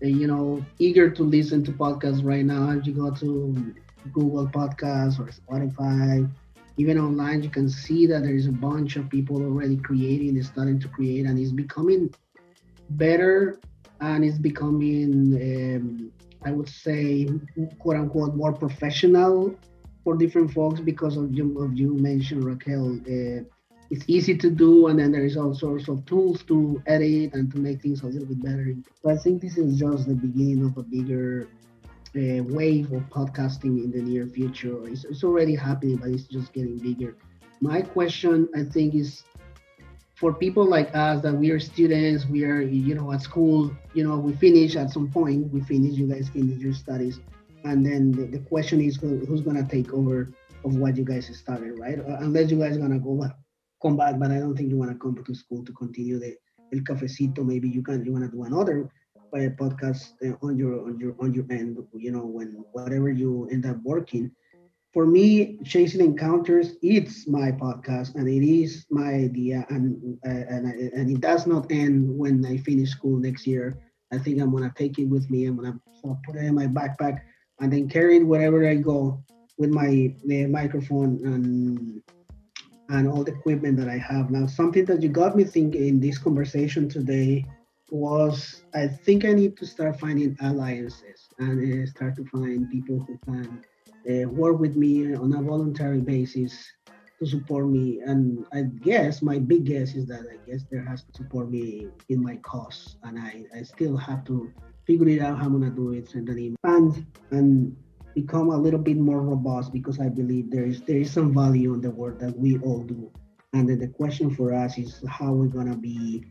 you 0.00 0.26
know 0.26 0.64
eager 0.78 1.10
to 1.10 1.22
listen 1.22 1.62
to 1.64 1.72
podcasts 1.72 2.24
right 2.24 2.44
now. 2.44 2.70
If 2.70 2.86
you 2.86 2.94
go 2.94 3.10
to 3.10 3.74
Google 4.12 4.46
Podcasts 4.46 5.18
or 5.18 5.26
Spotify. 5.26 6.30
Even 6.76 6.98
online, 6.98 7.42
you 7.42 7.50
can 7.50 7.68
see 7.68 8.06
that 8.06 8.22
there 8.22 8.34
is 8.34 8.46
a 8.46 8.52
bunch 8.52 8.96
of 8.96 9.10
people 9.10 9.42
already 9.42 9.76
creating, 9.76 10.40
starting 10.42 10.78
to 10.80 10.88
create, 10.88 11.26
and 11.26 11.38
it's 11.38 11.50
becoming 11.50 12.12
better 12.90 13.58
and 14.00 14.24
it's 14.24 14.38
becoming, 14.38 15.34
um, 15.42 16.12
I 16.44 16.52
would 16.52 16.68
say, 16.68 17.28
quote 17.80 17.96
unquote, 17.96 18.34
more 18.34 18.52
professional 18.52 19.54
for 20.04 20.16
different 20.16 20.52
folks 20.52 20.80
because 20.80 21.16
of 21.16 21.34
you, 21.34 21.58
of 21.60 21.76
you 21.76 21.94
mentioned 21.98 22.44
Raquel. 22.44 23.00
Uh, 23.00 23.44
it's 23.90 24.04
easy 24.06 24.36
to 24.36 24.50
do, 24.50 24.88
and 24.88 24.98
then 24.98 25.10
there 25.10 25.24
is 25.24 25.36
all 25.36 25.54
sorts 25.54 25.88
of 25.88 26.04
tools 26.04 26.42
to 26.44 26.80
edit 26.86 27.32
and 27.32 27.50
to 27.52 27.58
make 27.58 27.80
things 27.80 28.02
a 28.02 28.06
little 28.06 28.26
bit 28.26 28.42
better. 28.42 28.74
So 29.02 29.10
I 29.10 29.16
think 29.16 29.40
this 29.40 29.56
is 29.56 29.78
just 29.78 30.06
the 30.06 30.14
beginning 30.14 30.64
of 30.64 30.76
a 30.76 30.82
bigger 30.82 31.48
uh, 32.18 32.42
wave 32.42 32.92
of 32.92 33.02
podcasting 33.10 33.84
in 33.84 33.90
the 33.90 34.02
near 34.02 34.26
future. 34.26 34.76
It's, 34.88 35.04
it's 35.04 35.22
already 35.22 35.54
happening, 35.54 35.96
but 35.96 36.10
it's 36.10 36.24
just 36.24 36.52
getting 36.52 36.76
bigger. 36.78 37.16
My 37.60 37.80
question, 37.82 38.48
I 38.54 38.64
think, 38.64 38.94
is 38.94 39.24
for 40.14 40.32
people 40.32 40.64
like 40.64 40.94
us 40.94 41.22
that 41.22 41.32
we 41.32 41.50
are 41.50 41.60
students, 41.60 42.26
we 42.26 42.44
are, 42.44 42.60
you 42.60 42.94
know, 42.94 43.12
at 43.12 43.22
school, 43.22 43.70
you 43.94 44.02
know, 44.02 44.16
we 44.18 44.32
finish 44.32 44.74
at 44.74 44.90
some 44.90 45.08
point, 45.10 45.52
we 45.52 45.60
finish, 45.60 45.94
you 45.94 46.08
guys 46.08 46.28
finish 46.28 46.58
your 46.58 46.74
studies. 46.74 47.20
And 47.64 47.86
then 47.86 48.10
the, 48.10 48.24
the 48.26 48.40
question 48.40 48.80
is 48.80 48.96
who, 48.96 49.18
who's 49.26 49.42
going 49.42 49.56
to 49.56 49.68
take 49.70 49.92
over 49.92 50.28
of 50.64 50.76
what 50.76 50.96
you 50.96 51.04
guys 51.04 51.30
started, 51.36 51.78
right? 51.78 52.00
Uh, 52.00 52.16
unless 52.20 52.50
you 52.50 52.58
guys 52.58 52.76
going 52.76 52.90
to 52.90 52.98
go 52.98 53.30
come 53.80 53.96
back, 53.96 54.18
but 54.18 54.32
I 54.32 54.38
don't 54.40 54.56
think 54.56 54.70
you 54.70 54.76
want 54.76 54.90
to 54.90 54.98
come 54.98 55.14
back 55.14 55.26
to 55.26 55.34
school 55.34 55.64
to 55.64 55.72
continue 55.72 56.18
the 56.18 56.36
el 56.72 56.80
cafecito. 56.80 57.44
Maybe 57.44 57.68
you 57.68 57.82
can, 57.82 58.04
you 58.04 58.12
want 58.12 58.24
to 58.24 58.30
do 58.30 58.42
another 58.42 58.90
podcast 59.32 59.92
uh, 60.08 60.22
on 60.30 60.42
your 60.42 60.68
on 60.72 60.86
your 60.86 61.02
on 61.08 61.18
your 61.22 61.34
end 61.36 61.76
you 61.94 62.10
know 62.10 62.24
when 62.24 62.56
whatever 62.72 63.08
you 63.10 63.48
end 63.50 63.66
up 63.66 63.76
working. 63.82 64.30
For 64.92 65.06
me 65.06 65.58
chasing 65.64 66.00
encounters 66.00 66.76
it's 66.82 67.26
my 67.28 67.50
podcast 67.52 68.14
and 68.14 68.28
it 68.28 68.42
is 68.46 68.86
my 68.90 69.12
idea 69.12 69.66
and 69.68 69.96
uh, 70.26 70.44
and 70.48 70.66
and 70.66 71.10
it 71.10 71.20
does 71.20 71.46
not 71.46 71.70
end 71.70 72.08
when 72.16 72.44
i 72.44 72.56
finish 72.56 72.90
school 72.90 73.18
next 73.18 73.46
year. 73.46 73.78
I 74.12 74.18
think 74.18 74.40
i'm 74.40 74.50
gonna 74.52 74.72
take 74.76 74.98
it 74.98 75.06
with 75.06 75.30
me 75.30 75.46
i'm 75.46 75.56
gonna 75.56 75.78
put 76.24 76.36
it 76.36 76.44
in 76.44 76.54
my 76.54 76.66
backpack 76.66 77.18
and 77.60 77.72
then 77.72 77.88
carry 77.88 78.16
it 78.16 78.26
wherever 78.26 78.66
i 78.68 78.74
go 78.76 79.22
with 79.58 79.70
my 79.70 80.14
microphone 80.48 81.20
and 81.24 82.00
and 82.88 83.08
all 83.08 83.24
the 83.24 83.32
equipment 83.32 83.76
that 83.78 83.88
i 83.88 83.98
have. 83.98 84.30
Now 84.30 84.46
something 84.46 84.84
that 84.86 85.02
you 85.02 85.08
got 85.08 85.36
me 85.36 85.44
thinking 85.44 85.86
in 85.86 86.00
this 86.00 86.18
conversation 86.18 86.88
today 86.88 87.46
was 87.90 88.62
I 88.74 88.86
think 88.86 89.24
I 89.24 89.32
need 89.32 89.56
to 89.58 89.66
start 89.66 89.98
finding 89.98 90.36
alliances 90.40 91.28
and 91.38 91.58
uh, 91.60 91.86
start 91.90 92.16
to 92.16 92.24
find 92.26 92.70
people 92.70 93.06
who 93.06 93.18
can 93.24 93.62
uh, 94.08 94.28
work 94.28 94.58
with 94.58 94.76
me 94.76 95.14
on 95.14 95.32
a 95.34 95.42
voluntary 95.42 96.00
basis 96.00 96.66
to 97.18 97.26
support 97.26 97.66
me. 97.66 98.00
And 98.04 98.44
I 98.52 98.62
guess 98.62 99.22
my 99.22 99.38
big 99.38 99.64
guess 99.64 99.94
is 99.94 100.06
that 100.06 100.22
I 100.30 100.38
guess 100.48 100.64
there 100.70 100.84
has 100.84 101.02
to 101.04 101.12
support 101.16 101.50
me 101.50 101.88
in 102.08 102.22
my 102.22 102.36
costs, 102.36 102.96
and 103.02 103.18
I, 103.18 103.44
I 103.56 103.62
still 103.62 103.96
have 103.96 104.24
to 104.26 104.52
figure 104.86 105.08
it 105.08 105.20
out 105.20 105.38
how 105.38 105.46
I'm 105.46 105.52
gonna 105.52 105.70
do 105.70 105.92
it 105.92 106.14
and 106.14 106.26
then 106.26 106.38
expand 106.38 107.06
and 107.30 107.76
become 108.14 108.50
a 108.50 108.56
little 108.56 108.80
bit 108.80 108.96
more 108.96 109.20
robust 109.20 109.72
because 109.72 110.00
I 110.00 110.08
believe 110.08 110.50
there 110.50 110.64
is 110.64 110.82
there 110.82 110.98
is 110.98 111.12
some 111.12 111.34
value 111.34 111.74
in 111.74 111.80
the 111.80 111.90
work 111.90 112.18
that 112.20 112.36
we 112.36 112.58
all 112.58 112.82
do. 112.82 113.10
And 113.52 113.68
then 113.68 113.78
the 113.78 113.88
question 113.88 114.34
for 114.34 114.54
us 114.54 114.78
is 114.78 115.02
how 115.08 115.32
we're 115.32 115.46
gonna 115.46 115.76
be 115.76 116.24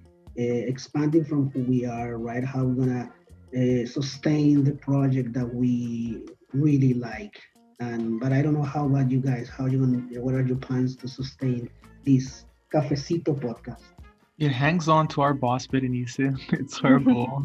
expanding 0.43 1.25
from 1.25 1.49
who 1.51 1.61
we 1.63 1.85
are, 1.85 2.17
right? 2.17 2.43
How 2.43 2.63
we're 2.63 2.85
gonna 2.85 3.11
uh, 3.55 3.85
sustain 3.85 4.63
the 4.63 4.73
project 4.73 5.33
that 5.33 5.53
we 5.53 6.25
really 6.53 6.93
like. 6.93 7.39
And 7.79 8.19
but 8.19 8.31
I 8.33 8.41
don't 8.41 8.53
know 8.53 8.63
how 8.63 8.85
about 8.85 9.11
you 9.11 9.19
guys. 9.19 9.49
How 9.49 9.65
you 9.65 9.79
gonna? 9.79 10.21
What 10.21 10.33
are 10.33 10.41
your 10.41 10.57
plans 10.57 10.95
to 10.97 11.07
sustain 11.07 11.69
this 12.05 12.45
cafecito 12.73 13.39
podcast? 13.39 13.81
It 14.39 14.51
hangs 14.51 14.87
on 14.87 15.07
to 15.09 15.21
our 15.21 15.33
boss 15.33 15.67
Berenice. 15.67 16.19
It's 16.51 16.77
her 16.79 16.99
goal. 17.11 17.43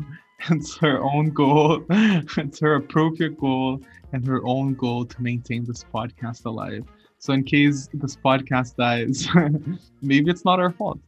it's 0.50 0.76
her 0.78 1.00
own 1.02 1.30
goal. 1.30 1.84
It's 1.90 2.60
her 2.60 2.74
appropriate 2.74 3.38
goal 3.38 3.80
and 4.12 4.26
her 4.26 4.44
own 4.44 4.74
goal 4.74 5.04
to 5.06 5.22
maintain 5.22 5.64
this 5.64 5.84
podcast 5.84 6.44
alive. 6.46 6.84
So 7.18 7.32
in 7.32 7.44
case 7.44 7.88
this 7.94 8.16
podcast 8.16 8.76
dies, 8.76 9.28
maybe 10.02 10.28
it's 10.30 10.44
not 10.44 10.58
our 10.58 10.72
fault. 10.72 10.98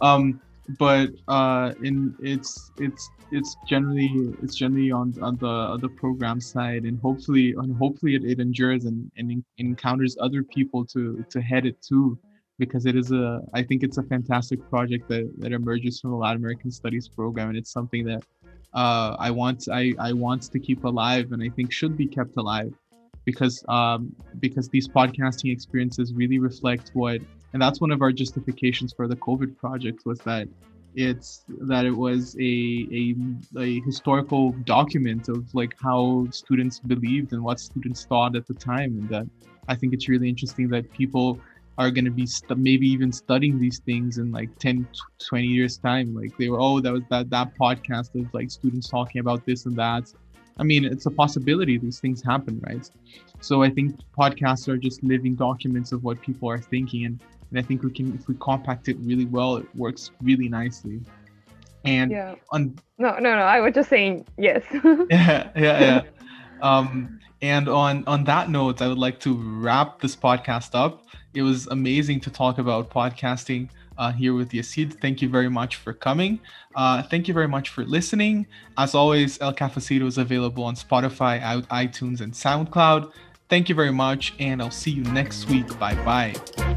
um, 0.00 0.40
but 0.78 1.10
uh, 1.28 1.72
in 1.82 2.14
it's 2.20 2.72
it's 2.78 3.10
it's 3.30 3.56
generally 3.66 4.10
it's 4.42 4.56
generally 4.56 4.90
on 4.90 5.14
on 5.22 5.36
the 5.36 5.46
on 5.46 5.80
the 5.80 5.88
program 5.88 6.40
side, 6.40 6.84
and 6.84 6.98
hopefully 7.00 7.54
and 7.56 7.76
hopefully 7.76 8.14
it, 8.14 8.24
it 8.24 8.40
endures 8.40 8.84
and, 8.84 9.10
and 9.16 9.44
encounters 9.58 10.16
other 10.20 10.42
people 10.42 10.84
to 10.86 11.24
to 11.30 11.40
head 11.40 11.66
it 11.66 11.80
too, 11.82 12.18
because 12.58 12.86
it 12.86 12.96
is 12.96 13.12
a 13.12 13.40
I 13.54 13.62
think 13.62 13.82
it's 13.82 13.98
a 13.98 14.02
fantastic 14.02 14.58
project 14.68 15.08
that 15.08 15.30
that 15.38 15.52
emerges 15.52 16.00
from 16.00 16.10
the 16.10 16.16
Latin 16.16 16.38
American 16.38 16.70
Studies 16.70 17.08
program, 17.08 17.50
and 17.50 17.58
it's 17.58 17.70
something 17.70 18.04
that 18.06 18.24
uh, 18.74 19.16
I 19.18 19.30
want 19.30 19.68
I 19.70 19.94
I 19.98 20.12
want 20.12 20.42
to 20.50 20.58
keep 20.58 20.84
alive, 20.84 21.32
and 21.32 21.42
I 21.42 21.48
think 21.50 21.72
should 21.72 21.96
be 21.96 22.06
kept 22.06 22.36
alive 22.36 22.72
because 23.24 23.64
um, 23.68 24.14
because 24.40 24.68
these 24.68 24.88
podcasting 24.88 25.52
experiences 25.52 26.12
really 26.12 26.38
reflect 26.38 26.90
what 26.94 27.20
and 27.56 27.62
that's 27.62 27.80
one 27.80 27.90
of 27.90 28.02
our 28.02 28.12
justifications 28.12 28.92
for 28.92 29.08
the 29.08 29.16
covid 29.16 29.56
project 29.56 30.04
was 30.04 30.18
that 30.18 30.46
it's 30.94 31.44
that 31.46 31.84
it 31.84 31.90
was 31.90 32.36
a, 32.36 32.86
a, 33.00 33.14
a 33.58 33.80
historical 33.80 34.52
document 34.64 35.28
of 35.30 35.54
like 35.54 35.74
how 35.82 36.26
students 36.30 36.80
believed 36.80 37.32
and 37.32 37.42
what 37.42 37.60
students 37.60 38.04
thought 38.04 38.34
at 38.34 38.46
the 38.46 38.54
time. 38.54 38.98
And 38.98 39.08
that 39.10 39.26
i 39.68 39.74
think 39.74 39.92
it's 39.94 40.08
really 40.08 40.28
interesting 40.28 40.68
that 40.68 40.90
people 40.92 41.40
are 41.78 41.90
going 41.90 42.06
to 42.06 42.10
be 42.10 42.26
st- 42.26 42.58
maybe 42.58 42.86
even 42.88 43.10
studying 43.12 43.58
these 43.58 43.78
things 43.80 44.16
in 44.16 44.32
like 44.32 44.50
10 44.58 44.86
20 45.28 45.46
years 45.46 45.76
time. 45.76 46.14
Like 46.14 46.36
they 46.38 46.48
were 46.48 46.60
oh 46.60 46.80
that 46.80 46.92
was 46.92 47.02
that 47.10 47.28
that 47.30 47.54
podcast 47.60 48.18
of 48.18 48.32
like 48.32 48.50
students 48.50 48.88
talking 48.88 49.20
about 49.20 49.44
this 49.46 49.66
and 49.66 49.76
that. 49.76 50.12
I 50.58 50.62
mean 50.62 50.86
it's 50.86 51.04
a 51.04 51.10
possibility 51.10 51.76
these 51.76 52.00
things 52.00 52.22
happen 52.22 52.62
right? 52.66 52.90
So 53.40 53.62
i 53.62 53.68
think 53.68 53.96
podcasts 54.18 54.66
are 54.68 54.78
just 54.78 55.02
living 55.02 55.34
documents 55.34 55.92
of 55.92 56.02
what 56.04 56.22
people 56.22 56.48
are 56.48 56.62
thinking. 56.74 57.04
And 57.04 57.20
and 57.50 57.58
I 57.58 57.62
think 57.62 57.82
we 57.82 57.90
can 57.90 58.14
if 58.14 58.28
we 58.28 58.34
compact 58.36 58.88
it 58.88 58.96
really 59.00 59.26
well, 59.26 59.56
it 59.56 59.66
works 59.74 60.10
really 60.22 60.48
nicely. 60.48 61.00
And 61.84 62.10
yeah. 62.10 62.34
on 62.50 62.78
no, 62.98 63.12
no, 63.18 63.36
no. 63.36 63.42
I 63.42 63.60
was 63.60 63.74
just 63.74 63.88
saying 63.88 64.26
yes. 64.38 64.62
yeah, 64.74 65.04
yeah, 65.10 65.50
yeah. 65.56 66.02
Um, 66.60 67.20
and 67.42 67.68
on 67.68 68.04
on 68.06 68.24
that 68.24 68.50
note, 68.50 68.82
I 68.82 68.88
would 68.88 68.98
like 68.98 69.20
to 69.20 69.34
wrap 69.34 70.00
this 70.00 70.16
podcast 70.16 70.70
up. 70.74 71.04
It 71.34 71.42
was 71.42 71.66
amazing 71.68 72.20
to 72.20 72.30
talk 72.30 72.58
about 72.58 72.90
podcasting 72.90 73.68
uh, 73.98 74.12
here 74.12 74.34
with 74.34 74.50
Yecid. 74.50 75.00
Thank 75.00 75.22
you 75.22 75.28
very 75.28 75.50
much 75.50 75.76
for 75.76 75.92
coming. 75.92 76.40
Uh, 76.74 77.02
thank 77.02 77.28
you 77.28 77.34
very 77.34 77.48
much 77.48 77.68
for 77.68 77.84
listening. 77.84 78.46
As 78.76 78.94
always, 78.94 79.40
El 79.40 79.54
Cafecito 79.54 80.06
is 80.06 80.18
available 80.18 80.64
on 80.64 80.74
Spotify, 80.74 81.40
iTunes, 81.68 82.20
and 82.20 82.32
SoundCloud. 82.32 83.12
Thank 83.48 83.68
you 83.68 83.74
very 83.74 83.92
much, 83.92 84.34
and 84.38 84.60
I'll 84.60 84.70
see 84.70 84.90
you 84.90 85.04
next 85.04 85.48
week. 85.48 85.78
Bye 85.78 85.94
bye. 86.04 86.76